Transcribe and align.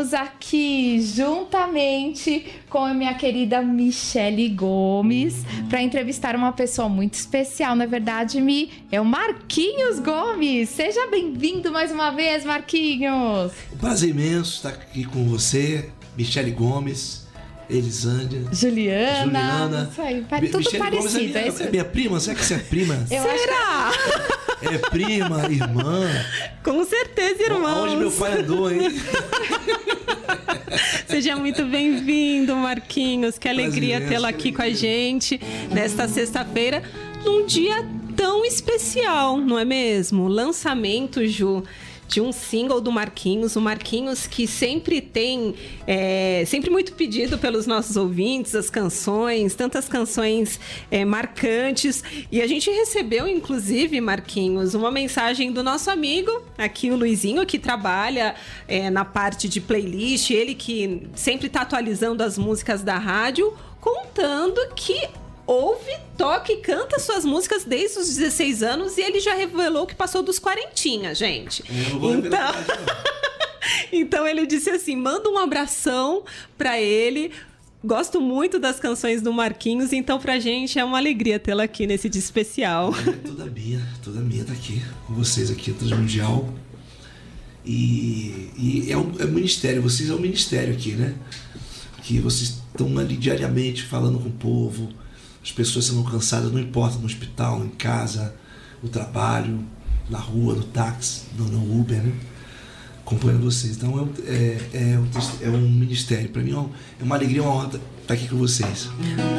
estamos 0.00 0.14
aqui 0.14 1.00
juntamente 1.02 2.46
com 2.70 2.78
a 2.78 2.94
minha 2.94 3.12
querida 3.14 3.60
Michele 3.60 4.48
Gomes 4.48 5.44
para 5.68 5.82
entrevistar 5.82 6.34
uma 6.34 6.52
pessoa 6.52 6.88
muito 6.88 7.14
especial, 7.14 7.76
na 7.76 7.84
verdade, 7.84 8.40
Mi, 8.40 8.70
é 8.90 8.98
o 9.00 9.04
Marquinhos 9.04 9.98
Gomes. 10.00 10.70
Seja 10.70 11.06
bem-vindo 11.10 11.70
mais 11.70 11.92
uma 11.92 12.10
vez, 12.10 12.44
Marquinhos. 12.44 13.52
Um 13.72 13.76
prazer 13.76 14.10
imenso 14.10 14.56
estar 14.56 14.70
aqui 14.70 15.04
com 15.04 15.24
você, 15.28 15.90
Michele 16.16 16.52
Gomes. 16.52 17.26
Elisângela. 17.70 18.52
Juliana. 18.52 19.24
Juliana. 19.24 19.88
Isso 19.90 20.02
aí, 20.02 20.26
tudo 20.50 20.58
Michele 20.58 20.78
parecido. 20.78 21.02
Gomes 21.02 21.14
é, 21.14 21.20
minha, 21.20 21.38
é, 21.38 21.66
é 21.66 21.70
minha 21.70 21.84
prima? 21.84 22.20
Será 22.20 22.36
que 22.36 22.44
você 22.44 22.54
é 22.54 22.58
prima? 22.58 22.94
Eu 23.10 23.22
Será? 23.22 23.92
É 24.62 24.78
prima, 24.90 25.46
irmã. 25.50 26.08
Com 26.62 26.84
certeza, 26.84 27.42
irmão. 27.42 27.84
Onde 27.84 27.96
meu 27.96 28.10
pai 28.10 28.40
andou, 28.40 28.70
hein? 28.70 28.80
Seja 31.06 31.36
muito 31.36 31.64
bem-vindo, 31.64 32.54
Marquinhos. 32.54 33.38
Que 33.38 33.48
alegria 33.48 34.00
tê-lo 34.00 34.26
aqui 34.26 34.52
com 34.52 34.62
a 34.62 34.70
gente 34.70 35.40
nesta 35.70 36.06
sexta-feira, 36.06 36.82
num 37.24 37.46
dia 37.46 37.84
tão 38.16 38.44
especial, 38.44 39.38
não 39.38 39.58
é 39.58 39.64
mesmo? 39.64 40.28
Lançamento, 40.28 41.26
Ju 41.26 41.64
de 42.10 42.20
um 42.20 42.32
single 42.32 42.80
do 42.80 42.90
Marquinhos, 42.90 43.54
o 43.54 43.60
Marquinhos 43.60 44.26
que 44.26 44.46
sempre 44.48 45.00
tem, 45.00 45.54
é, 45.86 46.42
sempre 46.44 46.68
muito 46.68 46.92
pedido 46.94 47.38
pelos 47.38 47.68
nossos 47.68 47.96
ouvintes, 47.96 48.52
as 48.56 48.68
canções, 48.68 49.54
tantas 49.54 49.88
canções 49.88 50.58
é, 50.90 51.04
marcantes. 51.04 52.02
E 52.30 52.42
a 52.42 52.48
gente 52.48 52.68
recebeu, 52.68 53.28
inclusive, 53.28 54.00
Marquinhos, 54.00 54.74
uma 54.74 54.90
mensagem 54.90 55.52
do 55.52 55.62
nosso 55.62 55.88
amigo, 55.88 56.42
aqui 56.58 56.90
o 56.90 56.96
Luizinho, 56.96 57.46
que 57.46 57.60
trabalha 57.60 58.34
é, 58.66 58.90
na 58.90 59.04
parte 59.04 59.48
de 59.48 59.60
playlist, 59.60 60.30
ele 60.30 60.56
que 60.56 61.06
sempre 61.14 61.46
está 61.46 61.60
atualizando 61.60 62.24
as 62.24 62.36
músicas 62.36 62.82
da 62.82 62.98
rádio, 62.98 63.54
contando 63.80 64.60
que 64.74 65.08
ouve, 65.50 65.90
toca 66.16 66.52
e 66.52 66.58
canta 66.58 67.00
suas 67.00 67.24
músicas 67.24 67.64
desde 67.64 67.98
os 67.98 68.14
16 68.14 68.62
anos 68.62 68.96
e 68.96 69.00
ele 69.00 69.18
já 69.18 69.34
revelou 69.34 69.84
que 69.84 69.96
passou 69.96 70.22
dos 70.22 70.38
quarentinha, 70.38 71.12
gente. 71.14 71.64
Então... 71.68 72.54
então 73.92 74.28
ele 74.28 74.46
disse 74.46 74.70
assim: 74.70 74.94
manda 74.94 75.28
um 75.28 75.38
abração 75.38 76.22
para 76.56 76.80
ele. 76.80 77.32
Gosto 77.82 78.20
muito 78.20 78.58
das 78.58 78.78
canções 78.78 79.22
do 79.22 79.32
Marquinhos, 79.32 79.92
então 79.92 80.20
pra 80.20 80.38
gente 80.38 80.78
é 80.78 80.84
uma 80.84 80.98
alegria 80.98 81.38
tê-la 81.38 81.64
aqui 81.64 81.86
nesse 81.86 82.10
dia 82.10 82.20
especial. 82.20 82.94
É 82.94 83.12
toda 83.12 83.46
minha, 83.46 83.80
toda 84.04 84.20
minha 84.20 84.44
tá 84.44 84.52
aqui 84.52 84.82
com 85.06 85.14
vocês 85.14 85.50
aqui, 85.50 85.72
Transmundial. 85.72 86.52
E, 87.64 88.50
e 88.56 88.86
é 88.92 88.96
um 88.96 89.12
é 89.18 89.24
um 89.24 89.30
ministério, 89.30 89.80
vocês 89.80 90.10
é 90.10 90.14
um 90.14 90.18
ministério 90.18 90.74
aqui, 90.74 90.92
né? 90.92 91.14
Que 92.02 92.18
vocês 92.18 92.60
estão 92.70 92.98
ali 92.98 93.16
diariamente 93.16 93.82
falando 93.82 94.18
com 94.18 94.28
o 94.28 94.32
povo, 94.32 94.90
as 95.42 95.52
pessoas 95.52 95.86
sendo 95.86 96.04
cansadas, 96.04 96.52
não 96.52 96.60
importa 96.60 96.98
no 96.98 97.06
hospital, 97.06 97.64
em 97.64 97.70
casa, 97.70 98.34
no 98.82 98.88
trabalho, 98.88 99.64
na 100.08 100.18
rua, 100.18 100.54
no 100.54 100.64
táxi, 100.64 101.22
no, 101.36 101.46
no 101.46 101.80
Uber, 101.80 102.02
né? 102.02 102.12
Acompanhando 103.00 103.44
vocês. 103.44 103.76
Então 103.76 104.10
é, 104.26 104.32
é, 104.32 104.58
é, 104.72 105.46
é 105.46 105.48
um 105.48 105.68
ministério. 105.68 106.28
Para 106.28 106.42
mim 106.42 106.52
é 107.00 107.02
uma 107.02 107.16
alegria, 107.16 107.42
uma 107.42 107.52
honra 107.52 107.80
estar 108.10 108.14
aqui 108.14 108.28
com 108.28 108.36
vocês. 108.36 108.88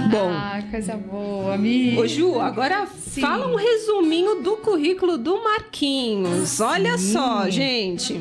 Bom. 0.10 0.30
Ah, 0.32 0.62
coisa 0.70 0.96
boa, 0.96 1.56
amigo. 1.56 2.02
Ô, 2.02 2.08
Ju, 2.08 2.40
agora 2.40 2.88
Sim. 2.88 3.22
fala 3.22 3.48
um 3.48 3.56
resuminho 3.56 4.42
do 4.42 4.58
currículo 4.58 5.18
do 5.18 5.44
Marquinhos. 5.44 6.60
Olha 6.60 6.98
Sim. 6.98 7.14
só, 7.14 7.50
gente. 7.50 8.20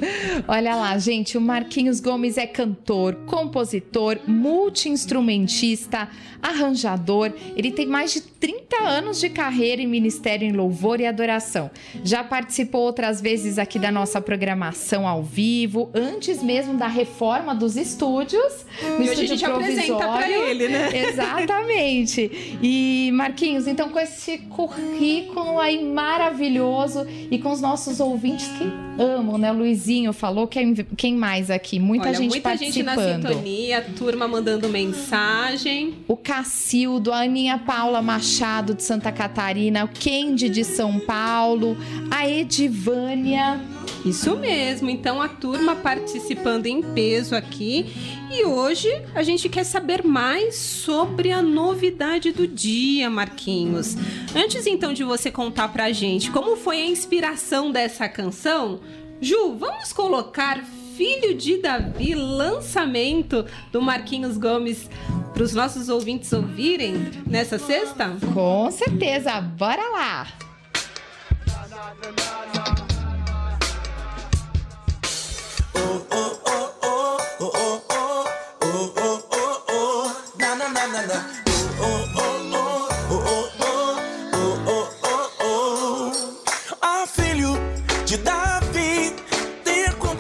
Olha 0.49 0.75
lá, 0.75 0.99
gente. 0.99 1.39
O 1.39 1.41
Marquinhos 1.41 2.01
Gomes 2.01 2.37
é 2.37 2.47
cantor, 2.47 3.15
compositor, 3.27 4.19
multi-instrumentista, 4.27 6.09
arranjador. 6.43 7.33
Ele 7.57 7.71
tem 7.71 7.87
mais 7.87 8.13
de 8.13 8.21
30 8.21 8.83
anos 8.83 9.21
de 9.21 9.29
carreira 9.29 9.83
em 9.83 9.87
Ministério 9.87 10.49
em 10.49 10.53
Louvor 10.53 11.01
e 11.01 11.07
Adoração. 11.07 11.71
Já 12.03 12.25
participou 12.25 12.83
outras 12.83 13.21
vezes 13.21 13.59
aqui 13.59 13.79
da 13.79 13.93
nossa 13.93 14.21
programação 14.21 15.07
ao 15.07 15.23
vivo, 15.23 15.91
antes 15.95 16.43
mesmo 16.43 16.75
da 16.75 16.89
reforma 16.89 17.55
dos 17.55 17.77
estúdios. 17.77 18.65
No 18.83 19.03
e 19.03 19.05
estúdio 19.05 19.11
hoje 19.11 19.21
a 19.21 19.27
gente 19.27 19.45
provisório. 19.45 19.95
apresenta 19.95 20.09
pra 20.09 20.31
ele, 20.31 20.40
né? 20.69 20.91
Exatamente. 21.09 22.59
E 22.63 23.11
Marquinhos, 23.13 23.67
então 23.67 23.89
com 23.89 23.99
esse 23.99 24.39
currículo 24.39 25.59
aí 25.59 25.83
maravilhoso 25.85 27.07
e 27.31 27.39
com 27.39 27.51
os 27.51 27.61
nossos 27.61 28.01
ouvintes 28.01 28.47
que 28.59 28.65
amam, 29.01 29.39
né? 29.39 29.51
O 29.51 29.57
Luizinho 29.57 30.13
falou, 30.13 30.47
quem, 30.47 30.75
quem 30.97 31.17
mais 31.17 31.51
aqui? 31.51 31.79
Muita 31.79 32.09
Olha, 32.09 32.15
gente 32.19 32.31
muita 32.31 32.49
participando. 32.51 32.85
Muita 32.85 33.13
gente 33.13 33.23
na 33.23 33.31
sintonia, 33.31 33.87
turma 33.97 34.29
mandando 34.29 34.69
mensagem. 34.69 35.95
O 36.07 36.17
Cacildo, 36.17 37.13
a 37.13 37.23
Aninha 37.23 37.59
Paula 37.59 38.03
Machado 38.03 38.75
de 38.75 38.83
Santa 38.83 39.11
Catarina, 39.11 39.85
o 39.85 39.89
Kendi 39.89 40.49
de 40.49 40.65
São 40.65 41.01
Paulo, 41.01 41.77
a 42.11 42.29
Edivânia. 42.29 43.61
Isso 44.05 44.37
mesmo, 44.37 44.89
então 44.89 45.21
a 45.21 45.29
turma 45.29 45.77
participando 45.77 46.67
em 46.67 46.81
peso 46.83 47.35
aqui 47.35 47.87
e 48.31 48.45
hoje 48.45 48.89
a 49.15 49.23
gente 49.23 49.49
quer 49.49 49.65
saber 49.65 50.05
mais 50.05 50.55
sobre 50.55 51.33
a 51.33 51.43
novidade 51.43 52.31
do 52.31 52.47
dia, 52.47 53.11
Marquinhos. 53.11 53.97
Antes 54.35 54.67
então 54.67 54.93
de 54.93 55.03
você 55.03 55.31
contar 55.31 55.69
pra 55.69 55.91
gente 55.93 56.31
como 56.31 56.57
foi 56.57 56.81
a 56.81 56.87
inspiração 56.87 57.73
dessa 57.73 58.09
canção, 58.09 58.81
Ju, 59.21 59.57
vamos 59.59 59.93
colocar 59.93 60.65
Filho 60.97 61.35
de 61.35 61.59
Davi, 61.59 62.15
lançamento 62.15 63.45
do 63.73 63.83
Marquinhos 63.83 64.37
Gomes 64.39 64.89
para 65.33 65.43
os 65.43 65.55
nossos 65.55 65.89
ouvintes 65.89 66.33
ouvirem 66.33 66.95
nessa 67.27 67.59
sexta? 67.59 68.17
Com 68.33 68.71
certeza, 68.71 69.41
bora 69.41 69.83
lá! 69.91 70.27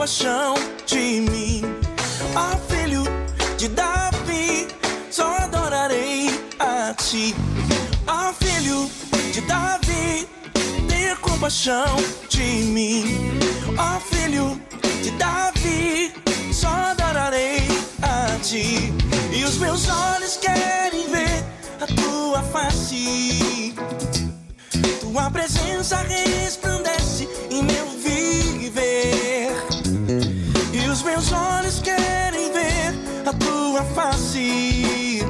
Compaixão 0.00 0.54
de 0.86 1.20
mim. 1.30 1.62
Oh, 2.34 2.56
filho 2.72 3.04
de 3.58 3.68
Davi, 3.68 4.66
só 5.10 5.36
adorarei 5.36 6.30
a 6.58 6.94
ti. 6.94 7.34
Oh, 8.08 8.32
filho 8.32 8.90
de 9.32 9.40
Davi, 9.42 10.26
tenha 10.88 11.14
compaixão 11.16 11.96
de 12.28 12.42
mim. 12.64 13.04
Oh, 13.78 14.00
filho 14.00 14.60
de 15.02 15.10
Davi, 15.12 16.12
só 16.52 16.68
adorarei 16.68 17.68
a 18.02 18.38
ti. 18.42 18.92
E 19.32 19.44
os 19.44 19.58
meus 19.58 19.88
olhos 19.88 20.19
Tua 25.30 25.42
presença 25.42 25.96
resplandece 25.98 27.28
em 27.52 27.62
meu 27.62 27.90
meus 31.20 31.32
olhos 31.32 31.80
querem 31.80 32.50
ver 32.50 32.94
a 33.26 33.32
tua 33.34 33.84
face. 33.94 35.22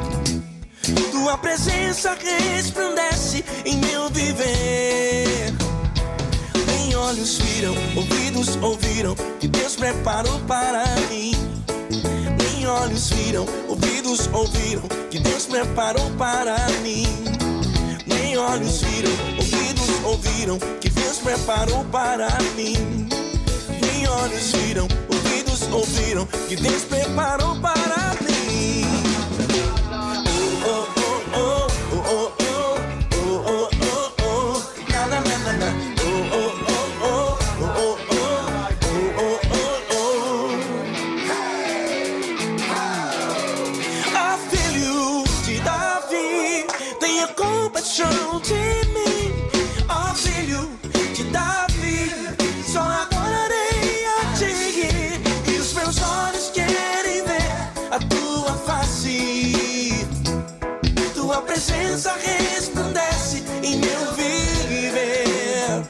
Tua 1.11 1.37
presença 1.37 2.17
resplandece 2.19 3.45
em 3.67 3.77
meu 3.79 4.09
viver. 4.09 5.53
Nem 6.67 6.95
olhos 6.97 7.39
viram, 7.39 7.75
ouvidos 7.97 8.57
ouviram 8.63 9.15
que 9.39 9.49
Deus 9.49 9.77
preparou 9.77 10.39
para 10.47 10.85
mim. 11.11 11.33
Nem 12.39 12.67
olhos 12.67 13.11
viram, 13.11 13.45
ouvidos 13.69 14.31
ouviram 14.33 14.85
que 15.11 15.19
Deus 15.19 15.45
preparou 15.47 16.09
para 16.13 16.57
mim. 16.83 17.07
Nem 18.07 18.39
olhos 18.39 18.81
viram, 18.83 19.13
ouvidos 19.37 19.80
ouviram 20.11 20.59
que 20.81 20.91
Deus 20.91 21.19
preparou 21.19 21.85
para 21.87 22.29
mim. 22.57 23.09
Nem 23.81 24.09
olhos 24.09 24.53
viram, 24.53 24.89
ouviram 25.73 26.27
que 26.49 26.57
Deus 26.57 26.83
preparou 26.83 27.55
para 27.61 28.05
mim. 28.05 28.10
Presença 61.61 62.15
resplandece 62.15 63.45
em 63.63 63.77
meu 63.81 64.15
viver. 64.15 65.85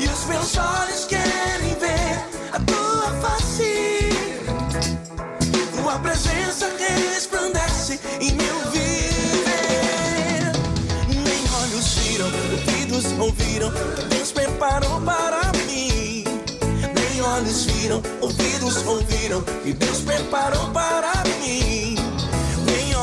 E 0.00 0.04
os 0.08 0.24
meus 0.24 0.56
olhos 0.56 1.04
querem 1.04 1.74
ver 1.78 2.18
a 2.52 2.58
tua 2.58 3.12
face. 3.22 4.10
Tua 5.76 5.96
presença 6.00 6.68
resplandece 6.76 8.00
em 8.20 8.32
meu 8.32 8.58
viver. 8.72 10.52
Nem 11.08 11.44
olhos 11.62 11.94
viram, 11.94 12.26
ouvidos 12.26 13.04
ouviram, 13.20 13.72
Deus 14.08 14.32
preparou 14.32 15.00
para 15.02 15.52
mim. 15.68 16.24
Nem 17.00 17.22
olhos 17.22 17.64
viram, 17.66 18.02
ouvidos 18.20 18.84
ouviram, 18.84 19.44
e 19.64 19.72
Deus 19.72 20.00
preparou 20.00 20.68
para 20.72 21.12
mim. 21.40 22.03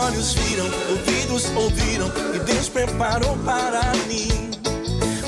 Olhos 0.02 0.34
viram, 0.34 0.66
ouvidos 0.90 1.46
ouviram, 1.56 2.12
e 2.34 2.40
Deus 2.40 2.68
preparou 2.68 3.38
para 3.46 3.92
mim. 4.08 4.50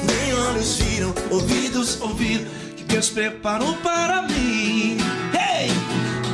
Nem 0.03 0.33
olhos 0.33 0.77
viram, 0.77 1.13
ouvidos 1.29 2.01
ouviram, 2.01 2.45
que 2.75 2.83
Deus 2.83 3.07
preparou 3.11 3.75
para 3.83 4.23
mim. 4.23 4.97
Hey! 5.31 5.69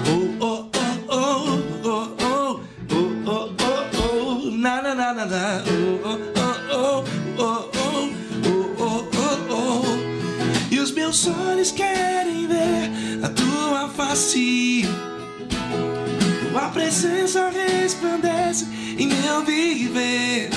Oh, 0.08 0.46
oh, 0.46 0.70
oh, 0.78 1.18
oh, 1.18 1.60
oh, 1.84 2.16
oh, 2.24 2.62
oh, 2.92 3.20
oh, 3.28 3.50
oh, 3.60 4.42
oh, 4.46 4.52
na, 4.52 4.82
na, 4.84 4.96
na, 4.96 5.14
na, 5.14 5.26
na, 5.26 5.64
oh, 5.68 6.00
oh, 6.06 6.18
oh, 6.72 7.04
oh, 7.38 7.40
oh, 7.40 7.70
oh, 7.76 8.12
oh, 8.80 9.10
oh, 9.18 9.84
oh. 9.84 10.74
E 10.74 10.80
os 10.80 10.92
meus 10.92 11.28
olhos 11.28 11.72
querem 11.72 12.48
ver 12.48 12.90
a 13.22 13.28
tua 13.28 13.90
face. 13.90 14.88
Tua 16.50 16.68
presença 16.70 17.48
resplandece 17.50 18.66
em 18.98 19.08
meu 19.08 19.46
viver. 19.46 20.50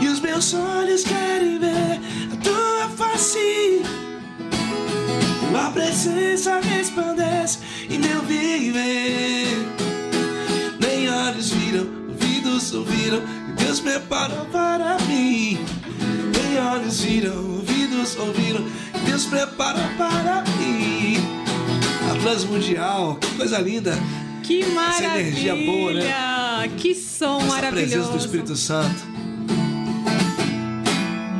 E 0.00 0.08
os 0.08 0.18
meus 0.18 0.54
olhos 0.54 1.04
querem 1.04 1.58
ver 1.58 2.00
a 2.32 2.36
tua 2.42 2.88
face. 2.96 3.82
Tua 5.50 5.70
presença 5.72 6.58
resplandece 6.58 7.58
em 7.90 7.98
meu 7.98 8.22
viver. 8.22 9.46
Nem 10.80 11.10
olhos 11.10 11.50
viram, 11.50 11.86
ouvidos 12.08 12.72
ouviram, 12.72 13.20
que 13.20 13.64
Deus 13.64 13.80
preparou 13.80 14.46
para 14.46 14.96
mim. 15.00 15.58
Nem 16.32 16.64
olhos 16.66 17.00
viram, 17.02 17.56
ouvidos 17.56 18.16
ouviram, 18.16 18.64
que 18.90 19.00
Deus 19.00 19.26
preparou 19.26 19.86
para 19.98 20.42
mim. 20.58 21.43
Transmundial, 22.22 23.16
que 23.20 23.34
coisa 23.36 23.58
linda. 23.58 23.92
Que 24.42 24.64
maravilha! 24.66 25.06
Essa 25.06 25.20
energia 25.20 25.54
boa, 25.56 25.92
né? 25.92 26.70
Que 26.76 26.94
som 26.94 27.36
Essa 27.38 27.46
maravilhoso! 27.46 27.90
presença 27.92 28.10
do 28.12 28.18
Espírito 28.18 28.56
Santo. 28.56 29.02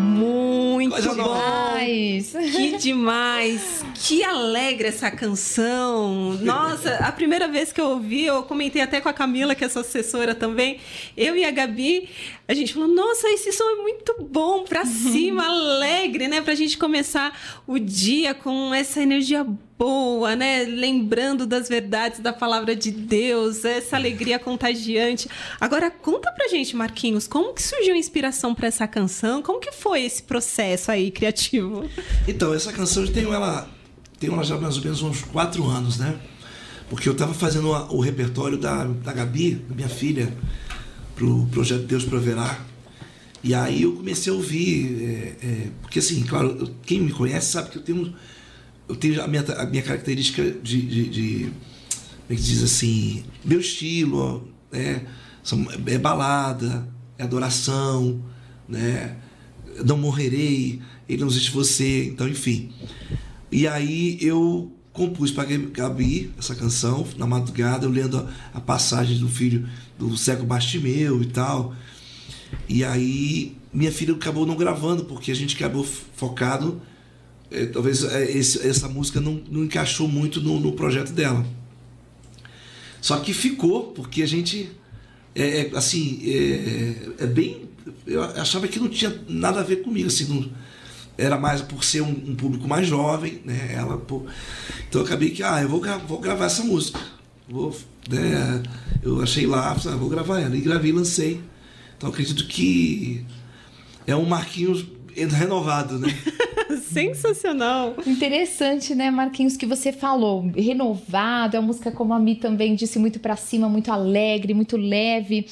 Muito 0.01 0.91
Coisa 0.93 1.09
bom! 1.11 1.17
nova. 1.17 1.74
Mas... 1.85 2.33
Que 2.33 2.79
demais! 2.79 3.85
Que 3.95 4.25
alegre 4.25 4.89
essa 4.89 5.11
canção! 5.11 6.33
Nossa, 6.41 6.95
a 6.97 7.13
primeira 7.13 7.47
vez 7.47 7.73
que 7.73 7.81
eu 7.81 7.91
ouvi, 7.91 8.25
eu 8.25 8.43
comentei 8.45 8.81
até 8.81 9.03
com 9.03 9.09
a 9.09 9.13
Camila, 9.13 9.55
que 9.55 9.65
é 9.65 9.69
sua 9.69 9.83
assessora 9.83 10.35
também. 10.35 10.79
Eu 11.15 11.37
e 11.37 11.45
a 11.45 11.51
Gabi, 11.51 12.09
a 12.49 12.55
gente 12.55 12.73
falou: 12.73 12.89
Nossa, 12.89 13.29
esse 13.29 13.53
som 13.53 13.65
é 13.65 13.77
muito 13.77 14.15
bom, 14.21 14.65
pra 14.65 14.85
cima, 14.87 15.47
alegre, 15.47 16.27
né? 16.27 16.41
Pra 16.41 16.55
gente 16.55 16.79
começar 16.79 17.39
o 17.67 17.79
dia 17.79 18.33
com 18.35 18.73
essa 18.75 19.03
energia 19.03 19.47
boa, 19.79 20.37
né? 20.37 20.65
Lembrando 20.65 21.47
das 21.47 21.69
verdades 21.69 22.21
da 22.21 22.33
palavra 22.33 22.77
de 22.77 22.91
Deus, 22.91 23.65
essa 23.65 23.97
alegria 23.97 24.39
contagiante. 24.39 25.29
Agora, 25.61 25.91
conta 25.91 26.31
pra 26.33 26.49
gente, 26.49 26.77
Marquinhos, 26.77 27.27
como 27.27 27.53
que 27.53 27.63
surgiu 27.63 27.95
a 27.95 27.99
inspiração 27.99 28.55
pra 28.55 28.69
essa 28.69 28.87
canção? 28.87 29.43
Como 29.43 29.59
que 29.59 29.73
foi 29.73 30.03
esse 30.03 30.23
processo 30.23 30.91
aí 30.91 31.11
criativo? 31.11 31.74
Então, 32.29 32.55
essa 32.55 32.73
canção 32.73 33.05
eu 33.05 33.13
tenho 33.13 33.33
ela, 33.33 33.69
tenho 34.19 34.33
ela 34.35 34.45
já 34.45 34.59
mais 34.59 34.77
ou 34.77 34.83
menos 34.83 35.03
uns 35.03 35.23
quatro 35.23 35.67
anos, 35.69 35.99
né? 35.99 36.19
Porque 36.89 37.09
eu 37.09 37.13
estava 37.13 37.33
fazendo 37.35 37.69
o 37.69 38.01
repertório 38.01 38.59
da, 38.59 38.85
da 38.85 39.13
Gabi, 39.13 39.65
minha 39.75 39.89
filha, 39.89 40.33
pro 41.17 41.47
projeto 41.47 41.85
Deus 41.87 42.05
Proverá. 42.05 42.61
E 43.43 43.55
aí 43.55 43.83
eu 43.83 43.93
comecei 43.93 44.33
a 44.33 44.37
ouvir, 44.37 45.03
é, 45.03 45.47
é, 45.47 45.69
porque 45.83 45.99
assim, 45.99 46.23
claro, 46.23 46.57
eu- 46.61 46.75
quem 46.85 47.01
me 47.01 47.11
conhece 47.13 47.53
sabe 47.53 47.71
que 47.71 47.79
eu 47.79 47.83
tenho, 47.83 48.15
eu 48.89 48.97
tenho 48.97 49.23
a 49.23 49.27
minha, 49.29 49.43
a 49.43 49.67
minha 49.67 49.83
característica 49.83 50.43
de, 50.51 50.81
de, 50.83 51.09
de 51.11 51.39
como 52.27 52.31
é 52.31 52.35
que 52.37 52.43
diz 52.43 52.63
assim, 52.63 53.25
meu 53.45 53.61
estilo, 53.61 54.49
né? 54.73 55.05
É 55.87 55.99
balada, 55.99 56.89
é 57.19 57.23
adoração, 57.23 58.19
né? 58.69 59.17
Não 59.85 59.97
morrerei, 59.97 60.81
ele 61.09 61.21
não 61.21 61.29
existe 61.29 61.51
você, 61.51 62.05
então 62.07 62.29
enfim. 62.29 62.71
E 63.51 63.67
aí 63.67 64.19
eu 64.21 64.71
compus 64.93 65.31
para 65.31 65.45
Gabi 65.45 66.31
essa 66.39 66.55
canção 66.55 67.07
na 67.17 67.27
madrugada, 67.27 67.87
eu 67.87 67.91
lendo 67.91 68.17
a, 68.19 68.29
a 68.55 68.61
passagem 68.61 69.19
do 69.19 69.29
filho 69.29 69.69
do 69.99 70.17
cego 70.17 70.45
Bastimeu 70.45 71.21
e 71.23 71.27
tal. 71.27 71.75
E 72.69 72.85
aí 72.85 73.57
minha 73.73 73.91
filha 73.91 74.15
acabou 74.15 74.47
não 74.47 74.57
gravando, 74.57 75.05
porque 75.05 75.33
a 75.33 75.35
gente 75.35 75.57
acabou 75.57 75.85
focado. 75.85 76.81
eh, 77.51 77.67
talvez 77.67 78.05
eh, 78.05 78.31
esse- 78.39 78.67
essa 78.67 78.89
música 78.89 79.21
não, 79.21 79.41
não 79.51 79.65
encaixou 79.65 80.07
muito 80.09 80.41
no, 80.41 80.59
no 80.61 80.73
projeto 80.73 81.13
dela. 81.13 81.45
Só 83.01 83.19
que 83.19 83.33
ficou, 83.35 83.93
porque 83.93 84.23
a 84.23 84.27
gente. 84.27 84.71
É, 85.35 85.63
é, 85.63 85.71
assim, 85.77 86.21
é, 86.25 87.25
é 87.25 87.27
bem. 87.27 87.69
Eu 88.07 88.23
achava 88.23 88.67
que 88.69 88.79
não 88.79 88.89
tinha 88.89 89.15
nada 89.29 89.61
a 89.61 89.63
ver 89.63 89.77
comigo, 89.83 90.07
assim, 90.09 90.25
não, 90.33 90.51
era 91.19 91.37
mais 91.39 91.61
por 91.63 91.85
ser 91.85 92.01
um, 92.03 92.09
um 92.11 92.35
público 92.35 92.67
mais 92.67 92.87
jovem, 92.87 93.41
né? 93.45 93.73
Ela, 93.75 93.97
pô, 93.99 94.23
então 94.89 95.01
eu 95.03 95.07
acabei 95.07 95.31
que, 95.31 95.43
ah, 95.43 95.61
eu 95.63 95.69
vou, 95.69 95.81
gra- 95.81 95.99
vou 95.99 96.19
gravar 96.19 96.47
essa 96.47 96.65
música. 96.65 96.99
Vou, 97.49 97.77
né? 98.09 98.63
Eu 99.03 99.21
achei 99.23 99.47
lá, 99.47 99.71
ah, 99.73 99.97
vou 99.97 100.09
gravar 100.09 100.41
ela. 100.41 100.57
E 100.57 100.61
gravei 100.61 100.91
e 100.91 100.95
lancei. 100.95 101.41
Então 101.97 102.09
eu 102.09 102.13
acredito 102.13 102.47
que 102.49 103.25
é 104.07 104.17
um 104.17 104.25
Marquinhos 104.25 104.85
renovado, 105.15 105.99
né? 105.99 106.09
Sensacional! 106.91 107.95
Interessante, 108.07 108.95
né, 108.95 109.11
Marquinhos, 109.11 109.57
que 109.57 109.67
você 109.67 109.93
falou. 109.93 110.51
Renovado, 110.57 111.57
é 111.57 111.61
uma 111.61 111.67
música, 111.69 111.91
como 111.93 112.13
a 112.15 112.19
Mi 112.19 112.35
também 112.37 112.75
disse, 112.75 112.99
muito 112.99 113.21
pra 113.21 113.37
cima, 113.37 113.69
muito 113.69 113.93
alegre, 113.93 114.55
muito 114.55 114.77
leve. 114.77 115.47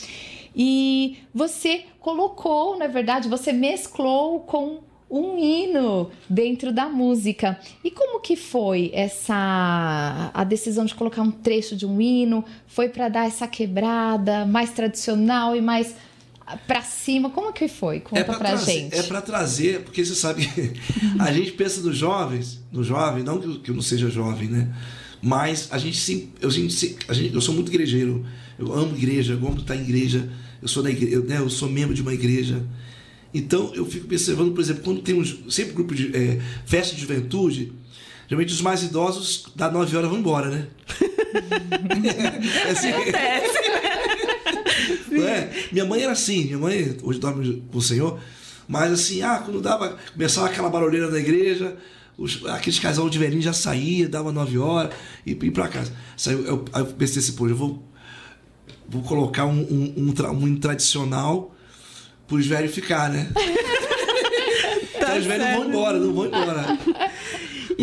E 0.55 1.19
você 1.35 1.85
colocou, 2.01 2.79
na 2.79 2.87
verdade, 2.87 3.29
você 3.29 3.53
mesclou 3.53 4.41
com 4.41 4.81
um 5.11 5.39
hino 5.39 6.11
dentro 6.29 6.73
da 6.73 6.87
música. 6.89 7.59
E 7.85 7.91
como 7.91 8.21
que 8.21 8.35
foi 8.35 8.91
essa 8.95 10.31
a 10.33 10.45
decisão 10.45 10.85
de 10.85 10.95
colocar 10.95 11.23
um 11.23 11.31
trecho 11.31 11.77
de 11.77 11.85
um 11.87 12.01
hino? 12.01 12.45
Foi 12.67 12.89
para 12.89 13.09
dar 13.09 13.27
essa 13.27 13.47
quebrada 13.47 14.47
mais 14.47 14.71
tradicional 14.71 15.55
e 15.55 15.61
mais 15.61 15.95
pra 16.67 16.83
cima? 16.83 17.31
Como 17.31 17.53
que 17.53 17.69
foi? 17.69 18.01
Conta 18.01 18.25
pra, 18.25 18.35
trazer, 18.37 18.73
gente. 18.73 18.99
É 18.99 19.03
para 19.03 19.21
trazer, 19.21 19.83
porque 19.83 20.05
você 20.05 20.15
sabe 20.15 20.49
a 21.21 21.33
gente 21.33 21.53
pensa 21.53 21.81
nos 21.83 21.97
jovens, 21.97 22.61
no 22.73 22.83
jovem, 22.83 23.23
não 23.23 23.39
que 23.39 23.71
eu, 23.71 23.75
não 23.75 23.83
seja 23.83 24.09
jovem, 24.11 24.49
né? 24.49 24.75
Mas 25.21 25.69
a 25.71 25.79
gente 25.79 25.99
sim, 25.99 26.31
eu, 26.41 26.51
gente, 26.51 26.73
sim- 26.73 26.97
a 27.07 27.13
gente, 27.13 27.33
eu 27.35 27.41
sou 27.41 27.55
muito 27.55 27.69
igrejeiro, 27.69 28.27
eu 28.63 28.73
amo 28.73 28.97
igreja, 28.97 29.33
eu 29.33 29.47
amo 29.47 29.59
estar 29.59 29.77
em 29.77 29.83
igreja, 29.83 30.29
eu 30.61 30.69
sou 30.69 30.83
da 30.83 30.91
igreja, 30.91 31.17
eu, 31.17 31.25
né, 31.25 31.39
eu 31.39 31.51
sou 31.51 31.69
membro 31.69 31.95
de 31.95 32.03
uma 32.03 32.15
igreja. 32.15 32.65
Então 33.35 33.73
eu 33.75 33.85
fico 33.87 34.05
observando, 34.05 34.53
por 34.53 34.61
exemplo, 34.61 34.83
quando 34.83 35.03
temos 35.03 35.39
sempre 35.49 35.73
grupo 35.73 35.95
de 35.95 36.15
é, 36.17 36.41
festa 36.65 36.95
de 36.95 37.01
juventude, 37.01 37.73
geralmente 38.29 38.53
os 38.53 38.61
mais 38.61 38.83
idosos 38.83 39.47
da 39.57 39.71
9 39.71 39.97
horas 39.97 40.11
vão 40.11 40.19
embora, 40.19 40.51
né? 40.51 40.69
é 42.67 42.71
assim, 42.71 42.89
não 45.11 45.29
é? 45.29 45.51
Minha 45.73 45.85
mãe 45.85 46.03
era 46.03 46.13
assim, 46.13 46.45
minha 46.45 46.59
mãe 46.59 46.97
hoje 47.03 47.19
dorme 47.19 47.63
com 47.71 47.79
o 47.79 47.83
Senhor, 47.83 48.21
mas 48.69 48.93
assim, 48.93 49.23
ah, 49.23 49.43
quando 49.45 49.61
dava, 49.61 49.97
começava 50.13 50.47
aquela 50.47 50.69
barulheira 50.69 51.11
na 51.11 51.19
igreja, 51.19 51.77
os, 52.17 52.45
aqueles 52.47 52.79
casal 52.79 53.09
de 53.09 53.19
velhinho 53.19 53.43
já 53.43 53.53
saía, 53.53 54.09
dava 54.09 54.31
nove 54.31 54.59
horas 54.59 54.95
e 55.27 55.33
ia 55.33 55.53
pra 55.53 55.69
casa. 55.69 55.93
Saiu, 56.17 56.45
eu, 56.45 56.65
aí 56.73 56.83
eu 56.83 56.87
pensei 56.87 57.21
assim, 57.21 57.33
pô, 57.33 57.49
eu 57.49 57.57
vou, 57.57 57.83
vou 58.93 59.03
colocar 59.03 59.47
um, 59.47 59.61
um, 59.61 59.95
um, 60.09 60.13
tra- 60.13 60.31
um 60.31 60.57
tradicional 60.57 61.55
pros 62.29 62.47
velhos 62.47 62.73
ficar, 62.75 63.09
né? 63.11 63.29
Tá 65.01 65.17
Os 65.17 65.25
velhos 65.27 65.45
não 65.49 65.57
vão 65.59 65.69
embora, 65.69 65.99
não 65.99 66.13
vão 66.15 66.27
embora. 66.27 66.79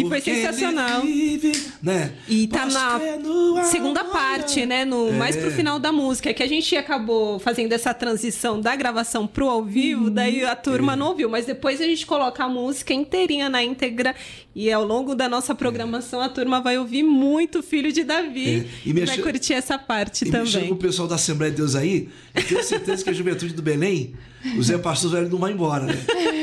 E 0.06 0.10
foi 0.10 0.22
sensacional. 0.22 1.02
Vive, 1.02 1.52
né? 1.82 2.14
E 2.28 2.48
tá 2.48 2.66
na 2.66 3.64
segunda 3.64 4.04
parte, 4.04 4.66
né? 4.66 4.86
No, 4.86 5.10
é. 5.10 5.12
Mais 5.14 5.36
pro 5.36 5.52
final 5.52 5.80
da 5.80 5.92
música, 5.92 6.34
que 6.34 6.44
a 6.44 6.48
gente 6.48 6.76
acabou 6.76 7.40
fazendo 7.40 7.74
essa 7.74 7.94
transição 7.94 8.60
da 8.60 8.76
gravação 8.76 9.28
pro 9.28 9.50
ao 9.50 9.64
vivo, 9.64 10.06
uhum. 10.06 10.12
daí 10.12 10.44
a 10.44 10.56
turma 10.56 10.94
é. 10.94 10.96
não 10.96 11.08
ouviu, 11.08 11.30
mas 11.30 11.46
depois 11.46 11.82
a 11.82 11.86
gente 11.86 12.06
coloca 12.06 12.44
a 12.44 12.50
música 12.50 12.94
inteirinha 12.94 13.50
na 13.50 13.64
íntegra 13.64 14.16
e 14.56 14.72
ao 14.72 14.84
longo 14.84 15.16
da 15.16 15.30
nossa 15.30 15.54
programação 15.54 16.22
a 16.22 16.30
turma 16.30 16.60
vai 16.60 16.78
ouvir 16.78 17.04
muito 17.04 17.62
Filho 17.62 17.92
de 17.92 18.04
Davi 18.04 18.68
é. 18.84 18.88
e, 18.88 18.90
e 18.90 19.06
vai 19.06 19.18
curtir 19.20 19.54
essa 19.54 19.78
parte 19.78 20.28
e 20.28 20.32
também. 20.32 20.68
com 20.68 20.74
o 20.74 20.78
pessoal 20.78 21.08
da 21.08 21.16
Assembleia 21.16 21.52
de 21.52 21.58
Deus 21.58 21.76
aí, 21.76 22.10
eu 22.34 22.44
tenho 22.44 22.64
certeza 22.64 23.04
que 23.04 23.10
a 23.10 23.14
juventude 23.14 23.54
do 23.54 23.62
Belém, 23.62 24.14
o 24.58 24.64
Zé 24.64 24.78
Pastor 24.78 25.12
velho 25.12 25.30
não 25.30 25.38
vai 25.38 25.52
embora, 25.52 25.86
né? 25.86 25.98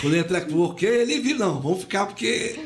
Quando 0.00 0.16
entra 0.16 0.40
porque 0.40 0.86
ele 0.86 1.20
viu, 1.20 1.38
não, 1.38 1.60
vamos 1.60 1.80
ficar 1.80 2.06
porque 2.06 2.58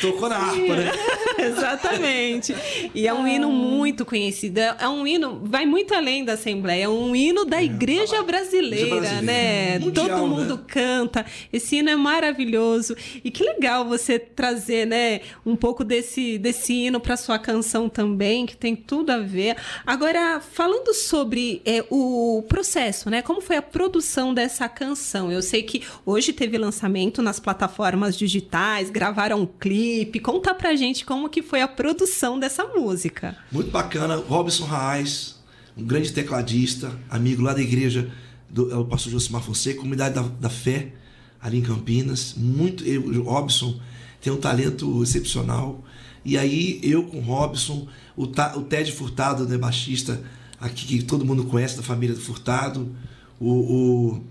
tocou 0.00 0.28
na 0.28 0.36
harpa, 0.36 0.76
né? 0.76 0.92
Exatamente. 1.46 2.54
E 2.94 3.06
é 3.06 3.14
um 3.14 3.26
hino 3.26 3.50
muito 3.50 4.04
conhecido. 4.04 4.58
É 4.58 4.88
um 4.88 5.06
hino, 5.06 5.40
vai 5.44 5.64
muito 5.64 5.94
além 5.94 6.24
da 6.24 6.32
Assembleia, 6.32 6.84
é 6.84 6.88
um 6.88 7.14
hino 7.14 7.44
da 7.44 7.60
é, 7.60 7.64
igreja 7.64 8.22
brasileira, 8.22 8.96
brasileira, 8.96 9.22
né? 9.22 9.78
Mundial, 9.78 10.08
Todo 10.08 10.26
mundo 10.26 10.56
né? 10.56 10.62
canta. 10.66 11.24
Esse 11.52 11.76
hino 11.76 11.90
é 11.90 11.96
maravilhoso. 11.96 12.96
E 13.22 13.30
que 13.30 13.44
legal 13.44 13.84
você 13.84 14.18
trazer, 14.18 14.86
né, 14.86 15.20
um 15.46 15.54
pouco 15.54 15.84
desse, 15.84 16.38
desse 16.38 16.72
hino 16.72 16.98
para 17.00 17.16
sua 17.16 17.38
canção 17.38 17.88
também, 17.88 18.44
que 18.44 18.56
tem 18.56 18.74
tudo 18.74 19.10
a 19.10 19.18
ver. 19.18 19.56
Agora, 19.86 20.40
falando 20.40 20.92
sobre 20.92 21.62
é, 21.64 21.84
o 21.88 22.44
processo, 22.48 23.08
né? 23.08 23.22
Como 23.22 23.40
foi 23.40 23.56
a 23.56 23.62
produção 23.62 24.34
dessa 24.34 24.68
canção? 24.68 25.30
Eu 25.30 25.42
sei 25.42 25.62
que 25.62 25.82
hoje 26.04 26.32
teve 26.32 26.58
lançamento 26.58 27.22
nas 27.22 27.38
plataformas 27.38 28.16
digitais, 28.16 28.90
gravaram 28.90 29.42
um 29.42 29.46
clipe. 29.46 30.18
Conta 30.18 30.52
pra 30.54 30.74
gente 30.74 31.04
como 31.04 31.27
que 31.28 31.42
foi 31.42 31.60
a 31.60 31.68
produção 31.68 32.38
dessa 32.38 32.64
música. 32.64 33.36
Muito 33.50 33.70
bacana. 33.70 34.16
Robson 34.16 34.66
Reis, 34.66 35.36
um 35.76 35.84
grande 35.84 36.12
tecladista, 36.12 36.92
amigo 37.08 37.42
lá 37.42 37.54
da 37.54 37.60
igreja 37.60 38.10
do 38.48 38.72
é 38.72 38.84
pastor 38.84 39.12
Josimar 39.12 39.42
Fonseca, 39.42 39.78
comunidade 39.78 40.14
da, 40.14 40.22
da 40.22 40.50
fé, 40.50 40.92
ali 41.40 41.58
em 41.58 41.62
Campinas. 41.62 42.34
Muito, 42.36 42.84
eu, 42.84 43.02
o 43.02 43.22
Robson 43.22 43.78
tem 44.20 44.32
um 44.32 44.38
talento 44.38 45.02
excepcional. 45.02 45.84
E 46.24 46.36
aí 46.36 46.80
eu 46.82 47.04
com 47.04 47.18
o 47.18 47.22
Robson, 47.22 47.86
o, 48.16 48.24
o 48.24 48.62
Ted 48.62 48.90
Furtado, 48.92 49.46
né, 49.46 49.56
baixista, 49.56 50.22
aqui 50.60 50.86
que 50.86 51.02
todo 51.04 51.24
mundo 51.24 51.44
conhece 51.44 51.76
da 51.76 51.82
família 51.82 52.14
do 52.14 52.20
Furtado, 52.20 52.94
o, 53.38 53.50
o 53.50 54.24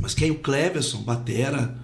mas 0.00 0.14
quem 0.14 0.28
é 0.28 0.32
o 0.32 0.38
Cleverson, 0.38 1.02
batera. 1.02 1.76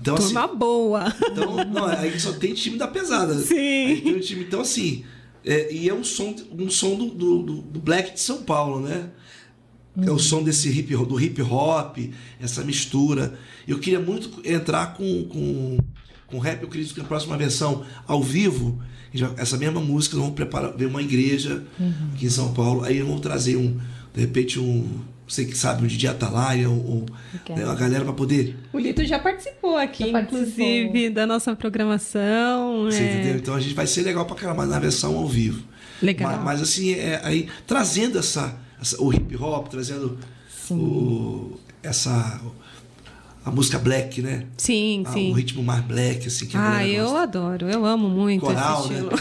Então, 0.00 0.14
Turma 0.16 0.44
assim, 0.44 0.56
boa. 0.56 1.14
Então, 1.30 1.64
não, 1.64 1.86
aí 1.86 2.18
só 2.20 2.32
tem 2.32 2.54
time 2.54 2.76
da 2.76 2.86
pesada. 2.86 3.34
Sim. 3.40 4.00
Tem 4.02 4.20
time, 4.20 4.44
então 4.44 4.60
assim, 4.60 5.04
é, 5.44 5.72
e 5.72 5.88
é 5.88 5.94
um 5.94 6.04
som, 6.04 6.34
um 6.52 6.68
som 6.68 6.96
do, 6.96 7.10
do, 7.10 7.62
do 7.62 7.80
Black 7.80 8.14
de 8.14 8.20
São 8.20 8.42
Paulo, 8.42 8.80
né? 8.80 9.10
É 10.02 10.10
o 10.10 10.18
som 10.18 10.42
desse 10.42 10.68
hip, 10.68 10.94
do 10.94 11.18
hip 11.18 11.40
hop, 11.40 11.96
essa 12.38 12.62
mistura. 12.62 13.38
Eu 13.66 13.78
queria 13.78 13.98
muito 13.98 14.42
entrar 14.44 14.92
com, 14.94 15.24
com, 15.24 15.78
com 16.26 16.38
rap, 16.38 16.60
eu 16.60 16.68
acredito 16.68 16.94
que 16.94 17.00
a 17.00 17.04
próxima 17.04 17.34
versão 17.38 17.82
ao 18.06 18.22
vivo, 18.22 18.78
essa 19.38 19.56
mesma 19.56 19.80
música, 19.80 20.16
vamos 20.16 20.34
preparar, 20.34 20.76
ver 20.76 20.84
uma 20.84 21.00
igreja 21.00 21.64
uhum. 21.80 22.10
aqui 22.12 22.26
em 22.26 22.30
São 22.30 22.52
Paulo, 22.52 22.84
aí 22.84 23.00
vamos 23.00 23.22
trazer 23.22 23.56
um, 23.56 23.80
de 24.12 24.20
repente, 24.20 24.60
um. 24.60 24.86
Você 25.28 25.44
que 25.44 25.58
sabe, 25.58 25.82
um 25.82 25.86
Didi 25.86 26.06
Atalaia, 26.06 26.70
ou, 26.70 27.04
né, 27.48 27.64
uma 27.64 27.74
galera 27.74 28.04
para 28.04 28.12
poder. 28.12 28.56
O 28.72 28.78
Lito 28.78 29.04
já 29.04 29.18
participou 29.18 29.76
aqui, 29.76 30.10
já 30.10 30.20
inclusive, 30.20 30.84
participou. 30.84 31.14
da 31.14 31.26
nossa 31.26 31.56
programação. 31.56 32.84
Você 32.84 33.02
é... 33.02 33.14
entendeu? 33.14 33.36
Então 33.36 33.54
a 33.54 33.60
gente 33.60 33.74
vai 33.74 33.86
ser 33.86 34.02
legal 34.02 34.24
para 34.24 34.36
caramba 34.36 34.64
na 34.66 34.78
versão 34.78 35.16
ao 35.16 35.26
vivo. 35.26 35.64
Legal. 36.00 36.30
Mas, 36.30 36.44
mas 36.44 36.62
assim, 36.62 36.94
é, 36.94 37.20
aí, 37.24 37.48
trazendo 37.66 38.18
essa 38.18 38.54
o 38.98 39.12
hip 39.12 39.36
hop, 39.36 39.68
trazendo 39.68 40.18
o, 40.70 41.58
essa 41.82 42.40
a 43.44 43.50
música 43.50 43.78
black, 43.78 44.20
né? 44.20 44.46
Sim, 44.56 45.04
ah, 45.06 45.12
sim. 45.12 45.30
O 45.30 45.34
ritmo 45.34 45.62
mais 45.62 45.82
black, 45.84 46.26
assim. 46.26 46.46
Que 46.46 46.56
ah, 46.56 46.86
eu 46.86 47.04
gosta. 47.04 47.22
adoro, 47.22 47.68
eu 47.68 47.84
amo 47.84 48.08
muito 48.08 48.44
Coral, 48.44 48.84
esse 48.84 48.92
estilo. 48.92 49.10
Né? 49.10 49.16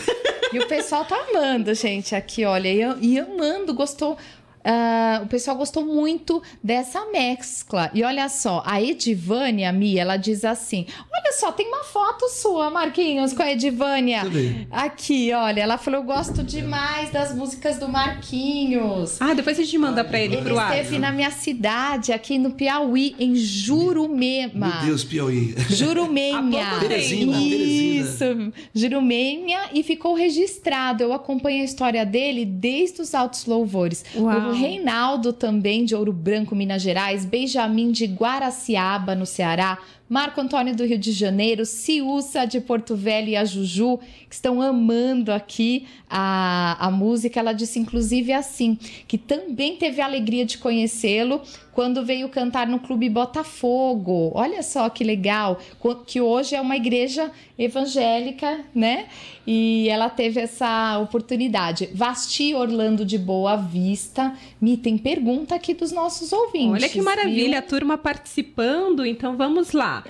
E 0.54 0.60
o 0.60 0.68
pessoal 0.68 1.06
tá 1.06 1.16
amando, 1.30 1.74
gente, 1.74 2.16
aqui, 2.16 2.46
olha. 2.46 2.68
E, 2.70 3.14
e 3.14 3.20
amando, 3.20 3.74
gostou 3.74 4.18
Uh, 4.66 5.24
o 5.24 5.28
pessoal 5.28 5.56
gostou 5.56 5.86
muito 5.86 6.42
dessa 6.64 7.06
mescla. 7.12 7.92
E 7.94 8.04
olha 8.04 8.28
só, 8.30 8.64
a 8.66 8.82
Edivânia, 8.82 9.72
Mi, 9.72 10.00
ela 10.00 10.18
diz 10.18 10.44
assim: 10.44 10.88
Olha 11.14 11.34
só, 11.34 11.52
tem 11.52 11.68
uma 11.68 11.84
foto 11.84 12.28
sua, 12.30 12.72
Marquinhos, 12.72 13.32
com 13.32 13.44
a 13.44 13.52
Edivânia. 13.52 14.24
Aqui, 14.72 15.32
olha, 15.34 15.62
ela 15.62 15.78
falou: 15.78 16.00
Eu 16.00 16.06
gosto 16.06 16.44
demais 16.44 17.12
das 17.12 17.36
músicas 17.36 17.78
do 17.78 17.88
Marquinhos. 17.88 19.22
Ah, 19.22 19.36
depois 19.36 19.60
a 19.60 19.64
gente 19.64 19.78
manda 19.78 20.04
pra 20.04 20.20
ele, 20.20 20.38
ele 20.38 20.44
pro 20.44 20.58
ar. 20.58 20.72
Ele 20.72 20.82
esteve 20.82 21.00
na 21.00 21.12
minha 21.12 21.30
cidade, 21.30 22.12
aqui 22.12 22.40
no 22.40 22.52
Piauí, 22.52 23.16
em 23.20 23.36
Jurumema. 23.36 24.78
Meu 24.78 24.86
Deus, 24.88 25.04
Piauí. 25.04 25.54
Jurumênia. 25.70 26.66
Teresina, 26.82 27.38
Isso, 27.38 28.18
Teresina. 28.18 28.54
Jurumênia, 28.74 29.60
e 29.74 29.84
ficou 29.84 30.16
registrado. 30.16 31.04
Eu 31.04 31.14
acompanho 31.14 31.62
a 31.62 31.66
história 31.66 32.04
dele 32.04 32.46
desde 32.46 33.02
os 33.02 33.14
altos 33.14 33.46
louvores. 33.46 34.04
Uau. 34.16 34.55
Reinaldo 34.56 35.34
também 35.34 35.86
de 35.86 35.94
Ouro 35.94 36.12
Branco, 36.12 36.56
Minas 36.56 36.82
Gerais, 36.82 37.26
Benjamin 37.26 37.92
de 37.92 38.06
Guaraciaba, 38.06 39.14
no 39.14 39.26
Ceará, 39.26 39.78
Marco 40.08 40.40
Antônio 40.40 40.76
do 40.76 40.86
Rio 40.86 40.98
de 40.98 41.12
Janeiro, 41.12 41.66
Ciúça 41.66 42.46
de 42.46 42.62
Porto 42.62 42.96
Velho 42.96 43.30
e 43.30 43.36
a 43.36 43.44
Juju, 43.44 44.00
que 44.30 44.36
estão 44.36 44.62
amando 44.62 45.32
aqui 45.32 45.88
a, 46.10 46.78
a 46.80 46.92
música. 46.92 47.40
Ela 47.40 47.54
disse, 47.54 47.80
inclusive, 47.80 48.32
assim, 48.32 48.78
que 49.08 49.18
também 49.18 49.78
teve 49.78 50.02
a 50.02 50.06
alegria 50.06 50.46
de 50.46 50.58
conhecê-lo 50.58 51.42
quando 51.76 52.06
veio 52.06 52.30
cantar 52.30 52.68
no 52.68 52.80
Clube 52.80 53.10
Botafogo. 53.10 54.32
Olha 54.34 54.64
só 54.64 54.88
que 54.88 55.04
legal, 55.04 55.60
que 56.08 56.22
hoje 56.22 56.56
é 56.56 56.62
uma 56.62 56.78
igreja 56.78 57.30
evangélica, 57.60 58.62
né? 58.74 59.08
E 59.46 59.90
ela 59.90 60.10
teve 60.10 60.40
essa 60.40 60.98
oportunidade. 61.00 61.90
Vasti 61.94 62.56
Orlando 62.56 63.04
de 63.04 63.18
Boa 63.18 63.58
Vista. 63.58 64.34
Me 64.60 64.78
tem 64.78 64.98
pergunta 64.98 65.54
aqui 65.54 65.74
dos 65.74 65.92
nossos 65.92 66.32
ouvintes. 66.32 66.82
Olha 66.82 66.90
que 66.90 67.02
maravilha, 67.02 67.50
viu? 67.50 67.60
a 67.60 67.62
turma 67.62 67.98
participando. 67.98 69.06
Então 69.06 69.36
vamos 69.36 69.74
lá. 69.74 70.06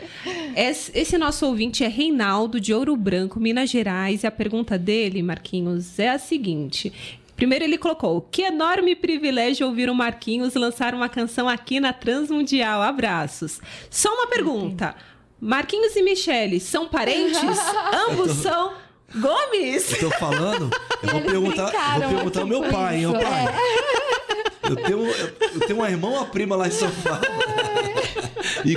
Esse 0.55 1.17
nosso 1.17 1.47
ouvinte 1.47 1.83
é 1.83 1.87
Reinaldo 1.87 2.61
de 2.61 2.75
Ouro 2.75 2.95
Branco, 2.95 3.39
Minas 3.39 3.71
Gerais. 3.71 4.21
E 4.21 4.27
a 4.27 4.31
pergunta 4.31 4.77
dele, 4.77 5.23
Marquinhos, 5.23 5.97
é 5.97 6.09
a 6.09 6.19
seguinte: 6.19 6.93
Primeiro 7.35 7.65
ele 7.65 7.77
colocou: 7.77 8.21
Que 8.21 8.43
enorme 8.43 8.95
privilégio 8.95 9.67
ouvir 9.67 9.89
o 9.89 9.95
Marquinhos 9.95 10.55
lançar 10.55 10.93
uma 10.93 11.09
canção 11.09 11.47
aqui 11.49 11.79
na 11.79 11.93
Transmundial. 11.93 12.81
Abraços. 12.81 13.59
Só 13.89 14.13
uma 14.13 14.27
pergunta. 14.27 14.95
Marquinhos 15.39 15.95
e 15.95 16.01
Michele 16.01 16.59
são 16.59 16.87
parentes? 16.87 17.37
Ambos 18.09 18.31
são 18.37 18.73
Gomes? 19.13 19.91
Eu 19.91 20.09
tô 20.09 20.17
falando, 20.17 20.69
eu 21.03 21.09
vou 21.09 21.21
perguntar, 21.21 21.71
vou 21.99 22.09
perguntar 22.09 22.41
ao 22.41 22.47
meu 22.47 22.61
pai, 22.63 23.03
hein, 23.03 23.11
pai. 23.11 23.45
É. 23.47 23.95
Eu 24.69 24.75
tenho, 24.75 25.07
eu 25.07 25.59
tenho 25.59 25.79
uma 25.79 25.89
irmã 25.89 26.07
ou 26.07 26.15
uma 26.15 26.25
prima 26.25 26.55
lá 26.55 26.67
em 26.67 26.71
São 26.71 26.89
Paulo. 27.03 27.21
E 28.65 28.75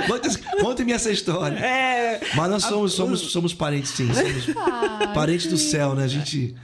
conte-me 0.60 0.92
essa 0.92 1.10
história. 1.10 1.56
É, 1.56 2.20
Mas 2.34 2.50
nós 2.50 2.64
somos, 2.64 2.92
somos, 2.92 3.20
somos 3.20 3.54
parentes, 3.54 3.92
sim. 3.92 4.08
Somos 4.12 4.56
Ai, 4.56 5.14
parentes 5.14 5.46
do 5.46 5.56
céu, 5.56 5.94
né? 5.94 6.04
A 6.04 6.08
gente 6.08 6.54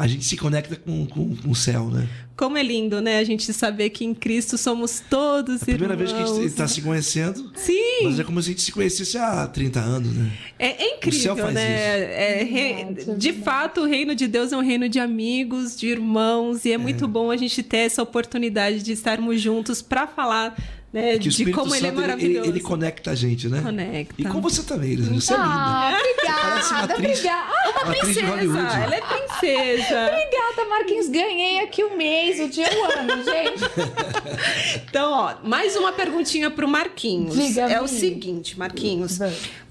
a 0.00 0.06
gente 0.06 0.24
se 0.24 0.34
conecta 0.34 0.76
com, 0.76 1.04
com, 1.06 1.36
com, 1.36 1.50
o 1.50 1.54
céu, 1.54 1.90
né? 1.90 2.08
Como 2.34 2.56
é 2.56 2.62
lindo, 2.62 3.02
né? 3.02 3.18
A 3.18 3.24
gente 3.24 3.52
saber 3.52 3.90
que 3.90 4.02
em 4.02 4.14
Cristo 4.14 4.56
somos 4.56 5.02
todos 5.10 5.60
é 5.60 5.62
a 5.62 5.66
primeira 5.66 5.94
vez 5.94 6.10
que 6.10 6.22
a 6.22 6.24
gente 6.24 6.46
está 6.46 6.66
se 6.66 6.80
conhecendo. 6.80 7.52
Sim. 7.54 8.04
Mas 8.04 8.18
é 8.18 8.24
como 8.24 8.40
se 8.42 8.48
a 8.48 8.52
gente 8.52 8.62
se 8.62 8.72
conhecesse 8.72 9.18
há 9.18 9.46
30 9.46 9.78
anos, 9.78 10.16
né? 10.16 10.32
É, 10.58 10.84
é 10.84 10.96
incrível, 10.96 11.52
né? 11.52 12.40
É, 12.40 12.42
re... 12.42 13.14
De 13.18 13.34
fato, 13.34 13.82
o 13.82 13.84
reino 13.84 14.14
de 14.14 14.26
Deus 14.26 14.52
é 14.52 14.56
um 14.56 14.62
reino 14.62 14.88
de 14.88 14.98
amigos, 14.98 15.76
de 15.76 15.88
irmãos, 15.88 16.64
e 16.64 16.70
é, 16.70 16.76
é. 16.76 16.78
muito 16.78 17.06
bom 17.06 17.30
a 17.30 17.36
gente 17.36 17.62
ter 17.62 17.78
essa 17.78 18.02
oportunidade 18.02 18.82
de 18.82 18.92
estarmos 18.92 19.38
juntos 19.38 19.82
para 19.82 20.06
falar 20.06 20.56
né? 20.92 21.18
de 21.18 21.52
como 21.52 21.70
Santo, 21.70 21.76
ele 21.76 21.86
é 21.86 21.92
maravilhoso. 21.92 22.48
Ele, 22.48 22.48
ele, 22.48 22.60
conecta 22.60 23.12
a 23.12 23.14
gente, 23.14 23.48
né? 23.48 23.60
Conecta. 23.60 24.14
E 24.18 24.24
com 24.24 24.40
você 24.40 24.62
também, 24.62 24.92
Elisângela. 24.92 25.20
Você 25.20 25.34
é 25.34 25.36
linda. 25.36 25.48
Ah, 25.48 25.98
obrigada. 25.98 26.40
Parece 26.40 26.70
uma 26.70 26.82
atriz, 26.82 27.18
obrigada. 27.18 27.50
Uma 27.70 27.94
princesa. 27.94 28.78
Ela 28.82 28.94
é 28.96 29.00
princesa. 29.00 30.10
obrigada, 30.10 30.68
Marquinhos. 30.68 31.08
Ganhei 31.08 31.60
aqui 31.60 31.84
o 31.84 31.96
mês, 31.96 32.40
o 32.40 32.48
dia 32.48 32.66
o 32.66 32.98
ano, 32.98 33.24
gente. 33.24 34.82
então, 34.88 35.12
ó, 35.12 35.34
mais 35.44 35.76
uma 35.76 35.92
perguntinha 35.92 36.50
pro 36.50 36.66
Marquinhos. 36.66 37.36
Diga 37.36 37.62
é 37.62 37.80
o 37.80 37.86
seguinte, 37.86 38.58
Marquinhos. 38.58 39.18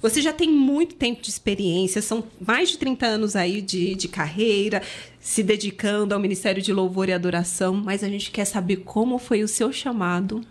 Você 0.01 0.21
já 0.21 0.31
tem 0.31 0.49
muito 0.49 0.95
tempo 0.95 1.21
de 1.21 1.29
experiência, 1.29 2.01
são 2.01 2.23
mais 2.39 2.69
de 2.69 2.77
30 2.77 3.05
anos 3.05 3.35
aí 3.35 3.61
de, 3.61 3.93
de 3.95 4.07
carreira, 4.07 4.81
se 5.19 5.43
dedicando 5.43 6.13
ao 6.13 6.19
Ministério 6.19 6.61
de 6.61 6.71
Louvor 6.71 7.09
e 7.09 7.13
Adoração, 7.13 7.73
mas 7.73 8.05
a 8.05 8.07
gente 8.07 8.31
quer 8.31 8.45
saber 8.45 8.77
como 8.77 9.19
foi 9.19 9.43
o 9.43 9.47
seu 9.49 9.73
chamado 9.73 10.41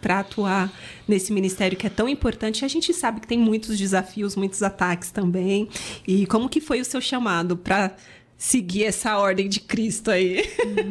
para 0.00 0.20
atuar 0.20 0.72
nesse 1.06 1.32
ministério 1.32 1.76
que 1.76 1.86
é 1.86 1.90
tão 1.90 2.08
importante. 2.08 2.64
A 2.64 2.68
gente 2.68 2.92
sabe 2.92 3.20
que 3.20 3.26
tem 3.26 3.38
muitos 3.38 3.78
desafios, 3.78 4.36
muitos 4.36 4.62
ataques 4.62 5.10
também. 5.10 5.68
E 6.06 6.26
como 6.26 6.48
que 6.48 6.60
foi 6.60 6.80
o 6.80 6.84
seu 6.84 7.00
chamado 7.00 7.56
para 7.56 7.94
seguir 8.38 8.84
essa 8.84 9.16
ordem 9.18 9.48
de 9.48 9.60
Cristo 9.60 10.10
aí? 10.10 10.44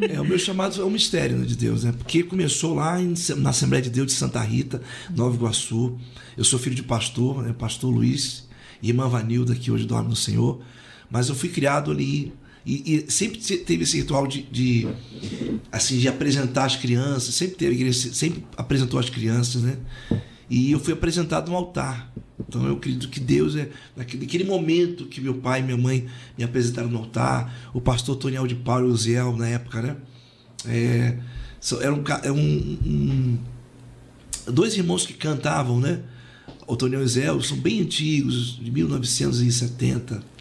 É, 0.09 0.19
o 0.19 0.25
meu 0.25 0.39
chamado 0.39 0.81
é 0.81 0.85
um 0.85 0.89
mistério 0.89 1.37
né, 1.37 1.45
de 1.45 1.55
Deus, 1.55 1.83
né? 1.83 1.91
Porque 1.91 2.23
começou 2.23 2.73
lá 2.73 3.01
em, 3.01 3.13
na 3.37 3.51
Assembleia 3.51 3.83
de 3.83 3.89
Deus 3.89 4.07
de 4.07 4.13
Santa 4.13 4.41
Rita, 4.41 4.81
Nova 5.15 5.35
Iguaçu. 5.35 5.97
Eu 6.37 6.43
sou 6.43 6.59
filho 6.59 6.75
de 6.75 6.83
pastor, 6.83 7.43
né? 7.43 7.53
pastor 7.57 7.91
Luiz 7.91 8.47
e 8.81 8.89
irmã 8.89 9.07
Vanilda, 9.07 9.55
que 9.55 9.71
hoje 9.71 9.85
dorme 9.85 10.09
no 10.09 10.15
Senhor. 10.15 10.61
Mas 11.09 11.29
eu 11.29 11.35
fui 11.35 11.49
criado 11.49 11.91
ali 11.91 12.33
e, 12.65 12.95
e, 12.95 13.11
sempre 13.11 13.39
teve 13.39 13.83
esse 13.83 13.97
ritual 13.97 14.25
de, 14.25 14.41
de, 14.41 14.87
assim 15.71 15.99
de 15.99 16.07
apresentar 16.07 16.65
as 16.65 16.75
crianças 16.75 17.35
sempre 17.35 17.55
teve 17.55 17.93
sempre 17.93 18.43
apresentou 18.57 18.99
as 18.99 19.07
crianças 19.07 19.61
né? 19.61 19.77
E 20.49 20.71
eu 20.71 20.79
fui 20.79 20.93
apresentado 20.93 21.49
no 21.49 21.57
altar. 21.57 22.11
Então 22.39 22.65
eu 22.65 22.73
acredito 22.73 23.09
que 23.09 23.19
Deus 23.19 23.55
é 23.55 23.69
naquele, 23.95 24.25
naquele 24.25 24.43
momento 24.43 25.05
que 25.05 25.21
meu 25.21 25.35
pai 25.35 25.59
e 25.59 25.63
minha 25.63 25.77
mãe 25.77 26.07
me 26.37 26.43
apresentaram 26.43 26.89
no 26.89 26.97
altar 26.97 27.69
o 27.73 27.79
pastor 27.79 28.15
Toniel 28.15 28.47
de 28.47 28.55
Paulo 28.55 28.95
e 28.95 29.17
o 29.19 29.37
na 29.37 29.47
época 29.47 29.81
né? 29.81 29.95
É, 30.67 31.17
era 31.81 31.93
um, 31.93 32.03
é 32.23 32.31
um, 32.31 32.77
um, 32.85 33.37
dois 34.51 34.75
irmãos 34.75 35.05
que 35.05 35.13
cantavam 35.13 35.79
né? 35.79 36.01
O 36.67 36.75
Toniel 36.75 37.01
e 37.01 37.05
o 37.05 37.07
Ziel 37.07 37.41
são 37.41 37.57
bem 37.57 37.81
antigos 37.81 38.59
de 38.59 38.71
1970 38.71 40.34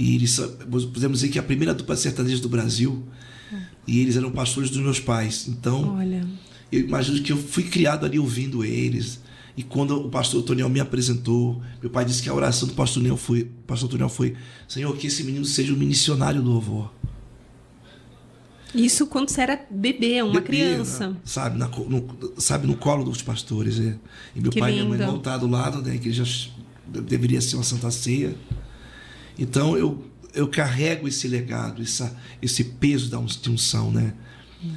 e 0.00 0.14
eles, 0.14 0.38
podemos 0.38 1.20
dizer 1.20 1.28
que 1.28 1.36
é 1.36 1.42
a 1.42 1.44
primeira 1.44 1.74
dupla 1.74 1.94
sertaneja 1.94 2.40
do 2.40 2.48
Brasil. 2.48 3.04
E 3.86 4.00
eles 4.00 4.16
eram 4.16 4.30
pastores 4.30 4.70
dos 4.70 4.80
meus 4.80 4.98
pais. 4.98 5.46
Então, 5.46 5.94
Olha. 5.94 6.26
eu 6.72 6.80
imagino 6.80 7.22
que 7.22 7.30
eu 7.30 7.36
fui 7.36 7.64
criado 7.64 8.06
ali 8.06 8.18
ouvindo 8.18 8.64
eles. 8.64 9.20
E 9.54 9.62
quando 9.62 10.06
o 10.06 10.08
pastor 10.08 10.42
Toniel 10.42 10.70
me 10.70 10.80
apresentou, 10.80 11.60
meu 11.82 11.90
pai 11.90 12.06
disse 12.06 12.22
que 12.22 12.30
a 12.30 12.34
oração 12.34 12.66
do 12.66 12.72
pastor 12.72 13.02
Toniel 13.02 13.18
foi, 13.18 13.50
pastor 13.66 13.90
Toniel 13.90 14.08
foi: 14.08 14.34
Senhor, 14.66 14.96
que 14.96 15.06
esse 15.06 15.22
menino 15.22 15.44
seja 15.44 15.74
um 15.74 15.76
missionário 15.76 16.40
do 16.40 16.48
louvor. 16.50 16.90
Isso 18.74 19.06
quando 19.06 19.28
você 19.28 19.42
era 19.42 19.66
bebê, 19.70 20.22
uma 20.22 20.32
bebê, 20.32 20.46
criança. 20.46 21.10
Né? 21.10 21.16
Sabe, 21.26 21.58
na, 21.58 21.68
no, 21.68 22.32
sabe, 22.38 22.66
no 22.66 22.76
colo 22.76 23.04
dos 23.04 23.20
pastores. 23.20 23.78
É. 23.78 23.96
E 24.34 24.40
meu 24.40 24.50
que 24.50 24.60
pai 24.60 24.70
lindo. 24.70 24.82
e 24.82 24.86
minha 24.86 24.98
mãe 24.98 25.06
voltaram 25.06 25.40
do 25.40 25.48
lado, 25.48 25.82
né, 25.82 25.98
que 25.98 26.10
já 26.10 26.24
deveria 26.86 27.40
ser 27.42 27.56
uma 27.56 27.64
santa 27.64 27.90
ceia. 27.90 28.34
Então 29.38 29.76
eu, 29.76 30.04
eu 30.34 30.48
carrego 30.48 31.08
esse 31.08 31.28
legado, 31.28 31.82
essa, 31.82 32.16
esse 32.40 32.64
peso 32.64 33.10
da 33.10 33.18
de 33.18 33.50
unção, 33.50 33.90
né? 33.90 34.14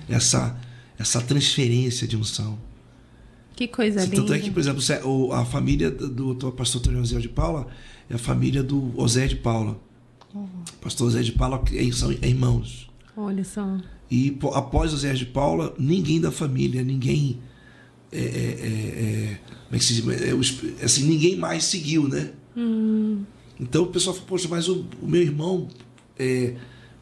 Essa, 0.08 0.58
essa 0.98 1.22
transferência 1.22 2.08
de 2.08 2.16
unção. 2.16 2.58
Que 3.56 3.68
coisa 3.68 4.02
Tanto 4.02 4.12
linda. 4.12 4.22
Tanto 4.22 4.34
é 4.34 4.40
que, 4.40 4.52
por 4.52 4.60
exemplo, 4.60 5.34
a 5.34 5.46
família 5.46 5.92
do, 5.92 6.34
do 6.34 6.52
pastor 6.52 6.82
Antônio 6.82 7.00
José 7.00 7.20
de 7.20 7.30
Paula 7.30 7.68
é 8.10 8.16
a 8.16 8.18
família 8.18 8.64
do 8.64 8.92
Osé 9.00 9.28
de 9.28 9.36
Paula. 9.36 9.80
Uhum. 10.34 10.48
Pastor 10.82 11.12
José 11.12 11.24
de 11.24 11.32
Paula 11.34 11.62
são 11.94 12.12
irmãos. 12.12 12.90
Olha 13.16 13.44
só. 13.44 13.78
E 14.10 14.38
após 14.54 14.92
José 14.92 15.14
de 15.14 15.26
Paula, 15.26 15.74
ninguém 15.78 16.20
da 16.20 16.32
família, 16.32 16.84
ninguém. 16.84 17.40
É, 18.12 18.20
é, 18.20 18.22
é, 18.22 19.40
como 19.66 19.76
é 19.76 19.78
que 19.78 19.86
se 19.86 20.02
diz? 20.02 20.08
É, 20.08 20.86
assim, 20.86 21.04
ninguém 21.04 21.36
mais 21.36 21.64
seguiu, 21.66 22.08
né? 22.08 22.32
Hum. 22.56 23.24
Então 23.60 23.84
o 23.84 23.88
pessoal 23.88 24.14
falou, 24.14 24.28
poxa, 24.28 24.48
mas 24.50 24.68
o, 24.68 24.86
o 25.02 25.08
meu 25.08 25.22
irmão 25.22 25.68
é, 26.18 26.56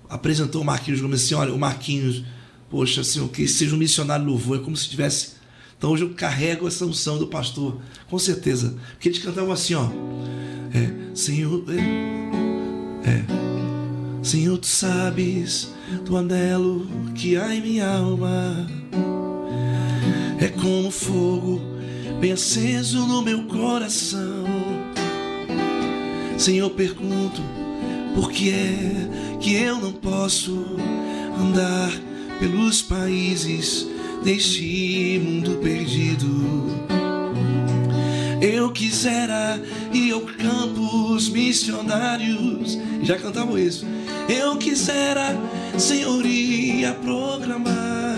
apresentou 0.09 0.61
o 0.61 0.65
Marquinhos 0.65 1.01
Gomes 1.01 1.23
assim, 1.23 1.33
olha, 1.33 1.53
o 1.53 1.59
Marquinhos, 1.59 2.23
poxa, 2.69 3.01
assim, 3.01 3.25
que 3.27 3.47
seja 3.47 3.75
um 3.75 3.79
missionário 3.79 4.25
louvor, 4.25 4.59
é 4.59 4.61
como 4.61 4.75
se 4.75 4.89
tivesse. 4.89 5.41
Então 5.77 5.91
hoje 5.91 6.03
eu 6.03 6.09
carrego 6.11 6.67
essa 6.67 6.85
unção 6.85 7.17
do 7.17 7.27
pastor, 7.27 7.79
com 8.09 8.19
certeza. 8.19 8.75
Porque 8.91 9.09
eles 9.09 9.19
cantavam 9.19 9.51
assim, 9.51 9.73
ó. 9.73 9.89
É, 10.73 11.15
Senhor, 11.15 11.63
é, 11.69 13.09
é, 13.09 13.25
Senhor, 14.23 14.57
tu 14.57 14.67
sabes 14.67 15.73
do 16.05 16.15
anelo 16.15 16.87
que 17.15 17.35
há 17.35 17.55
em 17.55 17.61
minha 17.61 17.87
alma. 17.87 18.67
É 20.39 20.47
como 20.47 20.91
fogo 20.91 21.61
bem 22.19 22.31
aceso 22.31 23.05
no 23.07 23.21
meu 23.21 23.43
coração. 23.45 24.50
Senhor, 26.41 26.71
pergunto 26.71 27.39
por 28.15 28.31
que 28.31 28.49
é 28.49 29.37
que 29.39 29.53
eu 29.53 29.77
não 29.77 29.91
posso 29.91 30.65
andar 31.39 31.91
pelos 32.39 32.81
países 32.81 33.87
deste 34.23 35.21
mundo 35.23 35.59
perdido. 35.61 36.65
Eu 38.41 38.71
quisera 38.71 39.61
ir 39.93 40.13
ao 40.13 40.21
campos 40.21 41.29
missionários. 41.29 42.75
Já 43.03 43.19
cantavam 43.19 43.55
isso. 43.55 43.85
Eu 44.27 44.57
quisera, 44.57 45.37
Senhor, 45.77 46.25
ia 46.25 46.91
proclamar. 46.95 48.17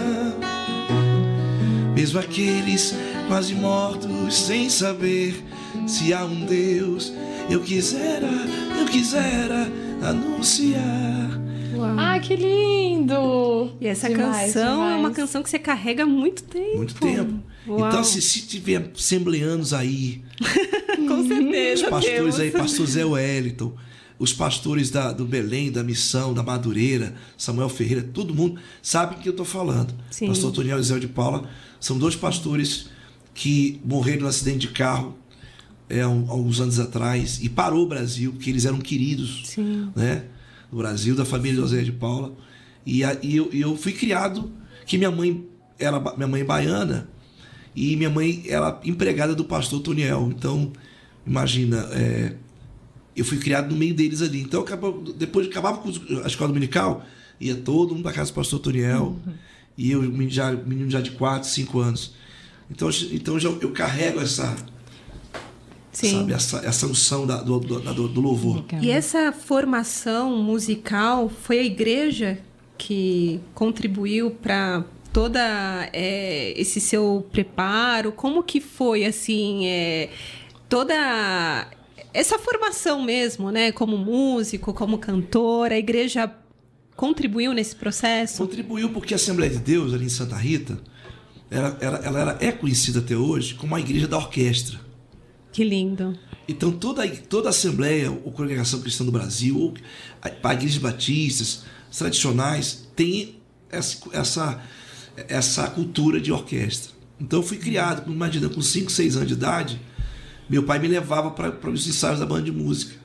Mesmo 1.94 2.20
aqueles 2.20 2.96
quase 3.28 3.54
mortos, 3.54 4.34
sem 4.34 4.70
saber 4.70 5.44
se 5.86 6.14
há 6.14 6.24
um 6.24 6.46
Deus 6.46 7.12
eu 7.50 7.62
quisera, 7.62 8.30
eu 8.80 8.86
quisera 8.86 9.68
anunciar. 10.02 11.42
Uau. 11.76 11.96
Ah, 11.98 12.20
que 12.20 12.36
lindo! 12.36 13.72
E 13.82 13.88
essa 13.88 14.10
demais, 14.10 14.54
canção 14.54 14.74
demais. 14.74 14.94
é 14.94 15.00
uma 15.00 15.12
canção 15.12 15.44
que 15.44 15.50
você 15.50 15.60
carrega 15.60 16.04
há 16.04 16.06
muito 16.06 16.44
tempo. 16.44 16.78
Muito 16.78 16.96
tempo. 16.96 17.40
Uau. 17.68 17.88
Então, 17.88 18.04
se, 18.04 18.22
se 18.22 18.42
tiver 18.42 18.92
assembleanos 18.96 19.74
aí. 19.74 20.22
Com 21.08 21.28
certeza. 21.28 21.86
Os 21.86 21.90
pastores 21.90 22.16
temos. 22.16 22.40
aí, 22.40 22.52
pastor 22.52 22.88
Zé 22.88 23.06
Wellington, 23.06 23.74
os 24.20 24.34
pastores 24.34 24.90
da, 24.90 25.12
do 25.12 25.26
Belém, 25.26 25.72
da 25.72 25.84
Missão, 25.84 26.34
da 26.34 26.44
Madureira, 26.44 27.16
Samuel 27.38 27.70
Ferreira, 27.70 28.02
todo 28.02 28.34
mundo 28.34 28.60
sabe 28.82 29.16
o 29.16 29.18
que 29.20 29.28
eu 29.28 29.32
estou 29.32 29.46
falando. 29.46 29.94
Sim. 30.10 30.28
Pastor 30.28 30.52
Toniel 30.52 30.80
e 30.80 30.84
Zé 30.84 31.00
de 31.00 31.08
Paula 31.08 31.50
são 31.80 31.98
dois 31.98 32.16
pastores 32.16 32.88
que 33.34 33.82
morreram 33.84 34.22
no 34.22 34.28
acidente 34.28 34.60
de 34.60 34.68
carro 34.70 35.16
é, 35.94 36.02
há 36.02 36.10
uns 36.10 36.60
anos 36.60 36.80
atrás 36.80 37.40
e 37.42 37.48
parou 37.48 37.84
o 37.84 37.88
Brasil, 37.88 38.32
porque 38.32 38.50
eles 38.50 38.66
eram 38.66 38.80
queridos 38.80 39.44
Sim. 39.46 39.92
né, 39.96 40.24
no 40.72 40.80
Brasil, 40.80 41.16
da 41.16 41.24
família 41.24 41.54
de 41.54 41.62
José 41.62 41.84
de 41.84 41.92
Paula. 41.92 42.34
E, 42.84 43.04
a, 43.04 43.16
e 43.22 43.38
eu, 43.38 43.50
eu, 43.54 43.78
fui 43.78 43.94
criado, 43.94 44.52
que 44.88 44.98
minha 44.98 45.12
mãe 45.12 45.48
era 45.78 46.00
minha 46.16 46.28
mãe 46.28 46.42
é 46.42 46.44
baiana 46.44 47.10
e 47.76 47.96
minha 47.96 48.10
mãe 48.10 48.44
era 48.48 48.82
empregada 48.84 49.36
do 49.36 49.46
pastor 49.46 49.82
Toniel. 49.82 50.34
Então, 50.36 50.74
imagina, 51.26 51.88
é, 51.92 52.34
eu 53.16 53.24
fui 53.24 53.38
criado 53.38 53.72
no 53.72 53.78
meio 53.78 53.94
deles 53.94 54.22
ali. 54.22 54.42
Então, 54.42 54.66
depois 55.16 55.48
acabava 55.48 55.78
com 55.78 55.90
a 56.24 56.28
escola 56.28 56.48
dominical, 56.48 57.06
ia 57.40 57.56
todo 57.56 57.94
mundo 57.94 58.04
para 58.04 58.14
casa 58.14 58.32
do 58.32 58.36
pastor 58.36 58.60
Toniel. 58.60 59.20
Uhum. 59.26 59.34
E 59.78 59.92
eu, 59.92 60.30
já, 60.30 60.52
menino 60.52 60.90
já 60.90 61.02
de 61.02 61.12
4, 61.12 61.48
5 61.48 61.80
anos. 61.80 62.14
Então, 62.70 62.90
então 63.12 63.40
já, 63.40 63.50
eu 63.50 63.72
carrego 63.72 64.20
essa 64.20 64.56
Sim. 65.94 66.12
Sabe, 66.12 66.34
essa, 66.34 66.58
essa 66.66 66.88
unção 66.88 67.28
da, 67.28 67.38
do, 67.38 67.60
do, 67.60 68.08
do, 68.08 68.20
louvor. 68.20 68.66
E 68.82 68.90
essa 68.90 69.32
formação 69.32 70.36
musical 70.42 71.30
foi 71.30 71.60
a 71.60 71.64
igreja 71.64 72.40
que 72.78 73.40
contribuiu 73.54 74.32
para 74.32 74.84
toda 75.14 75.88
é, 75.94 76.60
esse 76.60 76.82
seu 76.82 77.26
preparo? 77.32 78.12
Como 78.12 78.42
que 78.42 78.60
foi 78.60 79.06
assim 79.06 79.68
é, 79.68 80.10
toda 80.68 81.68
essa 82.12 82.40
formação 82.40 83.04
mesmo, 83.04 83.52
né? 83.52 83.72
Como 83.72 83.96
músico, 83.96 84.74
como 84.74 84.98
cantor, 84.98 85.72
a 85.72 85.78
igreja 85.78 86.34
contribuiu 86.96 87.54
nesse 87.54 87.76
processo? 87.76 88.40
Contribuiu 88.40 88.90
porque 88.90 89.14
a 89.14 89.18
Assembleia 89.18 89.52
de 89.52 89.60
Deus 89.60 89.94
ali 89.94 90.06
em 90.06 90.10
Santa 90.10 90.36
Rita, 90.36 90.80
ela, 91.52 91.78
ela, 91.80 91.98
ela 91.98 92.20
era, 92.20 92.38
é 92.42 92.52
conhecida 92.52 92.98
até 92.98 93.16
hoje 93.16 93.54
como 93.54 93.76
a 93.76 93.80
igreja 93.80 94.08
da 94.08 94.18
orquestra. 94.18 94.80
Que 95.54 95.64
lindo. 95.64 96.18
Então, 96.48 96.72
toda, 96.72 97.08
toda 97.08 97.48
a 97.48 97.52
Assembleia, 97.52 98.12
ou 98.12 98.32
Congregação 98.32 98.82
Cristã 98.82 99.06
do 99.06 99.12
Brasil, 99.12 99.58
ou 99.58 99.74
a 100.22 100.54
igrejas 100.54 100.80
batistas, 100.80 101.64
tradicionais, 101.96 102.90
tem 102.96 103.36
essa, 103.70 103.98
essa, 104.12 104.64
essa 105.30 105.68
cultura 105.68 106.20
de 106.20 106.32
orquestra. 106.32 106.92
Então, 107.22 107.40
eu 107.40 107.44
fui 107.44 107.58
criado, 107.58 108.12
imagina, 108.12 108.50
com 108.50 108.62
5, 108.62 108.92
6 108.92 109.16
anos 109.16 109.28
de 109.28 109.36
idade, 109.36 109.80
meu 110.50 110.64
pai 110.64 110.80
me 110.80 110.88
levava 110.88 111.32
para 111.32 111.70
os 111.70 111.88
ensaios 111.88 112.20
da 112.20 112.26
banda 112.26 112.42
de 112.42 112.52
música. 112.52 112.96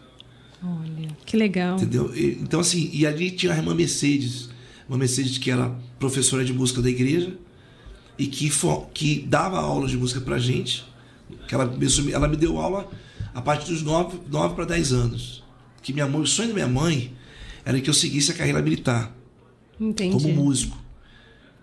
Olha, 0.62 1.08
que 1.24 1.36
legal. 1.36 1.76
Entendeu? 1.76 2.10
E, 2.16 2.38
então, 2.40 2.60
assim, 2.60 2.90
e 2.92 3.06
ali 3.06 3.30
tinha 3.30 3.52
a 3.52 3.56
irmã 3.56 3.74
Mercedes, 3.74 4.48
uma 4.88 4.96
Mercedes 4.96 5.36
que 5.36 5.50
era 5.50 5.68
professora 5.98 6.44
de 6.44 6.52
música 6.52 6.80
da 6.80 6.88
igreja 6.88 7.36
e 8.18 8.26
que, 8.26 8.48
for, 8.50 8.88
que 8.92 9.20
dava 9.20 9.60
aulas 9.60 9.90
de 9.90 9.98
música 9.98 10.20
pra 10.20 10.38
gente 10.38 10.87
que 11.46 11.54
ela, 11.54 11.72
ela 12.12 12.28
me 12.28 12.36
deu 12.36 12.58
aula 12.58 12.88
a 13.34 13.40
partir 13.40 13.72
dos 13.72 13.82
9, 13.82 14.20
9 14.28 14.54
para 14.54 14.64
10 14.64 14.92
anos. 14.92 15.44
Que 15.82 15.92
minha 15.92 16.06
mãe, 16.06 16.20
o 16.20 16.26
sonho 16.26 16.48
da 16.48 16.54
minha 16.54 16.68
mãe 16.68 17.12
era 17.64 17.80
que 17.80 17.88
eu 17.88 17.94
seguisse 17.94 18.30
a 18.30 18.34
carreira 18.34 18.60
militar 18.62 19.14
Entendi. 19.80 20.12
como 20.12 20.34
músico. 20.34 20.76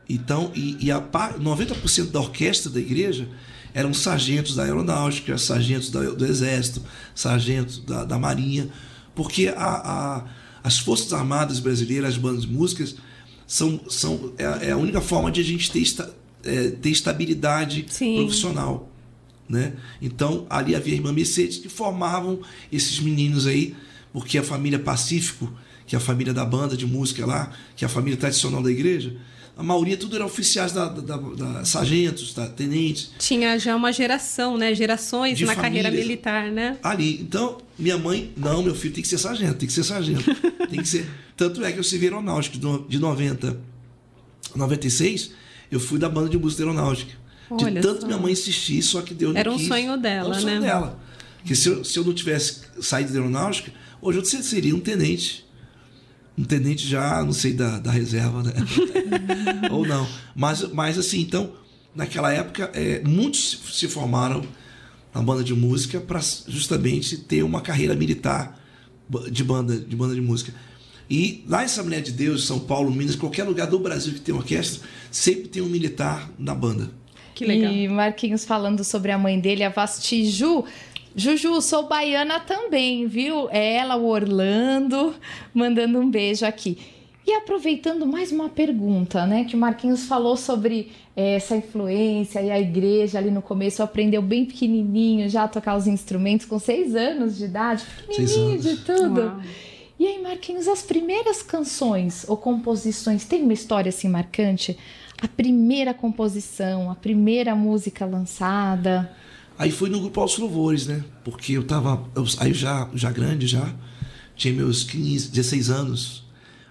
Então, 0.08 0.52
e, 0.54 0.78
e 0.80 0.92
a 0.92 1.02
90% 1.02 2.12
da 2.12 2.20
orquestra 2.20 2.72
da 2.72 2.80
igreja 2.80 3.28
eram 3.74 3.94
sargentos 3.94 4.56
da 4.56 4.64
aeronáutica, 4.64 5.38
sargentos 5.38 5.90
da, 5.90 6.02
do 6.02 6.26
exército, 6.26 6.82
sargentos 7.14 7.80
da, 7.80 8.06
da 8.06 8.18
marinha, 8.18 8.70
porque 9.14 9.48
a, 9.48 9.64
a, 9.64 10.26
as 10.64 10.80
forças 10.80 11.12
armadas 11.12 11.60
brasileiras, 11.60 12.12
as 12.12 12.18
bandas 12.18 12.44
de 12.44 12.52
músicas, 12.52 12.96
são, 13.46 13.80
são 13.90 14.34
é, 14.38 14.68
é 14.68 14.72
a 14.72 14.78
única 14.78 15.02
forma 15.02 15.32
de 15.32 15.42
a 15.42 15.44
gente 15.44 15.72
ter, 15.72 15.82
esta, 15.82 16.16
é, 16.44 16.70
ter 16.70 16.90
estabilidade 16.90 17.86
Sim. 17.90 18.18
profissional. 18.18 18.90
Né? 19.48 19.74
Então, 20.02 20.46
ali 20.50 20.76
havia 20.76 20.94
a 20.94 20.96
irmã 20.96 21.12
Mercedes 21.12 21.58
que 21.58 21.70
formavam 21.70 22.40
esses 22.72 23.00
meninos 23.00 23.46
aí, 23.46 23.76
porque 24.12 24.38
a 24.38 24.44
família 24.44 24.80
Pacífico, 24.80 25.52
que 25.86 25.96
é 25.96 25.98
a 25.98 26.02
família 26.02 26.34
da 26.34 26.44
banda 26.44 26.76
de 26.76 26.86
música 26.86 27.26
lá, 27.26 27.52
que 27.76 27.86
é 27.86 27.88
a 27.88 27.90
família 27.90 28.18
tradicional 28.18 28.64
da 28.64 28.72
igreja, 28.72 29.16
a 29.58 29.64
maioria 29.64 29.96
tudo 29.96 30.16
era 30.16 30.26
oficiais 30.26 30.74
da, 30.74 30.88
da, 30.90 31.16
da, 31.16 31.18
da 31.18 31.66
sargentos, 31.66 32.34
da 32.34 32.48
tenentes. 32.48 33.12
Tinha 33.18 33.58
já 33.58 33.74
uma 33.76 33.92
geração, 33.94 34.58
né? 34.58 34.76
Gerações 34.76 35.40
na 35.40 35.56
carreira 35.56 35.90
militar, 35.90 36.52
né? 36.52 36.78
Ali. 36.84 37.22
Então, 37.22 37.60
minha 37.80 37.98
mãe, 37.98 38.34
não, 38.36 38.62
meu 38.62 38.76
filho 38.76 38.94
tem 38.94 39.02
que 39.02 39.08
ser 39.08 39.18
sargento, 39.18 39.56
tem 39.56 39.68
que 39.68 39.74
ser 39.74 39.84
sargento. 39.84 40.24
tem 40.70 40.82
que 40.82 40.88
ser. 40.88 41.10
Tanto 41.38 41.64
é 41.64 41.72
que 41.72 41.80
eu 41.80 41.84
servi 41.86 42.06
aeronáutico 42.06 42.58
de 42.90 43.00
90 43.00 43.58
96, 44.56 45.32
eu 45.72 45.80
fui 45.80 46.00
da 46.00 46.10
banda 46.10 46.30
de 46.30 46.38
música 46.38 46.64
aeronáutica. 46.64 47.14
Olha 47.50 47.82
de 47.82 47.88
tanto 47.88 48.02
só. 48.02 48.08
minha 48.08 48.18
mãe 48.20 48.34
insistir, 48.34 48.82
só 48.82 49.02
que 49.02 49.14
Deus 49.14 49.36
Era 49.36 49.52
um 49.52 49.58
quis. 49.58 49.68
sonho 49.68 49.98
dela, 49.98 50.30
Era 50.30 50.38
um 50.38 50.42
sonho 50.42 50.62
né? 50.62 50.68
dela. 50.68 51.00
Que 51.44 51.56
se 51.56 51.70
eu, 51.70 51.84
se 51.84 52.00
eu 52.00 52.04
não 52.04 52.14
tivesse 52.14 52.62
saído 52.82 53.12
da 53.14 53.20
aeronáutica, 53.20 53.72
hoje 54.02 54.20
eu 54.20 54.26
seria 54.26 54.76
um 54.76 54.80
tenente. 54.80 55.46
Um 56.38 56.44
tenente 56.44 56.88
já, 56.88 57.24
não 57.24 57.32
sei, 57.32 57.54
da, 57.54 57.80
da 57.80 57.92
reserva, 57.92 58.44
né? 58.44 58.52
Ou 59.72 59.86
não. 59.86 60.08
Mas, 60.36 60.64
mas 60.74 60.98
assim, 60.98 61.22
então, 61.22 61.54
naquela 61.94 62.34
época, 62.34 62.72
é, 62.74 63.02
muitos 63.06 63.60
se 63.72 63.88
formaram 63.88 64.44
na 65.14 65.22
banda 65.22 65.44
de 65.44 65.54
música 65.54 66.02
para 66.02 66.20
justamente 66.48 67.18
ter 67.18 67.42
uma 67.44 67.62
carreira 67.62 67.96
militar 67.96 68.60
de 69.32 69.44
banda 69.44 69.78
de, 69.78 69.96
banda 69.96 70.14
de 70.14 70.22
música. 70.22 70.54
E 71.10 71.46
lá 71.48 71.62
em 71.62 71.66
Assembleia 71.66 72.02
de 72.02 72.12
Deus, 72.12 72.46
São 72.46 72.60
Paulo, 72.60 72.92
Minas, 72.92 73.16
qualquer 73.16 73.44
lugar 73.44 73.68
do 73.68 73.80
Brasil 73.80 74.14
que 74.14 74.20
tem 74.20 74.34
orquestra, 74.34 74.82
sempre 75.12 75.48
tem 75.48 75.62
um 75.62 75.70
militar 75.70 76.30
na 76.38 76.56
banda. 76.56 76.90
Que 77.36 77.46
legal. 77.46 77.72
E 77.72 77.88
Marquinhos 77.90 78.46
falando 78.46 78.84
sobre 78.84 79.12
a 79.12 79.18
mãe 79.18 79.38
dele, 79.40 79.64
a 79.64 79.70
Vastiju. 79.70 80.64
Juju, 81.14 81.62
sou 81.62 81.88
baiana 81.88 82.40
também, 82.40 83.08
viu? 83.08 83.50
É 83.52 83.76
ela, 83.76 83.98
o 83.98 84.06
Orlando, 84.06 85.14
mandando 85.54 86.00
um 86.00 86.10
beijo 86.10 86.46
aqui. 86.46 86.78
E 87.28 87.34
aproveitando 87.34 88.06
mais 88.06 88.32
uma 88.32 88.50
pergunta, 88.50 89.26
né? 89.26 89.44
Que 89.46 89.56
o 89.56 89.60
Marquinhos 89.60 90.06
falou 90.06 90.38
sobre 90.38 90.92
é, 91.16 91.36
essa 91.36 91.56
influência 91.56 92.42
e 92.42 92.52
a 92.52 92.60
igreja 92.60 93.18
ali 93.18 93.32
no 93.32 93.42
começo 93.42 93.84
aprendeu 93.84 94.22
bem 94.22 94.46
pequenininho 94.46 95.28
já 95.28 95.44
a 95.44 95.48
tocar 95.48 95.76
os 95.76 95.88
instrumentos 95.88 96.46
com 96.46 96.60
seis 96.60 96.96
anos 96.96 97.38
de 97.38 97.46
idade, 97.46 97.84
pequenininho 98.08 98.60
de 98.60 98.78
tudo. 98.78 99.22
Uau. 99.22 99.42
E 99.98 100.06
aí, 100.06 100.22
Marquinhos, 100.22 100.68
as 100.68 100.84
primeiras 100.84 101.42
canções 101.42 102.26
ou 102.28 102.38
composições 102.38 103.26
tem 103.26 103.44
uma 103.44 103.54
história 103.54 103.90
assim 103.90 104.10
marcante? 104.10 104.78
A 105.22 105.28
primeira 105.28 105.94
composição, 105.94 106.90
a 106.92 106.96
primeira 106.96 107.56
música 107.56 108.06
lançada? 108.06 109.12
Aí 109.58 109.72
foi 109.72 109.90
no 109.90 110.00
grupo 110.00 110.20
Aos 110.20 110.38
Louvores, 110.38 110.86
né? 110.86 111.04
Porque 111.24 111.54
eu 111.54 111.64
tava. 111.64 112.04
Eu, 112.14 112.26
aí 112.40 112.54
já, 112.54 112.90
já 112.94 113.12
grande, 113.12 113.48
já. 113.48 113.74
Tinha 114.36 114.54
meus 114.54 114.84
15, 114.84 115.30
16 115.30 115.70
anos. 115.70 116.26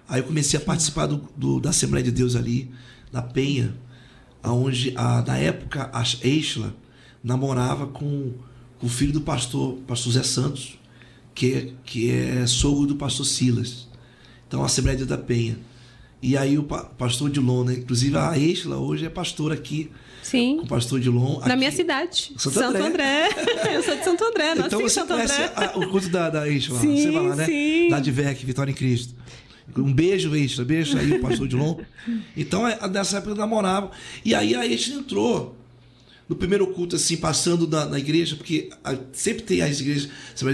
Aí 0.07 0.21
eu 0.21 0.25
comecei 0.25 0.59
a 0.59 0.61
participar 0.61 1.07
do, 1.07 1.27
do 1.35 1.59
da 1.59 1.71
Assembleia 1.71 2.03
de 2.03 2.11
Deus 2.11 2.35
ali, 2.35 2.71
na 3.11 3.23
Penha, 3.23 3.75
onde, 4.43 4.93
a, 4.95 5.23
na 5.23 5.37
época, 5.37 5.89
a 5.91 6.03
Eichla 6.21 6.75
namorava 7.23 7.87
com, 7.87 8.33
com 8.77 8.85
o 8.85 8.89
filho 8.89 9.13
do 9.13 9.21
pastor, 9.21 9.79
pastor 9.87 10.13
Zé 10.13 10.21
Santos, 10.21 10.77
que, 11.33 11.53
é, 11.53 11.73
que 11.83 12.11
é 12.11 12.45
sogro 12.45 12.85
do 12.85 12.95
pastor 12.95 13.25
Silas. 13.25 13.87
Então, 14.47 14.61
a 14.61 14.67
Assembleia 14.67 14.95
de 14.95 15.05
Deus 15.05 15.19
da 15.19 15.25
Penha. 15.25 15.57
E 16.25 16.35
aí 16.35 16.57
o 16.57 16.63
pastor 16.63 17.29
Dilon, 17.29 17.65
né? 17.65 17.73
Inclusive 17.73 18.17
a 18.17 18.35
Estela 18.35 18.77
hoje 18.77 19.05
é 19.05 19.09
pastor 19.09 19.51
aqui. 19.51 19.91
Sim. 20.23 20.57
Com 20.57 20.63
o 20.63 20.67
pastor 20.67 20.99
Dilon. 20.99 21.39
Na 21.45 21.55
minha 21.55 21.71
cidade. 21.71 22.33
Santo, 22.35 22.55
Santo 22.55 22.77
André. 22.77 23.27
André. 23.27 23.29
Eu 23.75 23.83
sou 23.83 23.95
de 23.95 24.03
Santo 24.03 24.23
André, 24.23 24.55
não 24.55 24.65
então 24.65 24.81
você 24.81 24.95
Santo 24.95 25.13
conhece 25.13 25.39
a, 25.55 25.77
o 25.77 25.87
culto 25.87 26.09
da, 26.09 26.31
da 26.31 26.49
Estela. 26.49 26.79
Sim, 26.79 26.97
você 26.97 27.11
vai 27.11 27.27
lá, 27.27 27.35
né? 27.35 27.45
Sim. 27.45 27.89
Da 27.89 27.97
Advec, 27.97 28.43
Vitória 28.43 28.71
em 28.71 28.73
Cristo. 28.73 29.13
Um 29.77 29.93
beijo, 29.93 30.35
Estela. 30.35 30.67
Beijo 30.67 30.97
aí, 30.97 31.11
o 31.11 31.21
pastor 31.21 31.47
Dilon. 31.47 31.77
Então, 32.35 32.67
é, 32.67 32.75
nessa 32.87 33.17
época 33.17 33.33
eu 33.33 33.35
namorava. 33.35 33.91
E 34.23 34.33
aí 34.33 34.55
a 34.55 34.65
Estela 34.65 35.01
entrou 35.01 35.55
no 36.27 36.35
primeiro 36.35 36.65
culto, 36.65 36.95
assim, 36.95 37.17
passando 37.17 37.67
na, 37.67 37.85
na 37.85 37.99
igreja, 37.99 38.35
porque 38.35 38.71
sempre 39.13 39.43
tem 39.43 39.61
as 39.61 39.79
igrejas, 39.79 40.09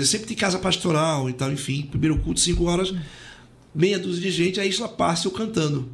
sempre 0.05 0.27
tem 0.27 0.35
casa 0.35 0.59
pastoral 0.59 1.29
e 1.29 1.33
tal, 1.33 1.49
enfim. 1.49 1.87
Primeiro 1.89 2.19
culto, 2.19 2.41
cinco 2.41 2.65
horas 2.65 2.93
meia 3.73 3.97
dúzia 3.97 4.21
de 4.21 4.31
gente, 4.31 4.59
a 4.59 4.65
Isla 4.65 4.87
passa 4.87 5.27
eu 5.27 5.31
cantando. 5.31 5.89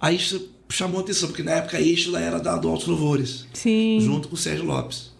A 0.00 0.12
Isla 0.12 0.40
chamou 0.68 1.00
atenção, 1.00 1.28
porque 1.28 1.42
na 1.42 1.52
época 1.52 1.76
a 1.76 1.80
Isla 1.80 2.20
era 2.20 2.38
da 2.38 2.56
do 2.56 2.68
Altos 2.68 2.86
Louvores, 2.86 3.46
Sim. 3.52 4.00
junto 4.00 4.28
com 4.28 4.34
o 4.34 4.38
Sérgio 4.38 4.64
Lopes. 4.64 5.12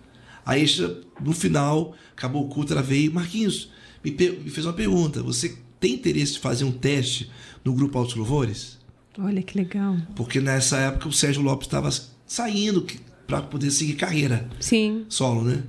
A 0.44 0.58
Isla, 0.58 1.00
no 1.20 1.32
final, 1.32 1.94
acabou 2.12 2.44
o 2.44 2.48
culto, 2.48 2.72
ela 2.72 2.82
veio, 2.82 3.12
Marquinhos, 3.12 3.70
me, 4.04 4.10
me 4.10 4.50
fez 4.50 4.66
uma 4.66 4.72
pergunta, 4.72 5.22
você 5.22 5.56
tem 5.80 5.94
interesse 5.94 6.34
de 6.34 6.38
fazer 6.40 6.64
um 6.64 6.72
teste 6.72 7.30
no 7.64 7.72
grupo 7.72 7.98
Altos 7.98 8.14
Louvores? 8.14 8.78
Olha 9.18 9.42
que 9.42 9.56
legal. 9.56 9.96
Porque 10.16 10.40
nessa 10.40 10.76
época 10.78 11.08
o 11.08 11.12
Sérgio 11.12 11.42
Lopes 11.42 11.66
estava 11.66 11.90
saindo 12.26 12.86
para 13.26 13.40
poder 13.40 13.70
seguir 13.70 13.94
carreira 13.94 14.48
Sim. 14.60 15.06
solo, 15.08 15.42
né? 15.42 15.62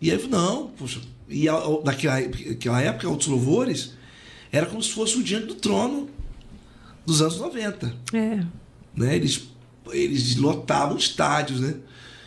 E 0.00 0.10
aí 0.10 0.16
eu 0.16 0.20
falei, 0.20 0.38
não, 0.38 0.68
poxa, 0.68 1.00
e 1.28 1.46
naquela 1.84 2.80
época, 2.80 3.06
Altos 3.06 3.26
Louvores, 3.26 3.94
era 4.50 4.66
como 4.66 4.82
se 4.82 4.90
fosse 4.90 5.16
o 5.18 5.22
diante 5.22 5.46
do 5.46 5.54
trono 5.54 6.08
dos 7.04 7.22
anos 7.22 7.38
90. 7.38 7.94
É. 8.12 8.44
Né? 8.96 9.16
Eles, 9.16 9.48
eles 9.92 10.36
lotavam 10.36 10.96
estádios, 10.96 11.60
né? 11.60 11.74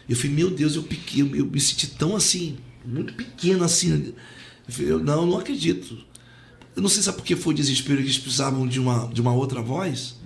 Eu 0.10 0.15
falei, 0.15 0.31
meu 0.31 0.49
Deus, 0.49 0.75
eu, 0.75 0.86
eu, 1.15 1.36
eu 1.36 1.45
me 1.45 1.60
senti 1.60 1.88
tão 1.88 2.15
assim, 2.15 2.57
muito 2.86 3.13
pequeno 3.13 3.63
assim. 3.63 4.13
Eu, 4.67 4.73
falei, 4.73 4.91
eu 4.91 4.99
não, 4.99 5.25
não 5.25 5.38
acredito. 5.38 5.97
Eu 6.75 6.81
não 6.81 6.89
sei 6.89 7.03
se 7.03 7.10
é 7.10 7.12
porque 7.12 7.36
foi 7.36 7.53
desespero 7.53 7.97
que 7.97 8.03
eles 8.03 8.17
precisavam 8.17 8.67
de 8.67 8.79
uma, 8.79 9.07
de 9.07 9.21
uma 9.21 9.34
outra 9.34 9.62
voz. 9.62 10.19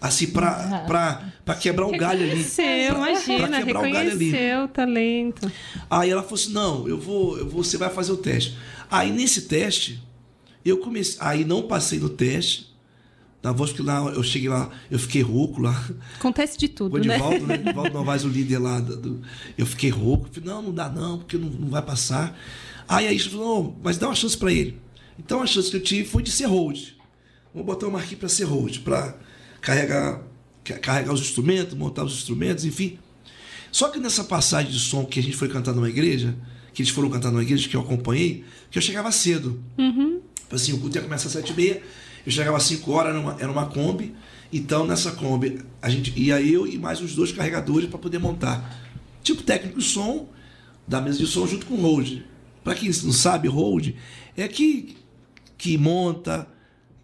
Assim, 0.00 0.28
pra, 0.28 0.84
pra, 0.86 1.32
pra 1.44 1.54
quebrar 1.54 1.86
o 1.86 1.90
galho 1.90 2.22
ali. 2.22 2.42
Reconheceu, 2.42 2.96
imagina, 2.96 3.48
pra 3.48 3.62
quebrar 3.62 3.88
o 3.88 3.92
galho 3.92 4.10
ali. 4.12 4.34
o 4.64 4.68
talento. 4.68 5.52
Aí 5.90 6.08
ela 6.08 6.22
falou 6.22 6.36
assim: 6.36 6.52
não, 6.52 6.88
eu 6.88 6.98
vou, 6.98 7.36
eu 7.36 7.46
vou, 7.46 7.62
você 7.62 7.76
vai 7.76 7.90
fazer 7.90 8.12
o 8.12 8.16
teste. 8.16 8.56
Aí 8.90 9.10
nesse 9.12 9.42
teste, 9.42 10.02
eu 10.64 10.78
comecei, 10.78 11.16
aí 11.20 11.44
não 11.44 11.62
passei 11.62 11.98
no 11.98 12.08
teste. 12.08 12.70
Na 13.42 13.52
voz 13.52 13.72
que 13.72 13.80
lá 13.80 14.00
eu 14.00 14.22
cheguei 14.22 14.50
lá, 14.50 14.70
eu 14.90 14.98
fiquei 14.98 15.22
rouco 15.22 15.62
lá. 15.62 15.88
Acontece 16.18 16.58
de 16.58 16.68
tudo, 16.68 16.94
o 16.94 16.98
Edivaldo, 16.98 17.46
né? 17.46 17.56
né? 17.56 17.64
Edivaldo 17.70 17.94
Novaes, 17.94 18.24
o 18.24 18.28
líder 18.28 18.58
lá. 18.58 18.80
Do, 18.80 19.22
eu 19.56 19.64
fiquei 19.64 19.88
rouco. 19.88 20.28
Falei, 20.30 20.48
não, 20.48 20.60
não 20.60 20.74
dá 20.74 20.90
não, 20.90 21.18
porque 21.18 21.38
não, 21.38 21.48
não 21.48 21.68
vai 21.68 21.80
passar. 21.80 22.38
Aí 22.86 23.08
a 23.08 23.12
gente 23.12 23.30
falou, 23.30 23.64
não, 23.64 23.76
mas 23.82 23.96
dá 23.96 24.08
uma 24.08 24.14
chance 24.14 24.36
para 24.36 24.52
ele. 24.52 24.78
Então 25.18 25.40
a 25.40 25.46
chance 25.46 25.70
que 25.70 25.76
eu 25.76 25.82
tive 25.82 26.08
foi 26.08 26.22
de 26.22 26.30
ser 26.30 26.46
hold. 26.46 26.78
Vamos 27.54 27.66
botar 27.66 27.86
o 27.86 27.90
Marquinhos 27.90 28.20
para 28.20 28.28
ser 28.28 28.44
hold, 28.44 28.78
para 28.80 29.16
carregar, 29.60 30.22
carregar 30.82 31.12
os 31.12 31.20
instrumentos, 31.20 31.74
montar 31.74 32.04
os 32.04 32.14
instrumentos, 32.14 32.64
enfim. 32.64 32.98
Só 33.72 33.88
que 33.88 33.98
nessa 33.98 34.24
passagem 34.24 34.70
de 34.70 34.78
som 34.78 35.04
que 35.04 35.18
a 35.18 35.22
gente 35.22 35.36
foi 35.36 35.48
cantar 35.48 35.72
numa 35.72 35.88
igreja, 35.88 36.36
que 36.72 36.82
eles 36.82 36.92
foram 36.92 37.08
cantar 37.10 37.30
numa 37.30 37.42
igreja 37.42 37.68
que 37.68 37.76
eu 37.76 37.80
acompanhei, 37.80 38.44
que 38.70 38.78
eu 38.78 38.82
chegava 38.82 39.10
cedo. 39.12 39.62
Uhum. 39.78 40.20
Assim, 40.50 40.72
o 40.72 40.78
culto 40.78 40.96
ia 40.96 41.02
começar 41.02 41.26
às 41.26 41.32
sete 41.32 41.52
e 41.52 41.56
meia, 41.56 41.82
eu 42.24 42.32
chegava 42.32 42.56
às 42.56 42.64
5 42.64 42.90
horas, 42.90 43.10
era 43.14 43.20
uma, 43.20 43.36
era 43.40 43.50
uma 43.50 43.66
Kombi, 43.66 44.14
então 44.52 44.86
nessa 44.86 45.12
Kombi 45.12 45.60
a 45.80 45.88
gente 45.88 46.12
ia 46.18 46.40
eu 46.40 46.66
e 46.66 46.76
mais 46.76 47.00
uns 47.00 47.14
dois 47.14 47.32
carregadores 47.32 47.88
para 47.88 47.98
poder 47.98 48.18
montar. 48.18 48.78
Tipo 49.22 49.42
técnico 49.42 49.78
de 49.78 49.84
som, 49.84 50.28
da 50.86 51.00
mesa 51.00 51.18
de 51.18 51.26
som 51.26 51.46
junto 51.46 51.66
com 51.66 51.74
o 51.74 51.80
hold. 51.80 52.22
Para 52.64 52.74
quem 52.74 52.88
não 52.88 53.12
sabe, 53.12 53.48
hold 53.48 53.94
é 54.36 54.48
que, 54.48 54.96
que 55.56 55.78
monta, 55.78 56.46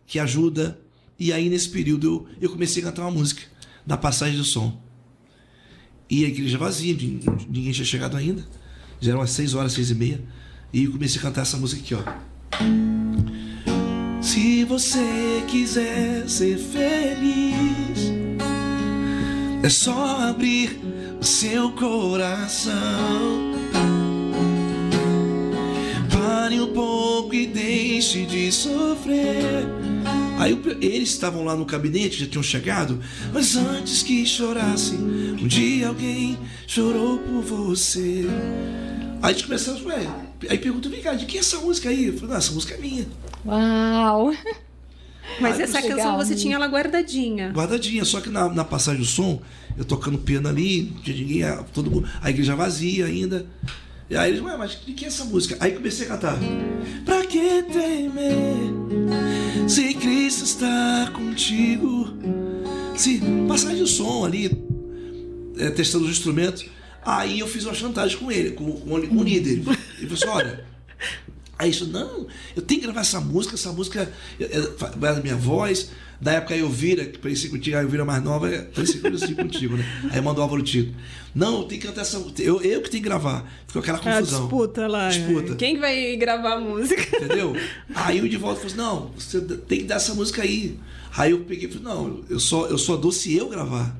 que 0.07 0.19
ajuda. 0.19 0.79
E 1.19 1.33
aí 1.33 1.49
nesse 1.49 1.69
período 1.71 2.07
eu, 2.07 2.27
eu 2.43 2.51
comecei 2.51 2.83
a 2.83 2.87
cantar 2.87 3.03
uma 3.03 3.11
música 3.11 3.43
da 3.87 3.97
passagem 3.97 4.37
do 4.37 4.45
som. 4.45 4.81
E 6.11 6.25
a 6.25 6.29
igreja 6.29 6.59
vazia, 6.59 6.95
ninguém 6.95 7.73
tinha 7.73 7.85
chegado 7.85 8.17
ainda. 8.17 8.47
Já 9.01 9.13
eram 9.13 9.21
as 9.21 9.31
6 9.31 9.55
horas, 9.55 9.73
6 9.73 9.91
e 9.91 9.95
meia. 9.95 10.25
E 10.73 10.85
eu 10.85 10.93
comecei 10.93 11.19
a 11.19 11.23
cantar 11.23 11.43
essa 11.43 11.57
música 11.57 11.81
aqui, 11.83 11.95
ó. 11.95 13.36
Se 14.37 14.65
você 14.65 15.43
quiser 15.49 16.29
ser 16.29 16.59
feliz, 16.59 18.13
é 19.63 19.69
só 19.71 20.29
abrir 20.29 20.79
o 21.19 21.25
seu 21.25 21.73
coração. 21.73 22.75
Pare 26.13 26.61
um 26.61 26.67
pouco 26.67 27.35
e 27.35 27.47
deixe 27.47 28.27
de 28.27 28.53
sofrer. 28.53 29.65
Aí 30.39 30.53
eles 30.83 31.09
estavam 31.09 31.43
lá 31.43 31.57
no 31.57 31.65
gabinete, 31.65 32.21
já 32.21 32.27
tinham 32.27 32.43
chegado, 32.43 33.01
mas 33.33 33.57
antes 33.57 34.03
que 34.03 34.27
chorasse, 34.27 34.97
um 34.97 35.47
dia 35.47 35.89
alguém 35.89 36.39
chorou 36.67 37.17
por 37.21 37.41
você. 37.41 38.27
Aí 39.23 39.33
gente 39.33 39.45
começou, 39.45 39.83
ué, 39.87 40.26
aí 40.49 40.59
perguntou, 40.59 40.91
vem 40.91 41.01
cá, 41.01 41.15
de 41.15 41.27
quem 41.27 41.39
é 41.39 41.41
essa 41.41 41.59
música 41.59 41.89
aí? 41.89 42.07
Eu 42.07 42.15
falei, 42.15 42.31
não, 42.31 42.37
essa 42.37 42.53
música 42.53 42.75
é 42.75 42.79
minha. 42.79 43.07
Uau! 43.45 44.33
Mas 45.41 45.59
essa 45.59 45.81
legal, 45.81 45.99
canção 45.99 46.17
você 46.17 46.35
tinha 46.35 46.55
ela 46.55 46.67
guardadinha. 46.67 47.51
Guardadinha, 47.51 48.05
só 48.05 48.21
que 48.21 48.29
na, 48.31 48.49
na 48.49 48.65
passagem 48.65 49.01
do 49.01 49.07
som, 49.07 49.43
eu 49.77 49.85
tocando 49.85 50.19
piano 50.19 50.49
ali, 50.49 50.93
tinha 51.03 51.17
ninguém, 51.17 51.43
todo 51.75 51.91
mundo, 51.91 52.09
a 52.23 52.31
igreja 52.31 52.55
vazia 52.55 53.07
ainda. 53.07 53.47
E 54.09 54.17
aí 54.17 54.31
eles, 54.31 54.41
ué, 54.41 54.57
mas 54.57 54.79
de 54.85 54.93
que 54.93 55.05
é 55.05 55.09
essa 55.09 55.25
música? 55.25 55.57
Aí 55.59 55.73
comecei 55.73 56.07
a 56.07 56.11
cantar. 56.11 56.39
Pra 57.05 57.27
que 57.27 57.63
temer 57.65 58.77
se 59.69 59.95
Cristo 59.95 60.45
está 60.45 61.11
contigo? 61.13 62.09
Se 62.95 63.21
passagem 63.49 63.79
do 63.79 63.87
som 63.87 64.25
ali, 64.25 64.51
é, 65.59 65.71
testando 65.71 66.05
os 66.05 66.13
instrumentos. 66.13 66.67
Aí 67.07 67.39
eu 67.39 67.47
fiz 67.47 67.65
uma 67.65 67.75
chantagem 67.75 68.19
com 68.19 68.33
ele, 68.33 68.51
com, 68.51 68.73
com, 68.73 69.07
com 69.07 69.17
o 69.17 69.23
líder. 69.23 69.53
Ele 69.53 69.63
falou 69.63 70.15
assim: 70.15 70.27
olha. 70.27 70.67
Aí 71.59 71.71
isso, 71.71 71.87
não, 71.87 72.27
eu 72.55 72.61
tenho 72.61 72.81
que 72.81 72.87
gravar 72.87 73.01
essa 73.01 73.19
música, 73.19 73.55
essa 73.55 73.73
música 73.73 74.13
vai 74.97 75.15
da 75.15 75.23
minha 75.23 75.37
voz. 75.37 75.91
Da 76.21 76.33
época 76.33 76.55
a 76.55 76.59
Elvira, 76.59 77.05
que 77.05 77.19
parecia 77.19 77.51
contigo, 77.51 77.77
a 77.77 77.83
Elvira 77.83 78.03
mais 78.05 78.23
nova, 78.23 78.49
é, 78.49 78.63
parecia 78.63 79.01
que 79.01 79.07
eu 79.07 79.37
contigo, 79.37 79.77
né? 79.77 79.85
Aí 80.11 80.21
mandou 80.21 80.41
o 80.41 80.45
Álvaro 80.45 80.63
Tito. 80.63 80.95
Não, 81.35 81.65
tem 81.65 81.79
que 81.79 81.87
cantar 81.87 82.01
essa. 82.01 82.17
Eu, 82.39 82.63
eu 82.63 82.81
que 82.81 82.91
tenho 82.91 83.03
que 83.03 83.09
gravar. 83.09 83.47
Ficou 83.67 83.81
aquela 83.81 83.99
confusão. 83.99 84.17
É 84.17 84.21
a 84.21 84.47
disputa 84.47 84.87
lá. 84.87 85.09
Disputa. 85.11 85.55
Quem 85.57 85.79
vai 85.79 86.17
gravar 86.17 86.55
a 86.55 86.61
música? 86.61 87.03
Entendeu? 87.17 87.55
Aí 87.95 88.23
o 88.23 88.29
de 88.29 88.39
volta 88.39 88.61
falou 88.61 88.73
assim: 88.73 88.77
não, 88.77 89.11
você 89.19 89.41
tem 89.43 89.81
que 89.81 89.85
dar 89.85 89.97
essa 89.97 90.15
música 90.15 90.41
aí. 90.43 90.79
Aí 91.15 91.33
eu 91.33 91.41
peguei 91.41 91.69
e 91.69 91.73
falei: 91.73 91.85
não, 91.87 92.25
eu 92.31 92.41
só, 92.41 92.67
eu 92.67 92.79
só 92.79 92.97
dou 92.97 93.13
se 93.13 93.37
eu 93.37 93.51
gravar. 93.51 93.95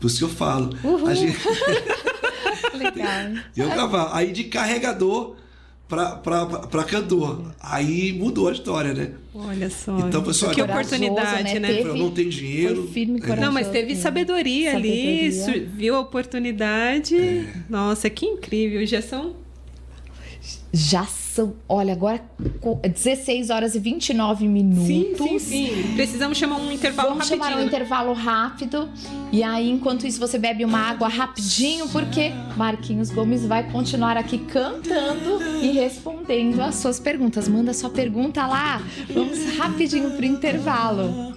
Por 0.00 0.06
isso 0.08 0.18
que 0.18 0.24
eu 0.24 0.28
falo. 0.28 0.76
Uhul. 0.84 1.06
A 1.06 1.14
gente... 1.14 1.36
Legal. 2.76 3.42
Eu 3.56 3.68
gravar. 3.70 4.10
Aí 4.12 4.32
de 4.32 4.44
carregador 4.44 5.36
pra 5.88 6.84
cantor. 6.86 7.54
Aí 7.60 8.12
mudou 8.12 8.48
a 8.48 8.52
história, 8.52 8.92
né? 8.92 9.12
Olha 9.34 9.70
só. 9.70 9.98
Então, 10.00 10.22
pessoal, 10.22 10.52
que 10.52 10.60
oportunidade, 10.60 11.58
né? 11.58 11.68
Teve, 11.68 11.98
não 11.98 12.10
tem 12.10 12.28
dinheiro. 12.28 12.88
firme, 12.88 13.20
é. 13.22 13.36
Não, 13.36 13.52
mas 13.52 13.68
teve 13.68 13.94
sabedoria, 13.94 14.72
sabedoria. 14.72 15.46
ali, 15.46 15.70
viu 15.76 15.96
a 15.96 16.00
oportunidade. 16.00 17.16
É. 17.16 17.46
Nossa, 17.68 18.10
que 18.10 18.26
incrível. 18.26 18.84
Já 18.86 19.00
são 19.00 19.36
já 20.76 21.06
são, 21.06 21.54
olha, 21.66 21.92
agora 21.92 22.22
16 22.82 23.48
horas 23.50 23.74
e 23.74 23.78
29 23.78 24.46
minutos. 24.46 24.86
Sim, 24.86 25.14
sim, 25.16 25.38
sim. 25.38 25.94
Precisamos 25.94 26.36
chamar 26.36 26.56
um 26.56 26.70
intervalo 26.70 27.10
Vamos 27.10 27.24
rapidinho. 27.24 27.48
chamar 27.50 27.62
um 27.62 27.66
intervalo 27.66 28.12
rápido. 28.12 28.88
E 29.32 29.42
aí, 29.42 29.70
enquanto 29.70 30.06
isso, 30.06 30.20
você 30.20 30.38
bebe 30.38 30.64
uma 30.64 30.78
água 30.78 31.08
rapidinho, 31.08 31.88
porque 31.88 32.30
Marquinhos 32.56 33.10
Gomes 33.10 33.44
vai 33.46 33.70
continuar 33.70 34.16
aqui 34.18 34.38
cantando 34.38 35.42
e 35.62 35.70
respondendo 35.72 36.60
as 36.60 36.74
suas 36.76 37.00
perguntas. 37.00 37.48
Manda 37.48 37.72
sua 37.72 37.90
pergunta 37.90 38.46
lá. 38.46 38.82
Vamos 39.12 39.56
rapidinho 39.56 40.10
pro 40.10 40.24
intervalo. 40.26 41.34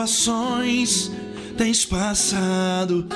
Provações 0.00 1.10
tens 1.58 1.84
passado, 1.84 3.06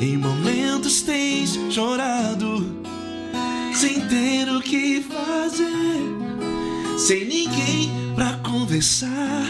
em 0.00 0.16
momentos 0.16 1.00
tens 1.02 1.56
chorado, 1.70 2.66
sem 3.72 4.00
ter 4.00 4.48
o 4.48 4.60
que 4.60 5.02
fazer, 5.02 6.98
sem 6.98 7.26
ninguém 7.26 7.92
pra 8.16 8.32
conversar, 8.38 9.46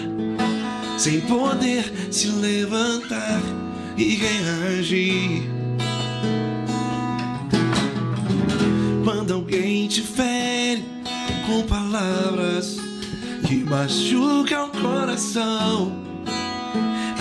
sem 0.98 1.22
poder 1.22 1.90
se 2.10 2.28
levantar 2.28 3.40
e 3.96 4.14
reagir. 4.16 5.50
Quando 9.02 9.32
alguém 9.32 9.88
te 9.88 10.02
fere 10.02 10.84
com 11.46 11.62
palavras 11.62 12.76
que 13.48 13.64
machucam 13.64 14.66
o 14.66 14.70
coração 14.70 16.01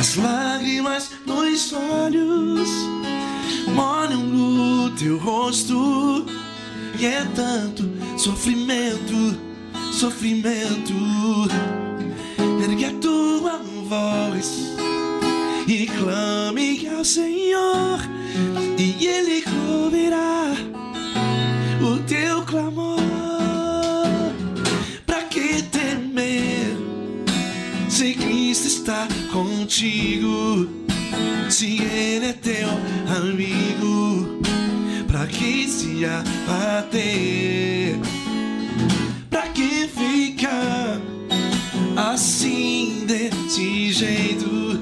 as 0.01 0.15
lágrimas 0.15 1.11
nos 1.27 1.71
olhos 1.73 2.67
molham 3.67 4.85
o 4.85 4.89
teu 4.97 5.15
rosto. 5.19 6.25
E 6.99 7.05
é 7.05 7.23
tanto 7.35 7.87
sofrimento, 8.17 9.37
sofrimento. 9.93 10.93
Ergue 12.63 12.85
a 12.85 12.93
tua 12.93 13.61
voz 13.87 14.71
e 15.67 15.85
clame 15.85 16.89
ao 16.89 17.05
Senhor, 17.05 17.99
e 18.79 19.05
Ele 19.05 19.43
ouvirá 19.69 20.51
o 21.79 21.99
teu 22.07 22.41
clamor. 22.41 22.97
Pra 25.05 25.21
que 25.25 25.61
temer 25.61 26.75
se 27.87 28.15
está 28.81 29.07
contigo. 29.31 30.67
Se 31.49 31.83
ele 31.83 32.27
é 32.27 32.33
teu 32.33 32.69
amigo, 33.15 34.41
pra 35.05 35.27
que 35.27 35.67
se 35.67 36.03
abater? 36.03 37.99
Pra 39.29 39.43
que 39.49 39.87
ficar 39.87 40.99
assim 41.95 43.05
desse 43.05 43.91
jeito? 43.91 44.79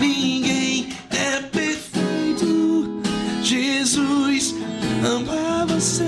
Ninguém 0.00 0.88
é 1.10 1.40
perfeito. 1.40 3.00
Jesus 3.44 4.56
ama 5.04 5.66
você. 5.66 6.02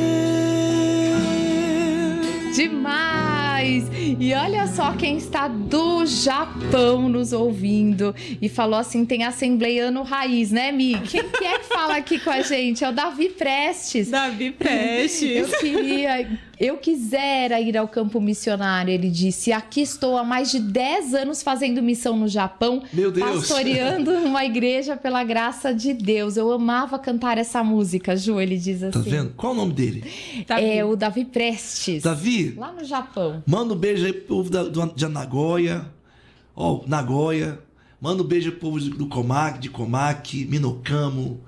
Demais! 2.52 3.84
E 4.18 4.34
olha 4.34 4.61
só 4.74 4.92
quem 4.92 5.18
está 5.18 5.48
do 5.48 6.06
Japão 6.06 7.06
nos 7.06 7.32
ouvindo 7.32 8.14
e 8.40 8.48
falou 8.48 8.78
assim: 8.78 9.04
tem 9.04 9.24
assembleiano 9.24 10.02
raiz, 10.02 10.50
né, 10.50 10.72
Mi? 10.72 10.98
Quem 11.00 11.22
que 11.28 11.44
é 11.44 11.58
que 11.58 11.66
fala 11.66 11.96
aqui 11.96 12.18
com 12.18 12.30
a 12.30 12.40
gente? 12.40 12.82
É 12.82 12.88
o 12.88 12.92
Davi 12.92 13.28
Prestes. 13.28 14.08
Davi 14.08 14.50
Prestes. 14.50 15.36
Eu 15.36 15.58
queria 15.58 16.38
eu 16.60 16.76
quisera 16.78 17.60
ir 17.60 17.76
ao 17.76 17.88
campo 17.88 18.20
missionário, 18.20 18.92
ele 18.92 19.10
disse. 19.10 19.52
Aqui 19.52 19.80
estou 19.80 20.16
há 20.16 20.22
mais 20.24 20.50
de 20.50 20.60
10 20.60 21.14
anos 21.14 21.42
fazendo 21.42 21.82
missão 21.82 22.16
no 22.16 22.28
Japão, 22.28 22.82
Meu 22.92 23.10
Deus. 23.10 23.48
pastoreando 23.48 24.10
uma 24.24 24.44
igreja 24.44 24.96
pela 24.96 25.24
graça 25.24 25.74
de 25.74 25.92
Deus. 25.92 26.36
Eu 26.36 26.52
amava 26.52 26.98
cantar 26.98 27.38
essa 27.38 27.62
música, 27.64 28.16
Ju, 28.16 28.40
ele 28.40 28.56
diz 28.56 28.80
Tá 28.80 28.88
assim. 28.88 29.02
vendo? 29.10 29.32
Qual 29.34 29.52
o 29.52 29.56
nome 29.56 29.72
dele? 29.72 30.04
Davi. 30.46 30.64
É 30.64 30.84
o 30.84 30.94
Davi 30.96 31.24
Prestes. 31.24 32.02
Davi, 32.02 32.54
Lá 32.56 32.72
no 32.72 32.84
Japão. 32.84 33.42
manda 33.46 33.74
um 33.74 33.76
beijo 33.76 34.04
aí 34.06 34.12
pro 34.12 34.26
povo 34.36 34.50
da, 34.50 34.62
do- 34.64 34.94
de 34.94 35.08
Nagoya. 35.08 35.86
Ó, 36.54 36.82
Nagoya. 36.86 37.58
Manda 38.00 38.22
um 38.22 38.26
beijo 38.26 38.50
pro 38.52 38.60
povo 38.60 38.80
do 38.80 39.06
Comac, 39.06 39.58
de 39.60 39.70
Comac, 39.70 40.44
Minokamo, 40.46 41.40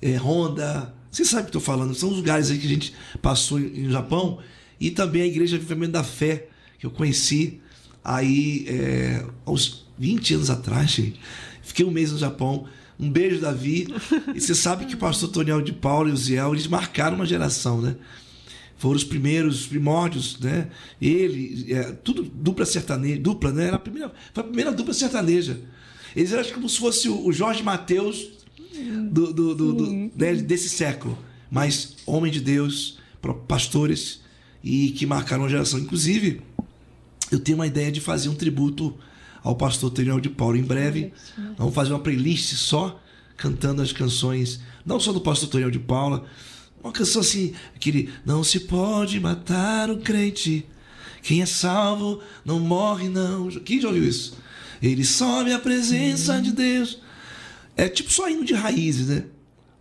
é, 0.00 0.16
Honda. 0.16 0.94
Você 1.12 1.24
sabe 1.26 1.42
o 1.42 1.44
que 1.44 1.48
eu 1.56 1.60
tô 1.60 1.60
falando. 1.60 1.94
São 1.94 2.08
os 2.08 2.16
lugares 2.16 2.50
aí 2.50 2.58
que 2.58 2.66
a 2.66 2.70
gente 2.70 2.94
passou 3.20 3.60
em- 3.60 3.90
Japão. 3.90 4.38
E 4.80 4.90
também 4.90 5.22
a 5.22 5.26
Igreja 5.26 5.56
Avivamento 5.56 5.92
da 5.92 6.02
Fé, 6.02 6.48
que 6.78 6.86
eu 6.86 6.90
conheci 6.90 7.60
aí 8.02 8.64
é, 8.66 9.24
aos 9.46 9.86
20 9.98 10.34
anos 10.34 10.50
atrás, 10.50 10.90
gente. 10.90 11.20
Fiquei 11.62 11.84
um 11.84 11.90
mês 11.90 12.10
no 12.10 12.18
Japão. 12.18 12.66
Um 12.98 13.10
beijo, 13.10 13.40
Davi. 13.40 13.86
E 14.34 14.40
você 14.40 14.54
sabe 14.54 14.86
que 14.86 14.94
o 14.94 14.98
pastor 14.98 15.28
Toniel 15.28 15.60
de 15.60 15.72
Paulo 15.72 16.08
e 16.08 16.12
o 16.12 16.16
Ziel, 16.16 16.52
eles 16.54 16.66
marcaram 16.66 17.16
uma 17.16 17.26
geração, 17.26 17.80
né? 17.80 17.94
Foram 18.76 18.96
os 18.96 19.04
primeiros, 19.04 19.60
os 19.60 19.66
primórdios, 19.66 20.38
né? 20.40 20.68
Ele, 21.00 21.72
é, 21.72 21.92
tudo 21.92 22.22
dupla 22.24 22.64
sertaneja, 22.64 23.20
dupla, 23.20 23.52
né? 23.52 23.66
Era 23.68 23.76
a 23.76 23.78
primeira, 23.78 24.12
foi 24.34 24.42
a 24.42 24.46
primeira 24.46 24.72
dupla 24.72 24.92
sertaneja. 24.94 25.60
Eles 26.16 26.32
eram 26.32 26.48
como 26.50 26.68
se 26.68 26.78
fosse 26.78 27.08
o 27.08 27.30
Jorge 27.32 27.62
Mateus 27.62 28.28
do, 29.10 29.32
do- 29.32 29.54
do- 29.54 29.72
do- 29.74 29.92
né, 30.16 30.34
desse 30.36 30.68
século. 30.68 31.18
Mas 31.50 31.96
homem 32.06 32.32
de 32.32 32.40
Deus, 32.40 32.98
pastores, 33.46 34.20
e 34.64 34.90
que 34.90 35.04
marcaram 35.06 35.44
a 35.44 35.48
geração. 35.48 35.78
Inclusive, 35.78 36.40
eu 37.30 37.38
tenho 37.38 37.58
uma 37.58 37.66
ideia 37.66 37.90
de 37.90 38.00
fazer 38.00 38.28
um 38.28 38.34
tributo 38.34 38.94
ao 39.42 39.56
pastor 39.56 39.90
Teniel 39.90 40.20
de 40.20 40.30
Paulo. 40.30 40.56
Em 40.56 40.62
breve, 40.62 41.12
vamos 41.58 41.74
fazer 41.74 41.92
uma 41.92 41.98
playlist 42.00 42.54
só 42.54 43.00
cantando 43.36 43.82
as 43.82 43.92
canções, 43.92 44.60
não 44.86 45.00
só 45.00 45.12
do 45.12 45.20
pastor 45.20 45.48
Toniel 45.48 45.70
de 45.70 45.78
Paula, 45.80 46.24
uma 46.82 46.92
canção 46.92 47.20
assim, 47.20 47.52
aquele 47.74 48.08
Não 48.24 48.42
se 48.44 48.60
pode 48.60 49.18
matar 49.20 49.90
o 49.90 49.98
crente, 49.98 50.64
quem 51.22 51.42
é 51.42 51.46
salvo 51.46 52.20
não 52.44 52.58
morre 52.60 53.08
não. 53.08 53.48
Quem 53.48 53.80
já 53.80 53.88
ouviu 53.88 54.04
isso? 54.04 54.36
Ele 54.80 55.04
sobe 55.04 55.52
a 55.52 55.58
presença 55.58 56.40
de 56.40 56.52
Deus. 56.52 56.98
É 57.76 57.88
tipo 57.88 58.12
só 58.12 58.28
hino 58.28 58.44
de 58.44 58.54
raízes, 58.54 59.08
né? 59.08 59.24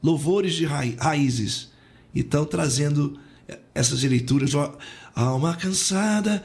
louvores 0.01 0.54
de 0.54 0.65
raízes. 0.65 1.69
Então, 2.13 2.45
trazendo 2.45 3.19
essas 3.73 4.04
leituras, 4.04 4.51
alma 5.15 5.56
cansada, 5.56 6.43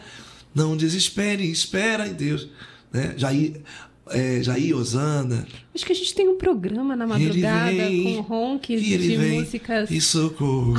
não 0.54 0.76
desespere, 0.76 1.50
espera 1.50 2.06
em 2.06 2.14
Deus. 2.14 2.48
Né? 2.92 3.14
Jair, 3.16 3.60
é, 4.08 4.42
Jair 4.42 4.76
Osana. 4.76 5.46
Acho 5.76 5.84
que 5.84 5.92
a 5.92 5.96
gente 5.96 6.14
tem 6.14 6.26
um 6.26 6.38
programa 6.38 6.96
na 6.96 7.06
madrugada 7.06 7.70
vem, 7.70 8.16
com 8.16 8.22
ronques 8.22 8.82
de 8.82 9.18
músicas. 9.18 9.90
E 9.90 10.00
socorro. 10.00 10.74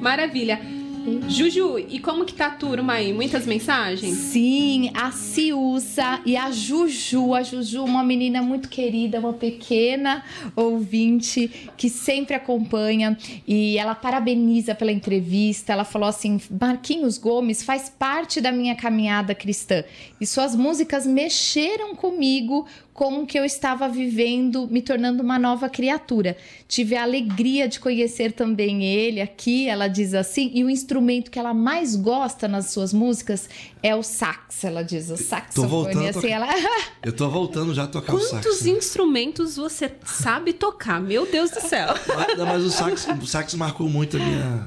Maravilha. 0.00 0.81
Juju, 1.28 1.78
e 1.78 1.98
como 1.98 2.24
que 2.24 2.34
tá 2.34 2.46
a 2.46 2.50
turma 2.50 2.94
aí? 2.94 3.12
Muitas 3.12 3.46
mensagens? 3.46 4.14
Sim, 4.14 4.90
a 4.94 5.10
Ciúça 5.10 6.20
e 6.24 6.36
a 6.36 6.50
Juju. 6.50 7.34
A 7.34 7.42
Juju, 7.42 7.84
uma 7.84 8.04
menina 8.04 8.40
muito 8.40 8.68
querida, 8.68 9.18
uma 9.18 9.32
pequena 9.32 10.22
ouvinte 10.54 11.70
que 11.76 11.88
sempre 11.88 12.36
acompanha 12.36 13.16
e 13.46 13.76
ela 13.78 13.94
parabeniza 13.94 14.74
pela 14.74 14.92
entrevista. 14.92 15.72
Ela 15.72 15.84
falou 15.84 16.08
assim: 16.08 16.40
Marquinhos 16.60 17.18
Gomes 17.18 17.62
faz 17.62 17.88
parte 17.88 18.40
da 18.40 18.52
minha 18.52 18.76
caminhada 18.76 19.34
cristã 19.34 19.84
e 20.20 20.26
suas 20.26 20.54
músicas 20.54 21.06
mexeram 21.06 21.96
comigo 21.96 22.66
como 22.92 23.26
que 23.26 23.38
eu 23.38 23.44
estava 23.44 23.88
vivendo, 23.88 24.68
me 24.70 24.82
tornando 24.82 25.22
uma 25.22 25.38
nova 25.38 25.68
criatura. 25.68 26.36
Tive 26.68 26.94
a 26.94 27.02
alegria 27.02 27.66
de 27.66 27.80
conhecer 27.80 28.32
também 28.32 28.84
ele 28.84 29.20
aqui, 29.20 29.66
ela 29.66 29.88
diz 29.88 30.12
assim, 30.12 30.50
e 30.52 30.62
o 30.62 30.68
instrumento 30.68 31.30
que 31.30 31.38
ela 31.38 31.54
mais 31.54 31.96
gosta 31.96 32.46
nas 32.46 32.70
suas 32.70 32.92
músicas 32.92 33.48
é 33.82 33.96
o 33.96 34.02
sax, 34.02 34.64
ela 34.64 34.82
diz, 34.82 35.08
o 35.08 35.16
saxofone. 35.16 35.52
Tô 35.54 35.68
voltando 35.68 36.06
assim, 36.06 36.28
ela... 36.28 36.48
Eu 37.02 37.12
tô 37.12 37.28
voltando 37.30 37.74
já 37.74 37.84
a 37.84 37.86
tocar 37.86 38.12
Quantos 38.12 38.26
o 38.26 38.30
sax. 38.30 38.46
Quantos 38.46 38.66
instrumentos 38.66 39.56
você 39.56 39.90
sabe 40.04 40.52
tocar? 40.52 41.00
Meu 41.00 41.26
Deus 41.26 41.50
do 41.50 41.60
céu. 41.60 41.88
Mas, 42.14 42.38
mas 42.38 42.62
o, 42.62 42.70
sax, 42.70 43.08
o 43.20 43.26
sax 43.26 43.54
marcou 43.54 43.88
muito 43.88 44.16
a 44.16 44.20
minha... 44.20 44.66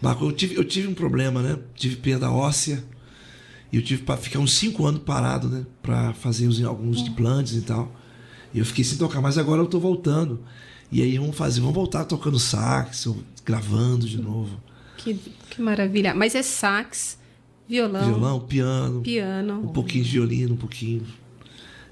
Marcou, 0.00 0.28
eu, 0.28 0.32
tive, 0.32 0.54
eu 0.56 0.64
tive 0.64 0.88
um 0.88 0.94
problema, 0.94 1.42
né? 1.42 1.58
Tive 1.74 1.96
perda 1.96 2.30
óssea. 2.30 2.82
E 3.72 3.76
eu 3.76 3.82
tive 3.82 4.02
para 4.02 4.16
ficar 4.16 4.38
uns 4.38 4.54
cinco 4.54 4.84
anos 4.86 5.02
parado, 5.02 5.48
né? 5.48 5.64
Para 5.82 6.12
fazer 6.14 6.46
os, 6.46 6.62
alguns 6.62 7.00
implantes 7.00 7.54
e 7.54 7.62
tal. 7.62 7.90
E 8.52 8.58
eu 8.58 8.64
fiquei 8.64 8.84
sem 8.84 8.98
tocar, 8.98 9.20
mas 9.20 9.38
agora 9.38 9.62
eu 9.62 9.66
tô 9.66 9.78
voltando. 9.78 10.40
E 10.90 11.02
aí 11.02 11.16
vamos 11.18 11.36
fazer, 11.36 11.60
vamos 11.60 11.74
voltar 11.74 12.04
tocando 12.04 12.38
sax, 12.38 13.06
gravando 13.44 14.08
de 14.08 14.20
novo. 14.20 14.60
Que, 14.96 15.14
que 15.48 15.62
maravilha. 15.62 16.14
Mas 16.14 16.34
é 16.34 16.42
sax, 16.42 17.16
violão. 17.68 18.04
Violão, 18.06 18.40
piano. 18.40 19.00
Piano. 19.02 19.60
Um 19.60 19.68
pouquinho 19.68 20.04
de 20.04 20.10
violino, 20.10 20.54
um 20.54 20.58
pouquinho. 20.58 21.06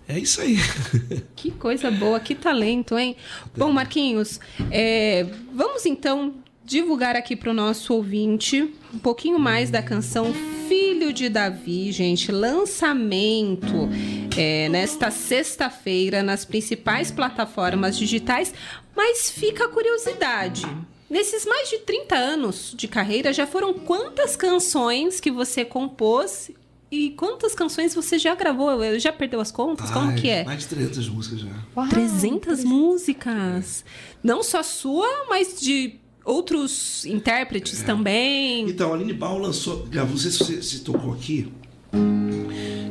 É 0.09 0.19
isso 0.19 0.41
aí. 0.41 0.57
Que 1.37 1.53
coisa 1.53 1.91
boa, 1.91 2.19
que 2.19 2.35
talento, 2.35 2.99
hein? 2.99 3.15
Bom, 3.57 3.71
Marquinhos, 3.71 4.41
é, 4.73 5.25
vamos 5.55 5.87
então 5.87 6.35
divulgar 6.65 7.15
aqui 7.15 7.37
para 7.37 7.51
o 7.51 7.55
nosso 7.55 7.95
ouvinte 7.95 8.75
um 8.93 8.99
pouquinho 8.99 9.39
mais 9.39 9.71
da 9.71 9.81
canção 9.81 10.35
Filho 10.69 11.15
de 11.15 11.31
Davi, 11.31 11.91
gente, 11.91 12.31
lançamento 12.31 13.89
é, 14.37 14.69
nesta 14.69 15.11
sexta-feira 15.11 16.23
nas 16.23 16.45
principais 16.45 17.11
plataformas 17.11 17.97
digitais, 17.97 18.53
mas 18.95 19.31
fica 19.31 19.65
a 19.65 19.69
curiosidade. 19.69 20.67
Nesses 21.09 21.47
mais 21.47 21.71
de 21.71 21.79
30 21.79 22.15
anos 22.15 22.75
de 22.77 22.87
carreira, 22.87 23.33
já 23.33 23.47
foram 23.47 23.73
quantas 23.73 24.37
canções 24.37 25.21
que 25.21 25.31
você 25.31 25.65
compôs 25.65 26.51
e 26.91 27.11
quantas 27.13 27.55
canções 27.55 27.95
você 27.95 28.19
já 28.19 28.35
gravou? 28.35 28.99
Já 28.99 29.11
perdeu 29.11 29.41
as 29.41 29.51
contas? 29.51 29.91
Como 29.91 30.15
que 30.17 30.29
é? 30.29 30.45
Mais 30.45 30.61
de 30.61 30.69
300 30.69 31.09
músicas 31.09 31.41
já. 31.41 31.49
Uau, 31.75 31.89
300 31.89 32.63
músicas. 32.63 33.87
Não 34.23 34.43
só 34.43 34.63
sua, 34.63 35.09
mas 35.31 35.59
de 35.59 35.99
outros 36.29 37.07
intérpretes 37.07 37.83
é. 37.83 37.85
também. 37.85 38.69
Então, 38.69 38.93
a 38.93 38.95
Aline 38.95 39.15
Bal 39.15 39.39
lançou, 39.39 39.89
não 39.91 40.17
sei 40.17 40.31
se 40.31 40.39
você 40.39 40.63
se 40.63 40.81
tocou 40.81 41.13
aqui, 41.15 41.51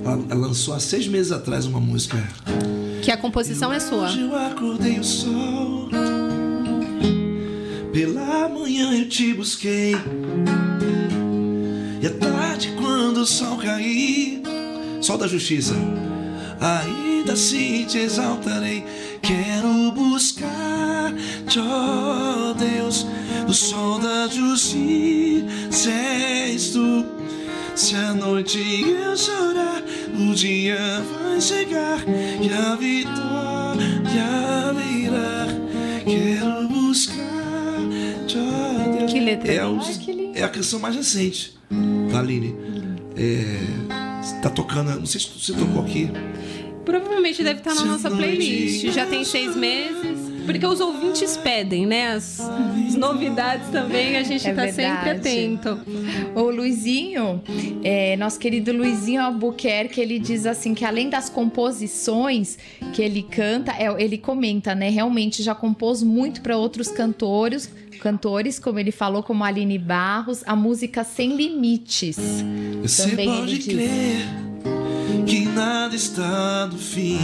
ela, 0.03 0.25
ela, 0.29 0.47
lançou 0.47 0.73
há 0.73 0.79
seis 0.79 1.07
meses 1.07 1.31
atrás 1.31 1.65
uma 1.65 1.79
música. 1.79 2.17
Que 3.01 3.11
a 3.11 3.17
composição 3.17 3.71
eu, 3.71 3.77
é 3.77 3.79
sua. 3.79 4.05
Hoje 4.05 4.21
eu 4.21 4.35
acordei 4.35 4.99
o 4.99 5.03
sol, 5.03 5.89
pela 7.93 8.49
manhã 8.49 8.91
eu 8.97 9.07
te 9.07 9.33
busquei, 9.33 9.93
e 12.01 12.07
à 12.07 12.11
tarde 12.11 12.73
quando 12.79 13.17
o 13.17 13.25
sol 13.25 13.57
cair, 13.57 14.41
sol 14.99 15.17
da 15.17 15.27
justiça, 15.27 15.75
ainda 16.59 17.33
assim 17.33 17.85
te 17.85 17.99
exaltarei. 17.99 18.83
Quero 19.21 19.91
buscar, 19.91 21.13
ó 21.57 22.53
Deus, 22.53 23.05
o 23.47 23.53
sol 23.53 23.99
da 23.99 24.27
justiça 24.27 25.89
és 25.89 26.71
tu. 26.71 27.05
Se 27.75 27.95
a 27.95 28.13
noite 28.13 28.59
eu 28.59 29.15
chorar, 29.15 29.83
o 30.19 30.33
dia 30.33 30.77
vai 31.11 31.39
chegar 31.39 32.03
e 32.07 32.51
a 32.51 32.75
vitória 32.75 34.01
virá. 34.73 35.47
Quero 36.03 36.67
buscar, 36.67 37.13
ó 38.35 38.97
Deus. 38.97 39.13
Que 39.13 39.19
letra 39.19 39.53
é, 39.53 39.65
os, 39.65 39.99
é 40.33 40.43
a 40.43 40.49
canção 40.49 40.79
mais 40.79 40.95
recente 40.95 41.57
da 42.11 42.19
Aline. 42.19 42.55
É, 43.15 43.59
tá 44.41 44.49
tocando, 44.49 44.99
não 44.99 45.05
sei 45.05 45.21
se 45.21 45.29
você 45.39 45.53
tocou 45.53 45.83
aqui. 45.83 46.09
Provavelmente 46.83 47.43
deve 47.43 47.59
estar 47.59 47.75
na 47.75 47.85
nossa 47.85 48.09
playlist. 48.09 48.87
Já 48.87 49.05
tem 49.05 49.23
seis 49.23 49.55
meses. 49.55 50.26
Porque 50.47 50.65
os 50.65 50.79
ouvintes 50.79 51.35
pedem, 51.35 51.85
né? 51.85 52.13
As, 52.13 52.39
as 52.39 52.95
novidades 52.95 53.69
também, 53.69 54.15
a 54.15 54.23
gente 54.23 54.47
está 54.47 54.65
é 54.65 54.71
sempre 54.71 55.09
atento. 55.09 55.77
O 56.33 56.43
Luizinho, 56.43 57.41
é, 57.83 58.15
nosso 58.15 58.39
querido 58.39 58.71
Luizinho 58.71 59.21
Albuquerque, 59.21 59.99
ele 59.99 60.17
diz 60.17 60.45
assim 60.45 60.73
que 60.73 60.85
além 60.85 61.09
das 61.09 61.29
composições 61.29 62.57
que 62.93 63.01
ele 63.01 63.23
canta, 63.23 63.73
é, 63.73 63.93
ele 64.01 64.17
comenta, 64.17 64.73
né? 64.73 64.89
Realmente 64.89 65.43
já 65.43 65.53
compôs 65.53 66.01
muito 66.01 66.41
para 66.41 66.55
outros 66.55 66.87
cantores, 66.87 67.69
cantores, 67.99 68.57
como 68.57 68.79
ele 68.79 68.91
falou, 68.91 69.21
como 69.21 69.43
Aline 69.43 69.77
Barros, 69.77 70.43
a 70.45 70.55
música 70.55 71.03
Sem 71.03 71.35
Limites. 71.35 72.17
Você 72.81 73.09
Também 73.09 73.27
pode 73.27 73.59
crer 73.59 74.47
que 75.25 75.45
nada 75.45 75.93
está 75.93 76.67
no 76.67 76.77
fim. 76.77 77.17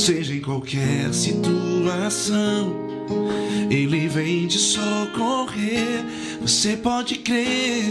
Seja 0.00 0.34
em 0.34 0.40
qualquer 0.40 1.12
situação, 1.12 2.74
Ele 3.70 4.08
vem 4.08 4.46
te 4.46 4.56
socorrer. 4.56 6.02
Você 6.40 6.74
pode 6.74 7.16
crer, 7.16 7.84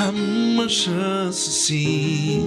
há 0.00 0.08
uma 0.08 0.66
chance 0.66 1.50
sim. 1.50 2.46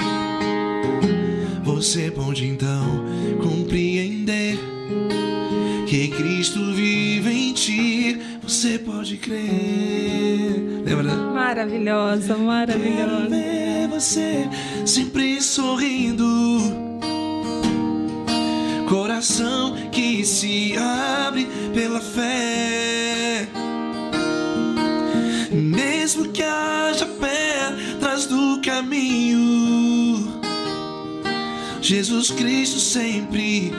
Você 1.63 2.09
pode 2.09 2.47
então 2.47 3.05
compreender 3.43 4.57
que 5.85 6.07
Cristo 6.07 6.73
vive 6.73 7.29
em 7.31 7.53
ti. 7.53 8.19
Você 8.41 8.79
pode 8.79 9.17
crer. 9.17 10.81
Lembra? 10.83 11.15
Maravilhosa, 11.15 12.35
maravilhosa. 12.35 12.97
Quero 12.97 13.29
ver 13.29 13.87
você 13.87 14.49
sempre 14.83 15.43
sorrindo. 15.43 16.86
Coração 18.87 19.75
que 19.91 20.23
se 20.23 20.73
abre 20.77 21.45
pela 21.73 21.99
fé. 21.99 23.45
Mesmo 25.51 26.29
que 26.29 26.41
haja 26.41 27.05
pedras 27.05 28.27
do 28.27 28.61
caminho, 28.61 30.41
Jesus 31.81 32.31
Cristo 32.31 32.79
sempre 32.79 33.73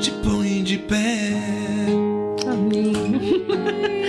te 0.00 0.12
põe 0.22 0.62
de 0.62 0.78
pé. 0.78 1.32
Amém. 2.46 2.94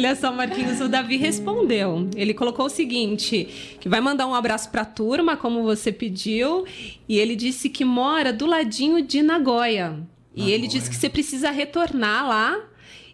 Olha 0.00 0.16
só, 0.16 0.32
Marquinhos, 0.32 0.80
o 0.80 0.88
Davi 0.88 1.16
respondeu. 1.18 2.08
Ele 2.16 2.32
colocou 2.32 2.66
o 2.66 2.70
seguinte: 2.70 3.46
que 3.78 3.88
vai 3.88 4.00
mandar 4.00 4.26
um 4.26 4.34
abraço 4.34 4.70
para 4.70 4.80
a 4.82 4.84
turma, 4.86 5.36
como 5.36 5.62
você 5.62 5.92
pediu, 5.92 6.64
e 7.06 7.18
ele 7.18 7.36
disse 7.36 7.68
que 7.68 7.84
mora 7.84 8.32
do 8.32 8.46
ladinho 8.46 9.02
de 9.02 9.22
Nagoya. 9.22 9.98
E 10.34 10.40
Nagoya. 10.40 10.54
ele 10.54 10.66
disse 10.66 10.88
que 10.88 10.96
você 10.96 11.10
precisa 11.10 11.50
retornar 11.50 12.26
lá. 12.26 12.58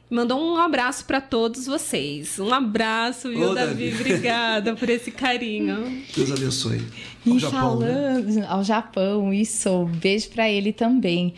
Mandou 0.09 0.41
um 0.41 0.57
abraço 0.57 1.05
para 1.05 1.20
todos 1.20 1.66
vocês. 1.66 2.39
Um 2.39 2.55
abraço, 2.55 3.28
viu, 3.28 3.51
Ô, 3.51 3.55
Davi? 3.55 3.91
Davi. 3.91 3.95
Obrigada 4.01 4.76
por 4.76 4.89
esse 4.89 5.11
carinho. 5.11 6.01
Deus 6.14 6.30
abençoe. 6.30 6.80
Ao 7.26 7.34
E 7.34 7.39
Japão, 7.41 7.78
né? 7.80 7.87
falando 7.89 8.45
ao 8.47 8.62
Japão, 8.62 9.34
isso, 9.34 9.87
beijo 10.01 10.28
pra 10.28 10.49
ele 10.49 10.72
também. 10.72 11.34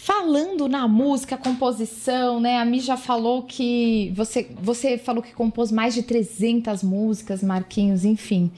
Falando 0.00 0.68
na 0.68 0.86
música, 0.86 1.36
composição, 1.36 2.38
né? 2.38 2.58
A 2.58 2.64
Mi 2.64 2.78
já 2.78 2.96
falou 2.96 3.42
que 3.42 4.12
você, 4.14 4.48
você 4.62 4.96
falou 4.96 5.20
que 5.20 5.32
compôs 5.32 5.72
mais 5.72 5.92
de 5.92 6.04
300 6.04 6.84
músicas, 6.84 7.42
Marquinhos, 7.42 8.04
enfim. 8.04 8.48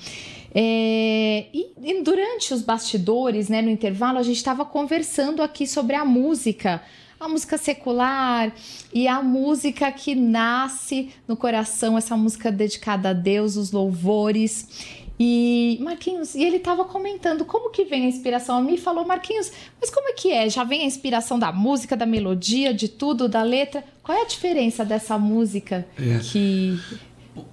É, 0.55 1.47
e, 1.55 1.71
e 1.83 2.03
durante 2.03 2.53
os 2.53 2.61
bastidores, 2.61 3.49
né, 3.49 3.63
no 3.63 3.71
intervalo, 3.71 4.19
a 4.19 4.23
gente 4.23 4.37
estava 4.37 4.67
conversando 4.67 5.43
aqui 5.43 5.67
sobre 5.67 5.97
a 5.97 6.05
música, 6.05 6.83
a 7.19 7.27
música 7.27 7.57
secular 7.57 8.53
e 8.93 9.09
a 9.09 9.23
música 9.23 9.91
que 9.91 10.15
nasce 10.15 11.09
no 11.27 11.39
coração, 11.39 11.97
essa 11.97 12.19
música 12.19 12.53
dedicada 12.53 13.11
a 13.11 13.13
Deus, 13.15 13.57
os 13.57 13.73
louvores. 13.73 15.00
E 15.23 15.77
Marquinhos, 15.83 16.35
e 16.35 16.43
ele 16.43 16.57
estava 16.57 16.83
comentando 16.83 17.45
como 17.45 17.69
que 17.69 17.85
vem 17.85 18.07
a 18.07 18.09
inspiração. 18.09 18.57
A 18.57 18.63
mim 18.63 18.79
falou, 18.79 19.07
Marquinhos, 19.07 19.53
mas 19.79 19.91
como 19.91 20.09
é 20.09 20.13
que 20.15 20.33
é? 20.33 20.49
Já 20.49 20.65
vem 20.65 20.81
a 20.81 20.87
inspiração 20.87 21.39
da 21.39 21.53
música, 21.53 21.95
da 21.95 22.07
melodia, 22.07 22.73
de 22.73 22.89
tudo, 22.89 23.29
da 23.29 23.43
letra? 23.43 23.85
Qual 24.03 24.17
é 24.17 24.23
a 24.23 24.27
diferença 24.27 24.83
dessa 24.83 25.19
música 25.19 25.87
É. 25.99 26.21
que 26.21 26.81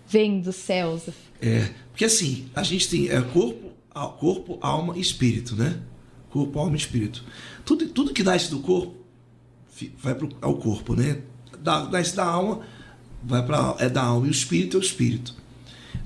vem 0.08 0.40
dos 0.40 0.56
céus? 0.56 1.10
É, 1.42 1.70
porque 1.90 2.06
assim, 2.06 2.50
a 2.56 2.64
gente 2.64 2.90
tem 2.90 3.10
é, 3.10 3.22
corpo, 3.22 3.70
corpo, 4.18 4.58
alma 4.62 4.98
e 4.98 5.02
espírito, 5.02 5.54
né? 5.54 5.78
Corpo, 6.30 6.58
alma 6.60 6.74
e 6.74 6.80
espírito. 6.80 7.22
Tudo, 7.66 7.86
tudo 7.90 8.14
que 8.14 8.24
nasce 8.24 8.50
do 8.50 8.60
corpo 8.60 8.96
vai 9.98 10.16
pro, 10.16 10.30
ao 10.42 10.56
corpo, 10.56 10.96
né? 10.96 11.20
Da, 11.60 11.84
nasce 11.90 12.16
da 12.16 12.26
alma, 12.26 12.62
vai 13.22 13.46
para 13.46 13.76
é 13.80 13.90
da 13.90 14.04
alma 14.04 14.26
e 14.26 14.30
o 14.30 14.32
espírito 14.32 14.78
é 14.78 14.80
o 14.80 14.84
espírito. 14.84 15.36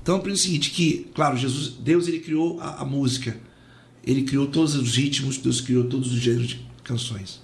Então, 0.02 0.20
é 0.24 0.28
o 0.30 0.36
seguinte, 0.36 0.70
que, 0.70 1.06
claro, 1.14 1.36
Jesus, 1.36 1.74
Deus 1.80 2.08
ele 2.08 2.18
criou 2.20 2.60
a, 2.60 2.82
a 2.82 2.84
música, 2.84 3.36
ele 4.04 4.22
criou 4.22 4.46
todos 4.48 4.74
os 4.74 4.96
ritmos, 4.96 5.38
Deus 5.38 5.60
criou 5.60 5.84
todos 5.84 6.12
os 6.12 6.18
gêneros 6.20 6.48
de 6.48 6.66
canções. 6.82 7.40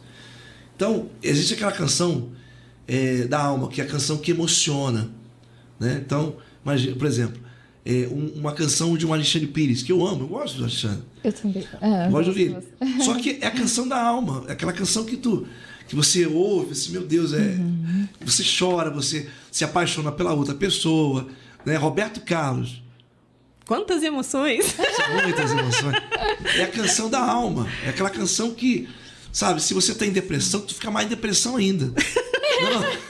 Então, 0.75 1.09
existe 1.23 1.55
aquela 1.55 1.73
canção 1.73 2.31
é, 2.87 3.25
da 3.27 3.39
alma, 3.41 3.69
que 3.69 3.81
é 3.81 3.85
a 3.85 3.87
canção 3.87 4.17
que 4.19 4.31
emociona, 4.31 5.11
né? 5.79 6.03
Então, 6.05 6.37
imagina, 6.65 6.97
por 6.97 7.07
exemplo, 7.07 7.41
é, 7.85 8.09
um- 8.11 8.41
uma 8.41 8.53
canção 8.53 8.97
de 8.97 9.07
um 9.07 9.13
Alexandre 9.13 9.47
Pires, 9.47 9.83
que 9.83 9.93
eu 9.93 10.07
amo, 10.07 10.25
eu 10.25 10.29
gosto 10.29 10.57
do 10.57 10.65
Alexandre. 10.65 11.03
Eu 11.23 11.33
também. 11.33 11.65
Ah, 11.81 12.09
Gosto 12.09 12.25
de 12.25 12.29
ouvir. 12.31 12.57
Só 13.05 13.15
que 13.15 13.39
é 13.41 13.47
a 13.47 13.51
canção 13.51 13.87
da 13.87 14.01
alma, 14.03 14.45
é 14.49 14.53
aquela 14.53 14.73
canção 14.73 15.05
que 15.05 15.17
tu 15.17 15.47
que 15.87 15.97
você 15.97 16.27
ouve, 16.27 16.73
assim, 16.73 16.93
meu 16.93 17.03
Deus, 17.07 17.33
é, 17.33 17.59
você 18.21 18.43
chora, 18.45 18.91
você 18.91 19.27
se 19.51 19.65
apaixona 19.65 20.13
pela 20.13 20.35
outra 20.35 20.55
pessoa, 20.55 21.27
né? 21.69 21.77
Roberto 21.77 22.21
Carlos, 22.23 22.83
Quantas 23.67 24.03
emoções! 24.03 24.65
são 24.97 25.23
muitas 25.23 25.51
emoções. 25.53 25.95
É 26.57 26.63
a 26.63 26.69
canção 26.69 27.11
da 27.11 27.21
alma, 27.21 27.69
é 27.85 27.91
aquela 27.91 28.09
canção 28.11 28.55
que, 28.55 28.89
sabe, 29.31 29.63
se 29.63 29.75
você 29.75 29.95
tá 29.95 30.07
em 30.07 30.11
depressão, 30.13 30.61
tu 30.63 30.75
fica 30.75 30.91
mais 30.91 31.07
em 31.07 31.11
depressão 31.11 31.57
ainda. 31.57 31.93
Não. 32.63 33.09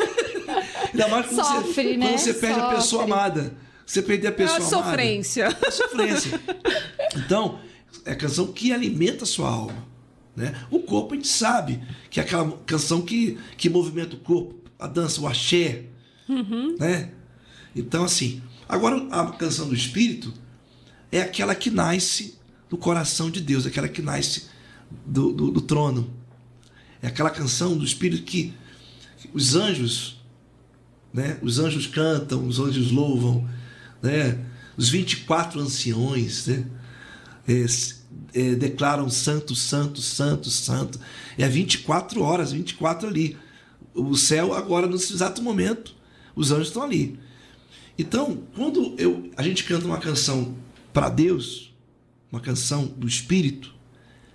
Ainda 0.93 1.09
mais 1.09 1.27
quando 1.27 1.45
Sofre, 1.45 1.73
você, 1.73 1.97
né? 1.97 2.07
quando 2.09 2.19
você 2.19 2.35
perde 2.35 2.59
a 2.61 2.69
pessoa 2.71 2.83
Sofre. 3.03 3.13
amada. 3.13 3.55
Você 3.87 4.03
perder 4.03 4.27
a 4.27 4.31
É 4.31 4.33
pessoa 4.33 4.59
uma 4.59 4.67
amada. 4.69 4.87
sofrência. 4.91 5.59
É 5.67 5.71
sofrência. 5.71 6.41
Então, 7.17 7.61
é 8.05 8.13
a 8.13 8.17
canção 8.17 8.49
que 8.53 8.73
alimenta 8.73 9.25
a 9.25 9.27
sua 9.27 9.49
alma. 9.49 9.87
Né? 10.37 10.55
O 10.71 10.81
corpo 10.81 11.15
a 11.15 11.17
gente 11.17 11.29
sabe 11.29 11.81
que 12.11 12.19
é 12.21 12.23
aquela 12.23 12.51
canção 12.67 13.01
que, 13.03 13.39
que 13.57 13.69
movimenta 13.71 14.15
o 14.17 14.19
corpo, 14.19 14.55
a 14.79 14.87
dança, 14.87 15.21
o 15.21 15.27
axé. 15.27 15.85
Né? 16.79 17.11
Então, 17.75 18.05
assim, 18.05 18.43
agora 18.69 19.07
a 19.11 19.27
canção 19.33 19.69
do 19.69 19.75
espírito 19.75 20.33
é 21.11 21.21
aquela 21.21 21.55
que 21.55 21.71
nasce 21.71 22.39
do 22.69 22.77
coração 22.77 23.31
de 23.31 23.41
Deus, 23.41 23.66
aquela 23.66 23.89
que 23.89 24.03
nasce 24.03 24.47
do, 25.07 25.33
do, 25.33 25.51
do 25.51 25.61
trono. 25.61 26.11
É 27.01 27.07
aquela 27.07 27.31
canção 27.31 27.77
do 27.77 27.85
espírito 27.85 28.23
que 28.25 28.53
os 29.33 29.55
anjos, 29.55 30.21
né? 31.12 31.39
Os 31.43 31.59
anjos 31.59 31.87
cantam, 31.87 32.47
os 32.47 32.59
anjos 32.59 32.91
louvam, 32.91 33.49
né? 34.03 34.39
Os 34.77 34.89
24 34.89 35.61
anciões, 35.61 36.47
né? 36.47 36.66
É, 37.47 37.64
é, 38.35 38.55
declaram 38.55 39.09
santo, 39.09 39.55
santo, 39.55 40.01
santo, 40.01 40.51
santo. 40.51 41.01
É 41.37 41.49
24 41.49 42.23
horas, 42.23 42.53
24 42.53 43.09
ali. 43.09 43.37
O 43.95 44.16
céu 44.16 44.53
agora 44.55 44.87
nesse 44.87 45.12
exato 45.12 45.43
momento, 45.43 45.95
os 46.37 46.53
anjos 46.53 46.69
estão 46.69 46.83
ali. 46.83 47.19
Então, 47.99 48.45
quando 48.55 48.95
eu, 48.97 49.29
a 49.37 49.43
gente 49.43 49.65
canta 49.65 49.85
uma 49.85 49.99
canção 49.99 50.57
para 50.93 51.09
Deus, 51.09 51.75
uma 52.31 52.41
canção 52.41 52.87
do 52.87 53.09
Espírito, 53.09 53.75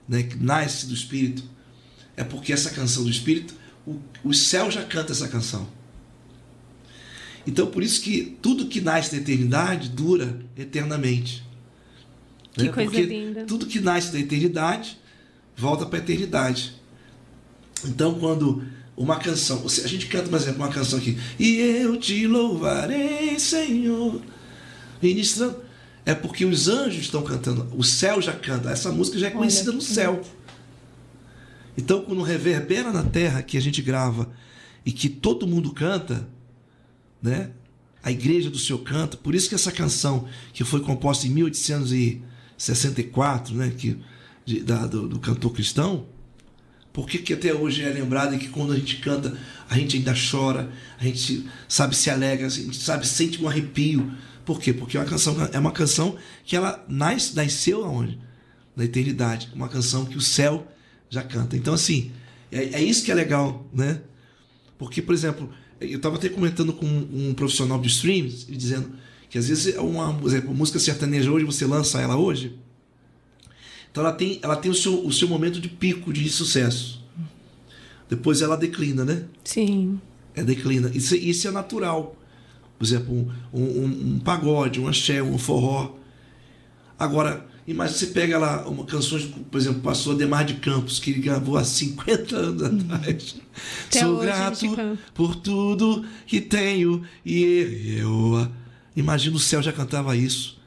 né, 0.08 0.24
que 0.24 0.36
nasce 0.36 0.86
do 0.86 0.94
Espírito, 0.94 1.44
é 2.18 2.24
porque 2.24 2.52
essa 2.52 2.70
canção 2.72 3.04
do 3.04 3.10
Espírito, 3.10 3.56
o, 3.88 4.00
o 4.24 4.34
céu 4.34 4.70
já 4.70 4.84
canta 4.84 5.14
essa 5.14 5.28
canção. 5.30 5.68
Então, 7.48 7.68
por 7.68 7.84
isso 7.84 8.02
que 8.02 8.38
tudo 8.42 8.68
que 8.68 8.82
nasce 8.82 9.12
da 9.12 9.18
eternidade 9.18 9.90
dura 9.90 10.40
eternamente. 10.58 11.44
Que 12.54 12.64
Né? 12.64 12.70
coisa 12.70 12.92
Porque 12.92 13.06
linda. 13.06 13.46
tudo 13.46 13.66
que 13.66 13.80
nasce 13.80 14.12
da 14.12 14.20
eternidade 14.20 14.98
volta 15.56 15.86
para 15.86 16.00
a 16.00 16.02
eternidade. 16.02 16.74
Então, 17.86 18.18
quando 18.20 18.66
uma 18.96 19.18
canção, 19.18 19.64
a 19.66 19.88
gente 19.88 20.06
canta, 20.08 20.30
por 20.30 20.36
exemplo, 20.38 20.62
uma 20.64 20.70
canção 20.72 21.00
aqui, 21.00 21.18
e 21.40 21.58
eu 21.58 21.98
te 21.98 22.28
louvarei, 22.28 23.40
Senhor, 23.40 24.22
ministrando, 25.02 25.58
é 26.06 26.14
porque 26.14 26.46
os 26.46 26.68
anjos 26.68 27.02
estão 27.04 27.24
cantando, 27.24 27.68
o 27.76 27.84
céu 27.84 28.22
já 28.22 28.34
canta, 28.34 28.70
essa 28.70 28.92
música 28.92 29.18
já 29.18 29.28
é 29.28 29.32
conhecida 29.32 29.72
no 29.72 29.82
céu. 29.82 30.22
Então, 31.76 32.02
quando 32.04 32.22
reverbera 32.22 32.92
na 32.92 33.04
terra 33.04 33.42
que 33.42 33.58
a 33.58 33.62
gente 33.62 33.82
grava 33.82 34.30
e 34.86 34.92
que 34.92 35.10
todo 35.10 35.48
mundo 35.48 35.72
canta, 35.74 36.28
né? 37.22 37.50
A 38.04 38.12
igreja 38.12 38.50
do 38.50 38.60
Senhor 38.60 38.78
canta. 38.80 39.16
Por 39.18 39.34
isso 39.34 39.50
que 39.50 39.56
essa 39.56 39.72
canção, 39.72 40.28
que 40.54 40.64
foi 40.64 40.82
composta 40.82 41.26
em 41.26 41.32
1864, 42.58 43.56
né? 43.56 43.74
Que, 43.76 43.98
de- 44.46 44.60
da- 44.62 44.86
do, 44.86 45.08
do 45.08 45.20
cantor 45.20 45.52
cristão, 45.54 46.06
por 46.94 47.08
que, 47.08 47.18
que 47.18 47.34
até 47.34 47.52
hoje 47.52 47.82
é 47.82 47.90
lembrada 47.90 48.36
e 48.36 48.40
que 48.40 48.50
quando 48.50 48.72
a 48.72 48.78
gente 48.78 48.98
canta, 48.98 49.36
a 49.68 49.76
gente 49.76 49.98
ainda 49.98 50.14
chora, 50.14 50.72
a 51.00 51.04
gente 51.04 51.44
sabe 51.68 51.96
se 51.96 52.08
alegra, 52.12 52.46
a 52.46 52.50
gente 52.50 52.78
sabe 52.78 53.08
sente 53.08 53.44
um 53.44 53.48
arrepio. 53.48 54.12
Por 54.46 54.60
quê? 54.62 54.72
Porque 54.72 54.96
é 54.96 55.00
uma 55.00 55.10
canção, 55.10 55.50
é 55.52 55.58
uma 55.58 55.72
canção 55.72 56.16
que 56.46 56.56
ela 56.56 56.86
nasce, 56.88 57.36
nasceu 57.36 57.84
aonde? 57.84 58.20
Na 58.76 58.86
eternidade. 58.86 59.50
Uma 59.56 59.68
canção 59.68 60.06
que 60.06 60.18
o 60.18 60.22
céu 60.22 60.68
já 61.10 61.24
canta. 61.24 61.58
Então, 61.58 61.74
assim, 61.74 62.12
é, 62.52 62.76
é 62.76 62.84
isso 62.84 63.04
que 63.04 63.12
é 63.12 63.16
legal, 63.16 63.68
né? 63.74 64.02
Porque, 64.78 65.02
por 65.02 65.16
exemplo, 65.16 65.50
eu 65.82 65.98
estava 65.98 66.18
até 66.18 66.30
comentando 66.30 66.74
com 66.74 66.86
um 66.86 67.34
profissional 67.34 67.80
de 67.80 67.88
streams, 67.88 68.46
dizendo 68.50 68.92
Que 69.30 69.40
às 69.40 69.48
vezes 69.48 69.76
é 69.76 69.82
uma 69.82 70.14
por 70.14 70.28
exemplo, 70.28 70.54
música 70.54 70.78
sertaneja 70.78 71.32
hoje, 71.32 71.44
você 71.44 71.66
lança 71.66 72.00
ela 72.00 72.16
hoje, 72.16 72.56
então 73.94 74.04
ela 74.04 74.12
tem, 74.14 74.40
ela 74.42 74.56
tem 74.56 74.72
o, 74.72 74.74
seu, 74.74 75.06
o 75.06 75.14
seu 75.14 75.28
momento 75.28 75.62
de 75.62 75.70
pico 75.70 76.12
de 76.12 76.28
sucesso. 76.28 77.00
Depois 78.10 78.42
ela 78.42 78.58
declina, 78.58 79.06
né? 79.06 79.26
Sim. 79.44 80.02
É 80.36 80.44
declina. 80.44 80.90
Isso, 80.96 81.16
isso 81.16 81.48
é 81.48 81.52
natural. 81.52 82.16
Por 82.80 82.84
exemplo, 82.86 83.32
um, 83.54 83.62
um, 83.62 83.86
um 84.16 84.20
pagode, 84.20 84.80
um 84.82 84.88
axé, 84.88 85.22
um 85.22 85.38
forró. 85.38 85.92
Agora, 86.98 87.46
imagina 87.68 87.98
você 88.00 88.08
pega 88.08 88.40
lá 88.40 88.68
uma 88.68 88.84
canção, 88.84 89.20
por 89.52 89.62
exemplo, 89.62 89.82
passou 89.82 90.14
Ademar 90.14 90.44
de 90.44 90.56
Campos, 90.56 90.98
que 91.00 91.12
ele 91.12 91.20
gravou 91.22 91.56
há 91.56 91.64
50 91.64 92.36
anos 92.36 92.62
Uhum. 92.64 92.94
atrás. 92.96 93.36
Até 93.88 94.00
Sou 94.00 94.16
hoje 94.16 94.26
grato 94.26 94.98
por 95.14 95.36
tudo 95.36 96.04
que 96.26 96.42
tenho 96.42 97.04
e 97.24 97.98
eu. 98.00 98.50
Imagina 98.96 99.36
o 99.36 99.40
céu 99.40 99.62
já 99.62 99.72
cantava 99.72 100.16
isso. 100.18 100.60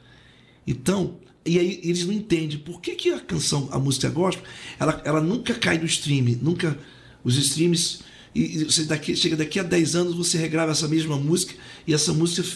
Então, 0.65 1.17
e 1.47 1.57
aí 1.59 1.79
eles 1.83 2.05
não 2.05 2.13
entendem 2.13 2.57
por 2.59 2.81
que, 2.81 2.95
que 2.95 3.09
a 3.09 3.19
canção, 3.19 3.69
a 3.71 3.79
música 3.79 4.09
gospel, 4.09 4.43
ela, 4.79 5.01
ela 5.05 5.21
nunca 5.21 5.53
cai 5.53 5.77
no 5.77 5.85
stream, 5.85 6.37
nunca. 6.41 6.77
Os 7.23 7.35
streams. 7.37 7.99
E, 8.35 8.63
você 8.65 8.83
daqui, 8.83 9.15
chega 9.15 9.35
daqui 9.35 9.59
a 9.59 9.63
10 9.63 9.95
anos, 9.95 10.15
você 10.15 10.37
regrava 10.37 10.71
essa 10.71 10.87
mesma 10.87 11.17
música 11.17 11.53
e 11.87 11.93
essa 11.93 12.13
música 12.13 12.47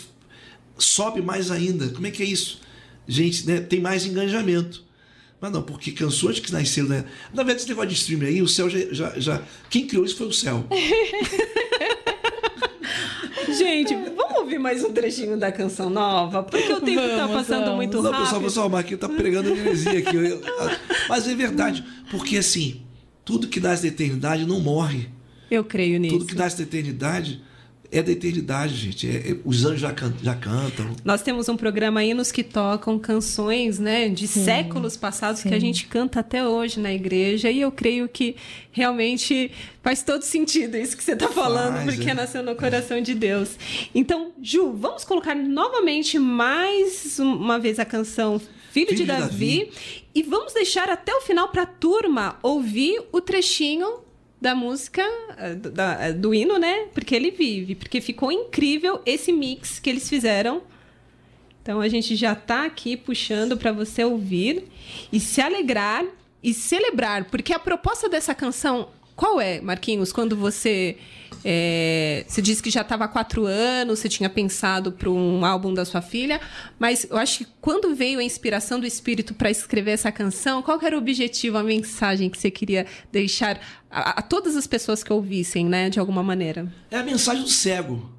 sobe 0.77 1.21
mais 1.21 1.49
ainda. 1.51 1.89
Como 1.89 2.05
é 2.07 2.11
que 2.11 2.21
é 2.21 2.25
isso? 2.25 2.61
Gente, 3.07 3.45
né, 3.47 3.59
tem 3.59 3.79
mais 3.81 4.05
engajamento. 4.05 4.83
Mas 5.41 5.51
não, 5.51 5.63
porque 5.63 5.91
canções 5.91 6.39
que 6.39 6.51
nasceram, 6.51 6.87
né? 6.87 7.05
Na 7.33 7.41
verdade, 7.41 7.61
esse 7.61 7.69
negócio 7.69 7.89
de 7.89 7.95
streaming 7.95 8.25
aí, 8.27 8.41
o 8.43 8.47
céu 8.47 8.69
já, 8.69 8.79
já, 8.93 9.19
já- 9.19 9.41
Quem 9.71 9.87
criou 9.87 10.05
isso 10.05 10.15
foi 10.15 10.27
o 10.27 10.31
céu. 10.33 10.65
Gente, 13.61 13.93
vamos 14.15 14.37
ouvir 14.39 14.57
mais 14.57 14.83
um 14.83 14.91
trechinho 14.91 15.37
da 15.37 15.51
canção 15.51 15.87
nova? 15.87 16.41
Porque 16.41 16.73
o 16.73 16.81
tempo 16.81 16.99
tá 16.99 17.27
Vamos, 17.27 17.33
passando 17.35 17.59
vamos. 17.65 17.75
muito 17.75 18.01
Não, 18.01 18.09
rápido. 18.11 18.23
pessoal, 18.23 18.41
pessoal, 18.41 18.67
o 18.67 18.69
Marquinhos 18.71 18.99
tá 18.99 19.07
pregando 19.07 19.49
heresia 19.49 19.99
aqui. 19.99 20.17
Mas 21.07 21.27
é 21.27 21.35
verdade, 21.35 21.83
porque 22.09 22.37
assim, 22.37 22.81
tudo 23.23 23.47
que 23.47 23.59
nasce 23.59 23.83
da 23.83 23.89
eternidade 23.89 24.47
não 24.47 24.59
morre. 24.59 25.09
Eu 25.49 25.63
creio 25.63 25.99
nisso. 25.99 26.17
Tudo 26.17 26.25
que 26.27 26.35
nasce 26.35 26.57
da 26.57 26.63
eternidade 26.63 27.39
é 27.91 28.01
da 28.01 28.11
eternidade, 28.11 28.73
gente. 28.75 29.07
É- 29.09 29.31
é- 29.31 29.37
os 29.43 29.65
anjos 29.65 29.81
já, 29.81 29.91
can- 29.91 30.13
já 30.23 30.33
cantam. 30.33 30.89
Nós 31.03 31.21
temos 31.21 31.49
um 31.49 31.57
programa 31.57 31.99
aí 31.99 32.13
nos 32.13 32.31
que 32.31 32.41
tocam 32.43 32.97
canções, 32.97 33.77
né, 33.79 34.07
de 34.07 34.27
séculos 34.27 34.95
passados 34.95 35.41
que 35.43 35.49
a 35.49 35.53
sim. 35.53 35.59
gente 35.59 35.87
canta 35.87 36.21
até 36.21 36.47
hoje 36.47 36.79
na 36.79 36.93
igreja 36.93 37.51
e 37.51 37.59
eu 37.61 37.71
creio 37.71 38.07
que 38.07 38.35
realmente 38.71 39.51
faz 39.83 40.01
todo 40.03 40.21
sentido 40.23 40.77
isso 40.77 40.95
que 40.95 41.03
você 41.03 41.13
está 41.13 41.27
falando, 41.27 41.75
Faz, 41.83 41.95
porque 41.95 42.09
é. 42.09 42.13
nasceu 42.13 42.41
no 42.41 42.55
coração 42.55 43.01
de 43.01 43.13
Deus. 43.13 43.49
Então, 43.93 44.31
Ju, 44.41 44.71
vamos 44.73 45.03
colocar 45.03 45.35
novamente 45.35 46.17
mais 46.17 47.19
uma 47.19 47.59
vez 47.59 47.77
a 47.77 47.85
canção 47.85 48.39
Filho, 48.71 48.95
de, 48.95 49.03
Davi, 49.03 49.69
e 50.15 50.23
vamos 50.23 50.53
deixar 50.53 50.89
até 50.89 51.13
o 51.13 51.19
final 51.21 51.49
para 51.49 51.63
a 51.63 51.65
turma 51.65 52.37
ouvir 52.41 53.01
o 53.11 53.19
trechinho 53.19 53.99
da 54.41 54.55
música, 54.55 55.03
eh, 55.37 55.53
da- 55.55 55.97
eh, 56.07 56.13
do 56.13 56.33
hino, 56.33 56.57
né? 56.57 56.87
Porque 56.93 57.15
ele 57.15 57.29
vive, 57.31 57.75
porque 57.75 58.01
ficou 58.01 58.31
incrível 58.31 58.99
esse 59.05 59.31
mix 59.31 59.79
que 59.79 59.89
eles 59.89 60.09
fizeram 60.09 60.63
então 61.61 61.79
a 61.79 61.87
gente 61.87 62.15
já 62.15 62.33
está 62.33 62.65
aqui 62.65 62.97
puxando 62.97 63.55
para 63.55 63.71
você 63.71 64.03
ouvir 64.03 64.63
e 65.13 65.19
se 65.19 65.39
alegrar 65.39 66.03
e 66.41 66.55
celebrar, 66.55 67.25
porque 67.25 67.53
a 67.53 67.59
proposta 67.59 68.09
dessa 68.09 68.33
canção 68.33 68.89
qual 69.15 69.39
é, 69.39 69.61
Marquinhos? 69.61 70.11
Quando 70.11 70.35
você 70.35 70.97
é, 71.43 72.25
você 72.27 72.41
disse 72.41 72.61
que 72.61 72.69
já 72.69 72.81
estava 72.81 73.05
há 73.05 73.07
quatro 73.07 73.45
anos, 73.45 73.99
você 73.99 74.09
tinha 74.09 74.29
pensado 74.29 74.91
para 74.91 75.09
um 75.09 75.45
álbum 75.45 75.73
da 75.73 75.85
sua 75.85 76.01
filha, 76.01 76.39
mas 76.79 77.05
eu 77.09 77.17
acho 77.17 77.39
que 77.39 77.47
quando 77.59 77.95
veio 77.95 78.19
a 78.19 78.23
inspiração 78.23 78.79
do 78.79 78.85
Espírito 78.85 79.33
para 79.33 79.49
escrever 79.49 79.91
essa 79.91 80.11
canção, 80.11 80.61
qual 80.61 80.79
era 80.81 80.95
o 80.95 80.99
objetivo, 80.99 81.57
a 81.57 81.63
mensagem 81.63 82.29
que 82.29 82.37
você 82.37 82.51
queria 82.51 82.85
deixar 83.11 83.59
a, 83.89 84.19
a 84.19 84.21
todas 84.21 84.55
as 84.55 84.67
pessoas 84.67 85.03
que 85.03 85.11
ouvissem, 85.11 85.65
né, 85.65 85.89
de 85.89 85.99
alguma 85.99 86.23
maneira? 86.23 86.71
É 86.89 86.97
a 86.97 87.03
mensagem 87.03 87.43
do 87.43 87.49
cego. 87.49 88.11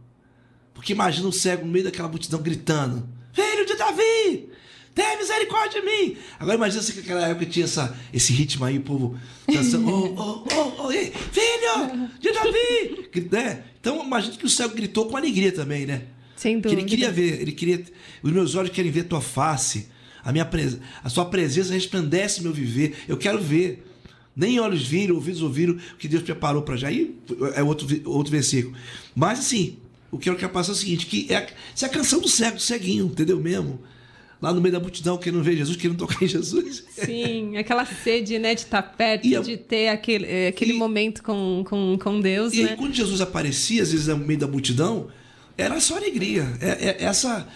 Porque 0.75 0.93
imagina 0.93 1.29
o 1.29 1.33
cego 1.33 1.65
no 1.65 1.73
meio 1.73 1.85
daquela 1.85 2.09
multidão 2.09 2.43
gritando: 2.43 3.09
Filho 3.33 3.65
de 3.65 3.77
Davi! 3.77 4.52
Tem 4.95 5.17
misericórdia 5.17 5.81
de 5.81 5.87
mim! 5.87 6.17
Agora 6.39 6.57
imagina 6.57 6.83
se 6.83 6.93
que 6.93 6.99
naquela 7.01 7.27
época 7.29 7.47
tinha 7.47 7.65
essa, 7.65 7.97
esse 8.13 8.33
ritmo 8.33 8.65
aí, 8.65 8.77
o 8.79 8.83
povo 8.83 9.17
dançando: 9.51 9.89
Oh, 9.89 10.15
oh, 10.17 10.49
oh, 10.55 10.85
oh, 10.87 10.93
ei, 10.93 11.11
filho 11.33 12.09
de 12.21 12.31
Davi! 12.33 13.29
Né? 13.31 13.63
Então 13.81 14.05
imagina 14.05 14.37
que 14.37 14.45
o 14.45 14.49
cego 14.51 14.75
gritou 14.75 15.07
com 15.07 15.17
alegria 15.17 15.51
também, 15.53 15.87
né? 15.87 16.03
Sem 16.37 16.61
Que 16.61 16.69
ele 16.69 16.77
dúvida. 16.77 16.89
queria 16.91 17.11
ver, 17.11 17.41
ele 17.41 17.53
queria. 17.53 17.83
Os 18.23 18.31
meus 18.33 18.55
olhos 18.55 18.71
querem 18.71 18.91
ver 18.91 19.05
tua 19.05 19.21
face, 19.21 19.87
a, 20.23 20.31
minha 20.33 20.45
pres... 20.45 20.77
a 21.03 21.09
sua 21.09 21.25
presença 21.25 21.73
resplandece 21.73 22.43
meu 22.43 22.53
viver. 22.53 22.97
Eu 23.09 23.17
quero 23.17 23.41
ver. 23.41 23.89
Nem 24.35 24.59
olhos 24.59 24.87
viram, 24.87 25.15
ouvidos 25.15 25.43
ouviram 25.43 25.75
o 25.75 25.97
que 25.99 26.09
Deus 26.09 26.23
preparou 26.23 26.63
para 26.63 26.75
já. 26.77 26.89
Aí 26.89 27.15
é 27.55 27.63
outro, 27.63 27.87
outro 28.07 28.31
versículo. 28.33 28.75
Mas 29.15 29.39
assim, 29.41 29.77
o 30.11 30.19
que 30.19 30.29
eu 30.31 30.37
quero 30.37 30.51
passar 30.53 30.73
é 30.73 30.75
o 30.75 30.77
seguinte: 30.77 31.07
que 31.07 31.27
é, 31.31 31.37
a- 31.37 31.47
isso 31.75 31.85
é 31.85 31.89
a 31.89 31.91
canção 31.91 32.19
do 32.21 32.29
cego, 32.29 32.57
do 32.57 32.63
ceguinho, 32.63 33.07
entendeu 33.07 33.39
mesmo? 33.41 33.79
Lá 34.43 34.53
no 34.53 34.61
meio 34.61 34.73
da 34.73 34.81
multidão, 34.81 35.17
querendo 35.17 35.41
ver 35.45 35.57
Jesus, 35.57 35.77
querendo 35.77 35.99
tocar 35.99 36.21
em 36.25 36.27
Jesus. 36.27 36.85
Sim, 36.91 37.57
aquela 37.57 37.87
sede, 37.87 38.41
né, 38.41 38.57
de 38.57 38.63
estar 38.63 38.83
perto, 38.83 39.25
E 39.25 39.39
de 39.41 39.57
ter 39.57 39.87
aquele, 39.89 40.27
eh, 40.27 40.49
aquele 40.49 40.73
E- 40.73 40.77
momento 40.77 41.23
com, 41.23 41.63
com, 41.65 41.97
com 41.97 42.21
Deus, 42.21 42.53
E 42.53 42.65
né? 42.65 42.71
aí, 42.71 42.77
quando 42.77 42.93
Jesus 42.93 43.21
aparecia, 43.21 43.83
às 43.85 43.93
vezes, 43.93 44.09
no 44.09 44.17
meio 44.19 44.41
da 44.41 44.49
multidão, 44.49 45.07
era 45.57 45.79
só 45.81 45.97
alegria. 45.97 46.45
É, 46.61 46.89
é- 46.89 47.05
essa, 47.05 47.47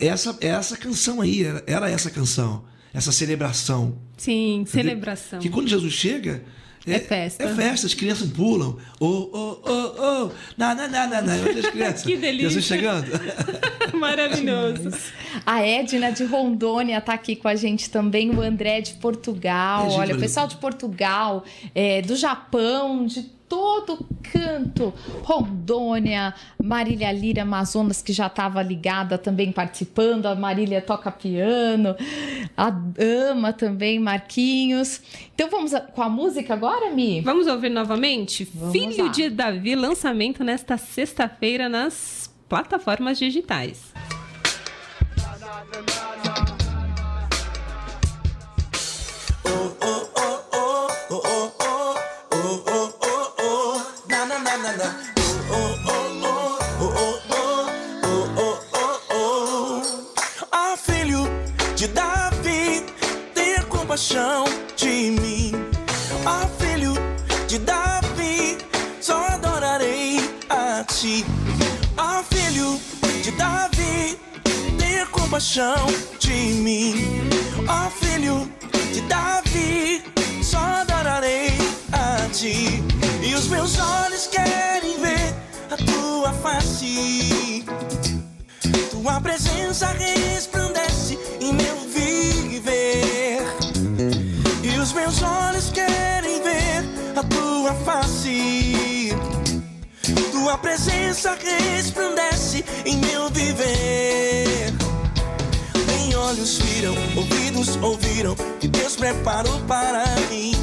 essa, 0.00 0.38
é 0.40 0.46
essa 0.48 0.74
canção 0.78 1.20
aí, 1.20 1.44
era, 1.44 1.62
era 1.66 1.90
essa 1.90 2.10
canção, 2.10 2.64
essa 2.94 3.12
celebração. 3.12 3.98
Sim, 4.16 4.60
Entendeu? 4.62 4.72
celebração. 4.72 5.38
Que 5.38 5.50
quando 5.50 5.68
Jesus 5.68 5.92
chega. 5.92 6.42
É 6.86 6.98
festa. 7.00 7.42
É 7.42 7.54
festa, 7.54 7.86
as 7.86 7.94
crianças 7.94 8.30
pulam. 8.30 8.76
Oh, 9.00 9.28
oh, 9.32 9.58
oh, 9.64 10.02
oh. 10.02 10.30
Na, 10.56 10.74
na, 10.74 10.86
na, 10.86 11.06
na, 11.06 11.22
na. 11.22 11.32
Olha 11.34 11.60
as 11.60 11.70
crianças. 11.70 12.02
Que 12.02 12.16
delícia. 12.16 12.50
Jesus 12.50 12.64
chegando. 12.64 13.06
Maravilhoso. 13.92 14.92
A 15.44 15.62
Edna 15.62 16.12
de 16.12 16.24
Rondônia 16.24 17.00
tá 17.00 17.14
aqui 17.14 17.34
com 17.34 17.48
a 17.48 17.56
gente 17.56 17.90
também, 17.90 18.30
o 18.30 18.40
André 18.40 18.80
de 18.80 18.94
Portugal. 18.94 19.86
É, 19.86 19.90
gente, 19.90 20.00
Olha, 20.00 20.14
o 20.14 20.20
pessoal 20.20 20.46
de 20.46 20.56
Portugal, 20.56 21.44
é, 21.74 22.02
do 22.02 22.14
Japão, 22.14 23.04
de 23.04 23.35
todo 23.48 24.06
canto. 24.32 24.92
Rondônia, 25.22 26.34
Marília 26.62 27.10
Lira 27.12 27.42
Amazonas, 27.42 28.02
que 28.02 28.12
já 28.12 28.26
estava 28.26 28.62
ligada 28.62 29.16
também 29.18 29.52
participando. 29.52 30.26
A 30.26 30.34
Marília 30.34 30.80
toca 30.82 31.10
piano. 31.10 31.94
A 32.56 32.72
Ama 33.30 33.52
também, 33.52 33.98
Marquinhos. 33.98 35.00
Então 35.34 35.48
vamos 35.50 35.72
a- 35.74 35.80
com 35.80 36.02
a 36.02 36.08
música 36.08 36.54
agora, 36.54 36.90
Mi? 36.90 37.20
Vamos 37.20 37.46
ouvir 37.46 37.68
novamente? 37.70 38.44
Vamos 38.54 38.72
Filho 38.72 39.04
lá. 39.06 39.10
de 39.10 39.30
Davi, 39.30 39.74
lançamento 39.74 40.42
nesta 40.42 40.76
sexta-feira 40.76 41.68
nas 41.68 42.30
plataformas 42.48 43.18
digitais. 43.18 43.92
De 67.58 67.64
Davi, 67.64 68.58
só 69.00 69.28
adorarei 69.28 70.18
a 70.50 70.84
ti. 70.84 71.24
Ah, 71.96 72.22
filho 72.30 72.78
de 73.22 73.30
Davi, 73.30 74.18
tenha 74.78 75.06
compaixão 75.06 75.86
de 76.18 76.32
mim. 76.32 76.94
Ah, 77.66 77.90
filho 77.98 78.50
de 78.92 79.00
Davi, 79.02 80.04
só 80.42 80.58
adorarei 80.58 81.56
a 81.92 82.28
ti. 82.28 82.84
E 83.22 83.34
os 83.34 83.48
meus 83.48 83.78
olhos 83.78 84.26
querem 84.26 85.00
ver 85.00 85.34
a 85.70 85.76
tua 85.78 86.32
face. 86.34 87.64
Tua 88.90 89.18
presença 89.18 89.86
resplandece 89.86 90.75
Tua 100.56 100.70
presença 100.70 101.36
resplandece 101.74 102.64
em 102.86 102.96
meu 102.96 103.28
viver. 103.28 104.72
Nem 105.86 106.16
olhos 106.16 106.56
viram, 106.56 106.94
ouvidos 107.14 107.76
ouviram 107.82 108.34
que 108.58 108.66
Deus 108.66 108.96
preparou 108.96 109.60
para 109.68 110.02
mim. 110.30 110.54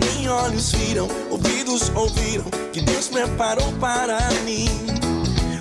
Nem 0.00 0.28
olhos 0.28 0.72
viram, 0.72 1.08
ouvidos 1.30 1.92
ouviram 1.94 2.46
que 2.72 2.80
Deus 2.80 3.06
preparou 3.06 3.72
para 3.74 4.18
mim. 4.44 4.68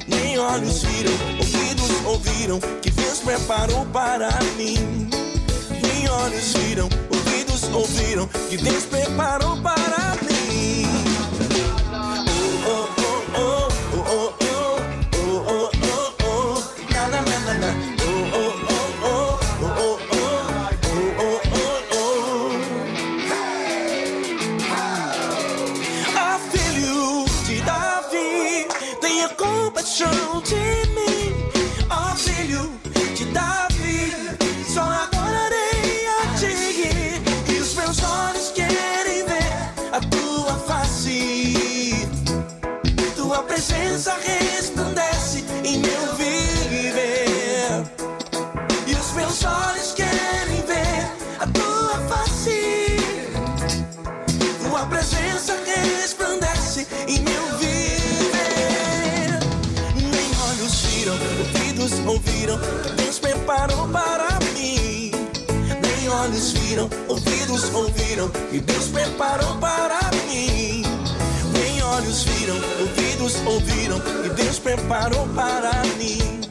Nem 0.08 0.40
olhos 0.40 0.82
viram, 0.82 1.14
ouvidos 1.38 2.06
ouviram 2.06 2.60
que 2.82 2.90
Deus 2.90 3.20
preparou 3.20 3.86
para 3.94 4.32
mim. 4.58 5.10
Nem 5.84 6.10
olhos 6.10 6.54
viram, 6.54 6.90
ouvidos 7.12 7.64
ouviram 7.72 8.28
que 8.50 8.58
Deus 8.58 8.86
preparou 8.86 9.62
para 9.62 10.16
mim. 10.24 10.27
Ouvidos 67.58 67.74
ouviram, 67.74 68.32
e 68.52 68.60
Deus 68.60 68.88
preparou 68.90 69.56
para 69.56 70.00
mim. 70.28 70.84
Nem 71.54 71.82
olhos 71.84 72.24
viram, 72.24 72.56
ouvidos 72.80 73.36
ouviram, 73.46 74.02
e 74.26 74.30
Deus 74.30 74.60
preparou 74.60 75.28
para 75.30 75.72
mim. 75.98 76.42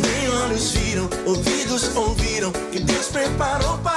Nem 0.00 0.28
olhos 0.44 0.72
viram, 0.72 1.08
ouvidos 1.24 1.94
ouviram, 1.94 2.50
que 2.72 2.80
Deus 2.80 3.06
preparou 3.06 3.78
para 3.78 3.92
mim. 3.92 3.93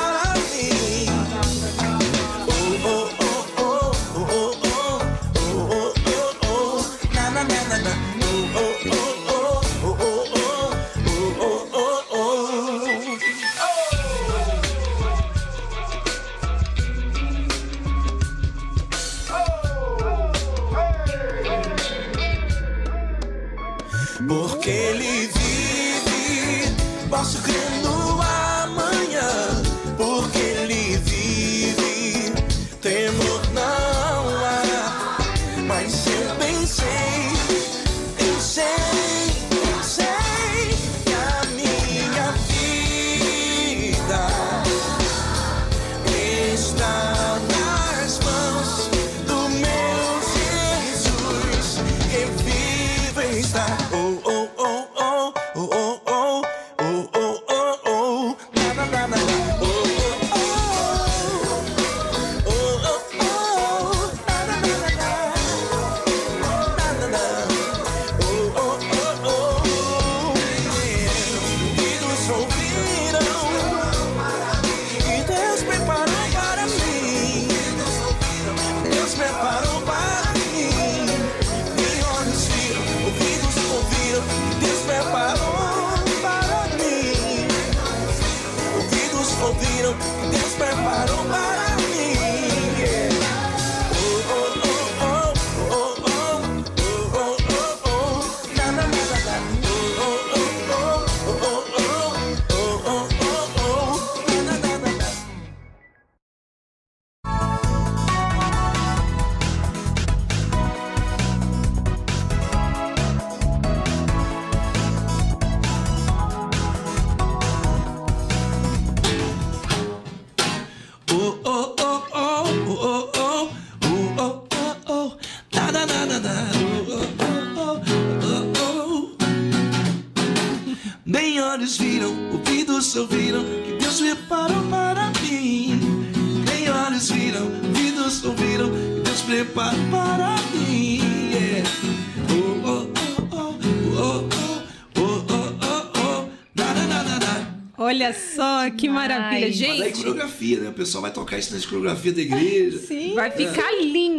Pessoal 150.87 151.01
vai 151.01 151.11
tocar 151.11 151.37
isso 151.37 151.53
na 151.53 151.61
coreografia 151.61 152.13
da 152.13 152.21
igreja. 152.21 152.77
Sim. 152.79 153.13
Vai 153.13 153.29
ficar 153.29 153.71
lindo. 153.73 154.16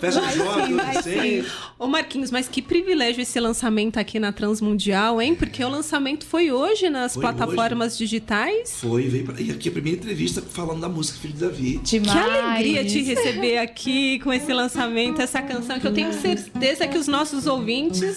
Festa 0.00 0.20
de 0.20 0.36
jovem, 0.36 0.76
Vai 0.76 1.02
sim. 1.02 1.44
Ô 1.78 1.86
Marquinhos, 1.86 2.30
mas 2.30 2.48
que 2.48 2.60
privilégio 2.60 3.22
esse 3.22 3.38
lançamento 3.38 3.98
aqui 3.98 4.18
na 4.18 4.32
Transmundial, 4.32 5.20
hein? 5.22 5.34
Porque 5.34 5.62
o 5.64 5.68
lançamento 5.68 6.26
foi 6.26 6.50
hoje 6.50 6.90
nas 6.90 7.14
Foi 7.14 7.22
plataformas 7.22 7.96
digitais. 7.96 8.80
Foi, 8.80 9.08
veio 9.08 9.24
pra... 9.24 9.40
E 9.40 9.50
aqui 9.50 9.68
a 9.68 9.72
primeira 9.72 9.98
entrevista 9.98 10.42
falando 10.42 10.80
da 10.80 10.88
música 10.88 11.18
Filho 11.18 11.34
de 11.34 11.40
Davi. 11.40 11.80
Demais. 11.82 12.12
Que 12.12 12.18
alegria 12.18 12.84
te 12.84 13.02
receber 13.02 13.58
aqui 13.58 14.18
com 14.20 14.32
esse 14.32 14.52
lançamento, 14.52 15.20
essa 15.22 15.40
canção 15.40 15.78
que 15.78 15.86
eu 15.86 15.92
tenho 15.92 16.12
certeza 16.12 16.86
que 16.86 16.98
os 16.98 17.06
nossos 17.06 17.46
ouvintes 17.46 18.16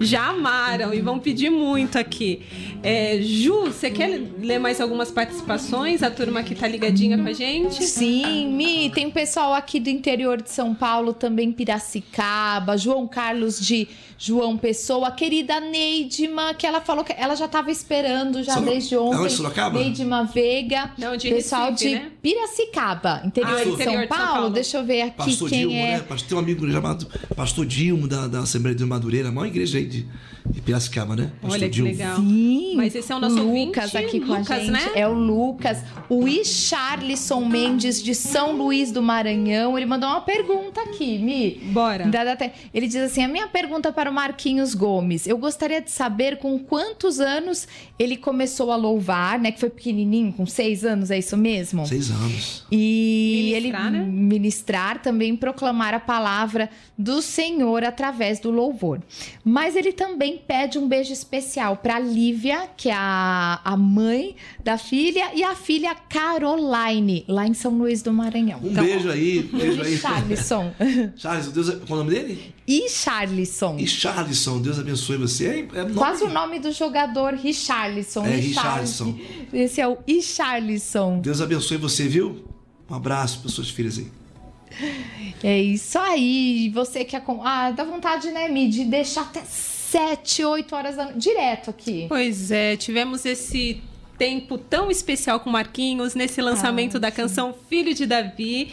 já 0.00 0.28
amaram 0.28 0.94
e 0.94 1.00
vão 1.00 1.18
pedir 1.18 1.50
muito 1.50 1.98
aqui. 1.98 2.42
É, 2.82 3.20
Ju, 3.20 3.66
você 3.66 3.90
quer 3.90 4.20
ler 4.40 4.58
mais 4.58 4.80
algumas 4.80 5.10
participações? 5.10 6.02
A 6.02 6.10
turma 6.10 6.42
que 6.42 6.54
tá 6.54 6.66
ligadinha 6.66 7.16
com 7.16 7.28
a 7.28 7.32
gente? 7.32 7.84
Sim, 7.84 8.48
Mi, 8.54 8.90
tem 8.90 9.10
pessoal 9.10 9.54
aqui 9.54 9.78
do 9.78 9.88
interior 9.88 10.40
de 10.42 10.50
São 10.50 10.61
Paulo, 10.74 11.12
também 11.12 11.50
Piracicaba, 11.50 12.76
João 12.78 13.06
Carlos 13.08 13.60
de 13.60 13.88
João 14.18 14.56
Pessoa, 14.56 15.08
a 15.08 15.10
querida 15.10 15.58
Neidima, 15.58 16.54
que 16.54 16.64
ela 16.66 16.80
falou 16.80 17.02
que 17.04 17.12
ela 17.16 17.34
já 17.34 17.46
estava 17.46 17.70
esperando 17.70 18.42
já 18.42 18.54
Soro- 18.54 18.66
desde 18.66 18.96
ontem. 18.96 19.16
Aonde, 19.18 19.32
Sorocaba? 19.32 19.78
Neidima 19.80 20.24
Veiga, 20.24 20.92
Não, 20.96 21.16
de 21.16 21.28
pessoal 21.30 21.70
Recife, 21.72 21.88
de 21.90 21.94
né? 21.96 22.10
Piracicaba, 22.22 23.20
interior, 23.24 23.52
Ah, 23.58 23.64
de, 23.64 23.70
interior 23.70 23.92
São 23.92 24.02
de 24.02 24.08
São 24.08 24.16
Paulo. 24.18 24.32
Paulo. 24.34 24.50
Deixa 24.50 24.78
eu 24.78 24.84
ver 24.84 25.02
aqui 25.02 25.16
Pastor 25.16 25.48
quem 25.50 25.58
Dilmo, 25.60 25.74
é. 25.76 25.92
né? 25.92 26.00
Pastor- 26.08 26.28
Tem 26.28 26.36
um 26.36 26.40
amigo 26.40 26.70
chamado 26.70 27.06
Pastor 27.34 27.66
Dilmo 27.66 28.06
da, 28.06 28.28
da 28.28 28.40
Assembleia 28.40 28.76
de 28.76 28.84
Madureira, 28.84 29.28
a 29.28 29.32
maior 29.32 29.46
igreja 29.48 29.78
aí 29.78 29.86
de, 29.86 30.06
de 30.46 30.60
Piracicaba, 30.60 31.16
né? 31.16 31.32
Pastor 31.40 31.50
Olha 31.58 31.68
que 31.68 31.74
Dilmo. 31.74 31.90
legal. 31.90 32.16
Sim, 32.16 32.74
Mas 32.76 32.94
esse 32.94 33.10
é 33.12 33.16
o 33.16 33.18
nosso 33.18 33.34
Lucas 33.42 33.46
ouvinte 33.46 33.78
aqui 33.80 34.06
aqui 34.06 34.20
com 34.20 34.26
Lucas, 34.34 34.50
a 34.50 34.58
gente. 34.60 34.70
Né? 34.70 34.90
É 34.94 35.08
o 35.08 35.12
Lucas. 35.14 35.78
O 36.08 36.28
Icharlison 36.28 37.44
Mendes, 37.44 38.00
de 38.02 38.14
São 38.14 38.52
Luís 38.56 38.92
do 38.92 39.02
Maranhão. 39.02 39.76
Ele 39.76 39.86
mandou 39.86 40.08
uma 40.08 40.20
pergunta 40.20 40.51
aqui, 40.80 41.18
Mi. 41.18 41.60
Bora. 41.72 42.04
Ele 42.72 42.86
diz 42.86 42.96
assim: 42.96 43.22
a 43.24 43.28
minha 43.28 43.46
pergunta 43.48 43.92
para 43.92 44.10
o 44.10 44.14
Marquinhos 44.14 44.74
Gomes. 44.74 45.26
Eu 45.26 45.38
gostaria 45.38 45.80
de 45.80 45.90
saber 45.90 46.38
com 46.38 46.58
quantos 46.58 47.20
anos 47.20 47.66
ele 47.98 48.16
começou 48.16 48.70
a 48.72 48.76
louvar, 48.76 49.38
né? 49.38 49.52
Que 49.52 49.60
foi 49.60 49.70
pequenininho, 49.70 50.32
com 50.32 50.46
seis 50.46 50.84
anos, 50.84 51.10
é 51.10 51.18
isso 51.18 51.36
mesmo? 51.36 51.86
Seis 51.86 52.10
anos. 52.10 52.64
E 52.70 53.52
Ministrar, 53.54 53.86
ele 53.88 53.98
né? 53.98 54.04
ministrar 54.08 55.02
também 55.02 55.36
proclamar 55.36 55.94
a 55.94 56.00
palavra 56.00 56.68
do 56.96 57.22
Senhor 57.22 57.84
através 57.84 58.38
do 58.40 58.50
louvor. 58.50 59.00
Mas 59.44 59.76
ele 59.76 59.92
também 59.92 60.38
pede 60.38 60.78
um 60.78 60.88
beijo 60.88 61.12
especial 61.12 61.76
para 61.76 61.98
Lívia, 61.98 62.68
que 62.76 62.88
é 62.88 62.94
a, 62.94 63.60
a 63.64 63.76
mãe 63.76 64.36
da 64.62 64.78
filha, 64.78 65.30
e 65.34 65.42
a 65.42 65.54
filha 65.54 65.94
Caroline, 65.94 67.24
lá 67.28 67.46
em 67.46 67.54
São 67.54 67.72
Luís 67.76 68.02
do 68.02 68.12
Maranhão. 68.12 68.60
Um 68.62 68.70
Então, 68.70 68.84
beijo 68.84 69.10
aí, 69.10 69.50
um 69.52 69.58
beijo 69.58 69.82
aí. 69.82 69.96
Charlison. 70.42 70.72
Charles, 71.16 71.46
Deus, 71.48 71.70
qual 71.70 71.80
é 71.80 71.92
o 71.92 71.96
nome 72.04 72.10
dele? 72.10 72.54
e 72.66 72.88
Charlison. 72.88 73.76
E 73.78 73.86
Charlison, 73.86 74.60
Deus 74.60 74.78
abençoe 74.78 75.16
você. 75.16 75.46
É, 75.46 75.58
é 75.78 75.82
nome- 75.82 75.94
Quase 75.94 76.24
o 76.24 76.30
nome 76.30 76.58
do 76.58 76.70
jogador, 76.72 77.34
Richarlison. 77.34 78.24
É, 78.24 78.36
Richarli- 78.36 78.80
Richarlison. 78.80 79.18
Esse 79.52 79.80
é 79.80 79.88
o 79.88 79.98
Richarlison. 80.06 81.20
Deus 81.20 81.40
abençoe 81.40 81.76
você, 81.76 82.06
viu? 82.08 82.44
Um 82.90 82.94
abraço 82.94 83.40
para 83.40 83.50
suas 83.50 83.70
filhas 83.70 83.98
aí. 83.98 84.06
É 85.44 85.60
isso 85.60 85.98
aí. 85.98 86.70
Você 86.72 87.04
que 87.04 87.16
é 87.16 87.20
com. 87.20 87.44
Ah, 87.44 87.70
dá 87.72 87.84
vontade, 87.84 88.30
né, 88.30 88.48
Mi, 88.48 88.68
de 88.68 88.84
deixar 88.84 89.22
até 89.22 89.42
7, 89.44 90.44
8 90.44 90.74
horas 90.74 90.96
da 90.96 91.04
noite. 91.04 91.18
Direto 91.18 91.68
aqui. 91.70 92.06
Pois 92.08 92.50
é, 92.50 92.76
tivemos 92.76 93.26
esse 93.26 93.82
tempo 94.16 94.56
tão 94.56 94.90
especial 94.90 95.40
com 95.40 95.50
Marquinhos 95.50 96.14
nesse 96.14 96.40
lançamento 96.40 96.96
Ah, 96.96 97.00
da 97.00 97.10
canção 97.10 97.54
Filho 97.68 97.92
de 97.92 98.06
Davi 98.06 98.70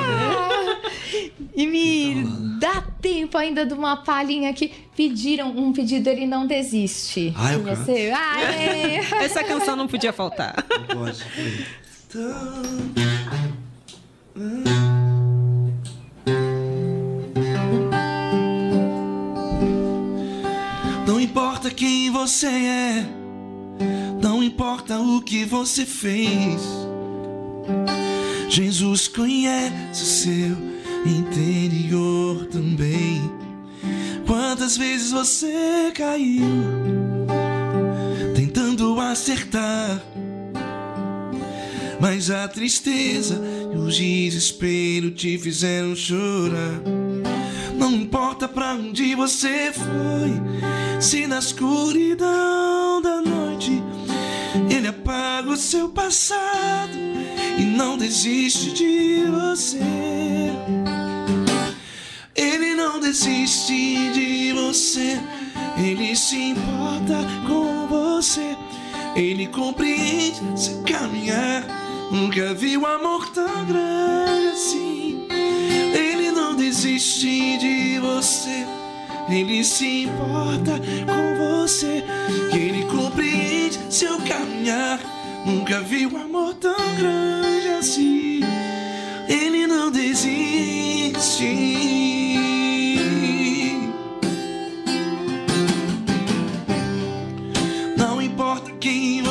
E 1.55 1.67
me 1.67 2.13
Então, 2.13 2.59
dá 2.59 2.83
tempo 3.01 3.39
ainda 3.39 3.65
de 3.65 3.75
uma 3.75 3.97
palhinha 3.97 4.51
aqui. 4.51 4.73
Pediram 4.97 5.51
um 5.57 5.73
pedido, 5.73 6.09
ele 6.09 6.27
não 6.27 6.47
desiste. 6.47 7.33
Ah, 7.37 7.53
eu 7.53 7.63
você. 7.63 8.13
Ah, 8.15 8.41
é. 8.41 8.97
Essa 9.25 9.45
canção 9.45 9.77
não 9.77 9.87
podia 9.87 10.13
faltar. 10.13 10.65
Não 10.89 11.05
pode. 11.05 11.25
Não 21.07 21.21
importa 21.21 21.71
quem 21.71 22.11
você 22.11 22.47
é, 22.47 23.07
não 24.23 24.43
importa 24.43 24.99
o 24.99 25.21
que 25.23 25.45
você 25.45 25.85
fez. 25.87 26.61
Jesus 28.49 29.09
conhece 29.09 30.03
o 30.03 30.07
seu 30.07 30.76
interior 31.07 32.47
também. 32.47 33.31
Quantas 34.27 34.77
vezes 34.77 35.13
você 35.13 35.93
caiu 35.95 36.45
tentando 38.35 39.01
acertar? 39.01 40.03
Mas 42.01 42.31
a 42.31 42.47
tristeza 42.49 43.41
e 43.73 43.77
o 43.77 43.89
desespero 43.89 45.11
te 45.11 45.39
fizeram 45.39 45.95
chorar. 45.95 46.83
Não 47.79 47.93
importa 47.93 48.49
pra 48.49 48.75
onde 48.75 49.15
você 49.15 49.73
foi, 49.73 51.01
se 51.01 51.27
na 51.27 51.39
escuridão 51.39 53.01
da 53.01 53.21
noite 53.21 53.83
ele 54.71 54.89
apaga 54.89 55.51
o 55.51 55.57
seu 55.57 55.89
passado 55.89 56.97
e 57.59 57.63
não 57.63 57.97
desiste 57.97 58.73
de 58.73 59.25
você. 59.31 60.86
Ele 62.37 62.75
não 62.75 63.01
desiste 63.01 64.11
de 64.13 64.53
você, 64.53 65.19
ele 65.79 66.15
se 66.15 66.37
importa 66.37 67.17
com 67.47 67.87
você, 67.89 68.55
ele 69.15 69.47
compreende 69.47 70.43
seu 70.55 70.83
caminhar. 70.83 71.65
Nunca 72.11 72.53
vi 72.53 72.77
um 72.77 72.85
amor 72.85 73.27
tão 73.31 73.65
grande 73.65 74.49
assim. 74.49 75.27
Ele 75.95 76.31
não 76.31 76.55
desiste 76.55 77.57
de 77.57 77.99
você, 78.01 78.67
ele 79.31 79.65
se 79.65 80.03
importa 80.03 80.79
com 81.07 81.63
você, 81.63 82.05
ele 82.53 82.85
compreende 82.85 83.79
seu 83.89 84.19
caminhar. 84.21 85.01
Nunca 85.47 85.81
vi 85.81 86.07
um 86.07 86.17
amor 86.19 86.53
tão 86.55 86.95
grande 86.97 87.69
assim. 87.69 88.41
Ele 89.27 89.67
não 89.67 89.91
desiste. 89.91 90.27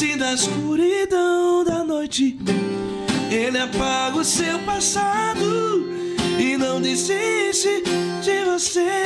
se 0.00 0.16
da 0.16 0.32
escuridão 0.32 1.62
da 1.62 1.84
noite 1.84 2.34
ele 3.30 3.58
apaga 3.58 4.16
o 4.16 4.24
seu 4.24 4.58
passado 4.60 5.86
e 6.38 6.56
não 6.56 6.80
desiste 6.80 7.82
de 8.22 8.44
você. 8.46 9.02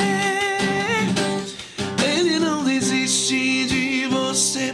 Ele 2.01 2.39
não 2.39 2.63
desiste 2.63 3.65
de 3.65 4.07
você, 4.07 4.73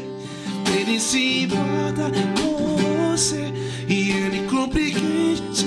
ele 0.78 1.00
se 1.00 1.46
importa 1.46 2.12
com 2.40 2.78
você 2.78 3.52
e 3.90 4.12
ele 4.12 4.48
compreende. 4.48 5.66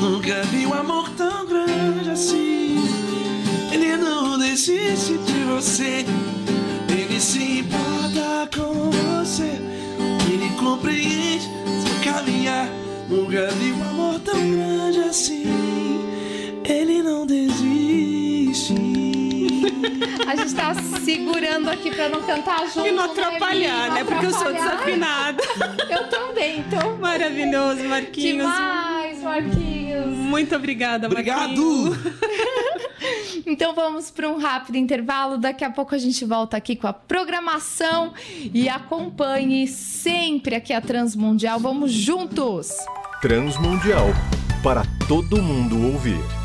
Nunca 0.00 0.42
vi 0.44 0.64
um 0.64 0.72
amor 0.72 1.10
tão 1.10 1.44
grande 1.44 2.08
assim. 2.08 2.78
Ele 3.70 3.98
não 3.98 4.38
desiste 4.38 5.18
de 5.18 5.44
você. 5.44 6.06
Ele 6.88 7.20
se 7.20 7.58
importa 7.58 7.99
com 8.46 8.90
você. 8.90 9.58
Ele 10.32 10.50
compreende 10.58 11.44
seu 11.44 12.12
caminhar. 12.12 12.66
Nunca 13.08 13.48
vi 13.48 13.72
um 13.72 13.82
amor 13.90 14.20
tão 14.20 14.50
grande 14.50 15.00
assim. 15.00 15.44
Ele 16.64 17.02
não 17.02 17.26
desiste. 17.26 18.74
A 20.26 20.36
gente 20.36 20.54
tá 20.54 20.74
segurando 21.04 21.68
aqui 21.68 21.90
pra 21.90 22.08
não 22.08 22.22
cantar 22.22 22.66
junto. 22.68 22.86
E 22.86 22.92
não 22.92 23.06
né, 23.06 23.12
atrapalhar, 23.12 23.88
Não 23.88 23.94
né? 23.94 24.04
Porque 24.04 24.26
eu 24.26 24.30
sou 24.30 24.52
desafinada. 24.52 25.42
Eu 25.90 26.08
também, 26.08 26.60
então. 26.60 26.96
Maravilhoso, 26.98 27.82
Marquinhos. 27.84 28.46
Demais, 28.46 29.22
Marquinhos. 29.22 30.06
Muito 30.06 30.54
obrigada, 30.54 31.06
Obrigado! 31.08 31.56
Marquinhos. 31.56 32.79
Então 33.46 33.74
vamos 33.74 34.10
para 34.10 34.28
um 34.28 34.38
rápido 34.38 34.76
intervalo. 34.76 35.38
Daqui 35.38 35.64
a 35.64 35.70
pouco 35.70 35.94
a 35.94 35.98
gente 35.98 36.24
volta 36.24 36.56
aqui 36.56 36.76
com 36.76 36.86
a 36.86 36.92
programação 36.92 38.12
e 38.52 38.68
acompanhe 38.68 39.66
sempre 39.66 40.54
aqui 40.54 40.72
a 40.72 40.80
Transmundial. 40.80 41.58
Vamos 41.58 41.92
juntos! 41.92 42.70
Transmundial 43.20 44.08
para 44.62 44.82
todo 45.06 45.42
mundo 45.42 45.92
ouvir. 45.92 46.39